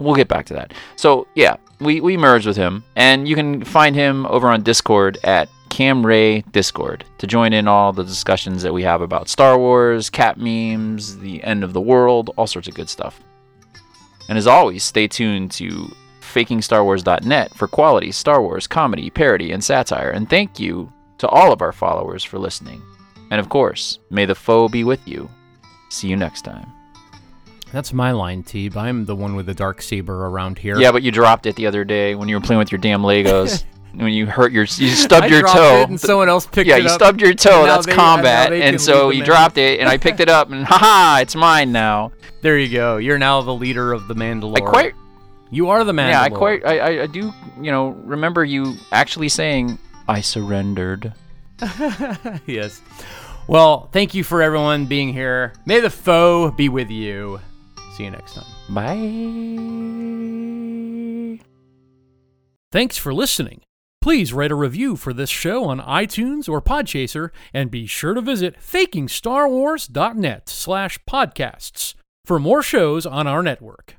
We'll 0.00 0.14
get 0.14 0.28
back 0.28 0.46
to 0.46 0.54
that. 0.54 0.72
So 0.96 1.26
yeah, 1.34 1.56
we, 1.80 2.00
we 2.00 2.16
merged 2.16 2.46
with 2.46 2.56
him, 2.56 2.84
and 2.96 3.28
you 3.28 3.34
can 3.34 3.64
find 3.64 3.94
him 3.94 4.26
over 4.26 4.48
on 4.48 4.62
Discord 4.62 5.18
at 5.22 5.48
Camray 5.68 6.50
Discord 6.52 7.04
to 7.18 7.26
join 7.26 7.52
in 7.52 7.68
all 7.68 7.92
the 7.92 8.04
discussions 8.04 8.62
that 8.62 8.72
we 8.72 8.82
have 8.82 9.00
about 9.00 9.28
Star 9.28 9.58
Wars, 9.58 10.10
cat 10.10 10.38
memes, 10.38 11.18
the 11.18 11.42
end 11.44 11.62
of 11.62 11.72
the 11.72 11.80
world, 11.80 12.30
all 12.36 12.46
sorts 12.46 12.68
of 12.68 12.74
good 12.74 12.88
stuff. 12.88 13.20
And 14.28 14.36
as 14.36 14.46
always, 14.46 14.82
stay 14.82 15.08
tuned 15.08 15.50
to 15.52 15.94
fakingstarwars.net 16.20 17.54
for 17.54 17.68
quality 17.68 18.12
Star 18.12 18.42
Wars 18.42 18.66
comedy, 18.66 19.10
parody, 19.10 19.52
and 19.52 19.62
satire. 19.62 20.10
And 20.10 20.28
thank 20.28 20.58
you 20.58 20.92
to 21.18 21.28
all 21.28 21.52
of 21.52 21.62
our 21.62 21.72
followers 21.72 22.24
for 22.24 22.38
listening. 22.38 22.82
And 23.30 23.40
of 23.40 23.48
course, 23.48 23.98
may 24.10 24.26
the 24.26 24.34
foe 24.34 24.68
be 24.68 24.84
with 24.84 25.06
you. 25.06 25.28
See 25.90 26.08
you 26.08 26.16
next 26.16 26.42
time. 26.42 26.77
That's 27.72 27.92
my 27.92 28.12
line, 28.12 28.42
Teeb. 28.42 28.76
I'm 28.76 29.04
the 29.04 29.14
one 29.14 29.34
with 29.34 29.46
the 29.46 29.54
dark 29.54 29.82
saber 29.82 30.26
around 30.26 30.58
here. 30.58 30.78
Yeah, 30.78 30.92
but 30.92 31.02
you 31.02 31.10
dropped 31.10 31.46
it 31.46 31.56
the 31.56 31.66
other 31.66 31.84
day 31.84 32.14
when 32.14 32.28
you 32.28 32.36
were 32.36 32.40
playing 32.40 32.58
with 32.58 32.72
your 32.72 32.80
damn 32.80 33.02
Legos. 33.02 33.64
when 33.94 34.12
you 34.12 34.26
hurt 34.26 34.52
your, 34.52 34.62
you 34.62 34.88
stubbed 34.90 35.24
I 35.24 35.28
your 35.28 35.42
toe. 35.42 35.84
and 35.88 36.00
someone 36.00 36.28
else 36.28 36.46
picked 36.46 36.68
yeah, 36.68 36.76
it 36.76 36.84
you 36.84 36.88
stubbed 36.88 37.20
your 37.20 37.34
toe. 37.34 37.64
That's 37.64 37.86
they- 37.86 37.94
combat, 37.94 38.50
they 38.50 38.62
and, 38.62 38.80
so 38.80 39.10
you 39.10 39.24
dropped 39.24 39.58
it, 39.58 39.80
and 39.80 39.88
I 39.88 39.98
picked 39.98 40.20
it 40.20 40.28
up, 40.28 40.50
and 40.50 40.64
haha, 40.64 41.20
it's 41.20 41.34
mine 41.34 41.72
now. 41.72 42.12
There 42.40 42.56
you 42.56 42.72
go. 42.72 42.98
You're 42.98 43.18
now 43.18 43.42
the 43.42 43.54
leader 43.54 43.92
of 43.92 44.06
the 44.06 44.14
Mandalorian. 44.14 44.68
I 44.68 44.70
quite, 44.70 44.94
You 45.50 45.70
are 45.70 45.82
the 45.84 45.92
Mandalore. 45.92 46.10
yeah, 46.10 46.22
I 46.22 46.30
quite, 46.30 46.64
I, 46.64 47.02
I 47.02 47.06
do, 47.06 47.32
you 47.60 47.70
know, 47.72 47.88
remember 47.88 48.44
you 48.44 48.76
actually 48.92 49.28
saying, 49.28 49.78
"I 50.06 50.20
surrendered." 50.20 51.12
yes. 52.46 52.80
Well, 53.48 53.88
thank 53.92 54.14
you 54.14 54.22
for 54.22 54.42
everyone 54.42 54.86
being 54.86 55.12
here. 55.12 55.54
May 55.66 55.80
the 55.80 55.90
foe 55.90 56.50
be 56.52 56.68
with 56.68 56.90
you. 56.90 57.40
See 57.98 58.04
you 58.04 58.12
next 58.12 58.34
time. 58.34 58.44
Bye. 58.68 58.94
Thanks 62.70 62.96
for 62.96 63.12
listening. 63.12 63.62
Please 64.00 64.32
write 64.32 64.52
a 64.52 64.54
review 64.54 64.94
for 64.94 65.12
this 65.12 65.30
show 65.30 65.64
on 65.64 65.80
iTunes 65.80 66.48
or 66.48 66.62
Podchaser, 66.62 67.30
and 67.52 67.72
be 67.72 67.86
sure 67.86 68.14
to 68.14 68.20
visit 68.20 68.54
fakingstarwars.net 68.60 70.48
slash 70.48 71.00
podcasts 71.10 71.94
for 72.24 72.38
more 72.38 72.62
shows 72.62 73.04
on 73.04 73.26
our 73.26 73.42
network. 73.42 73.97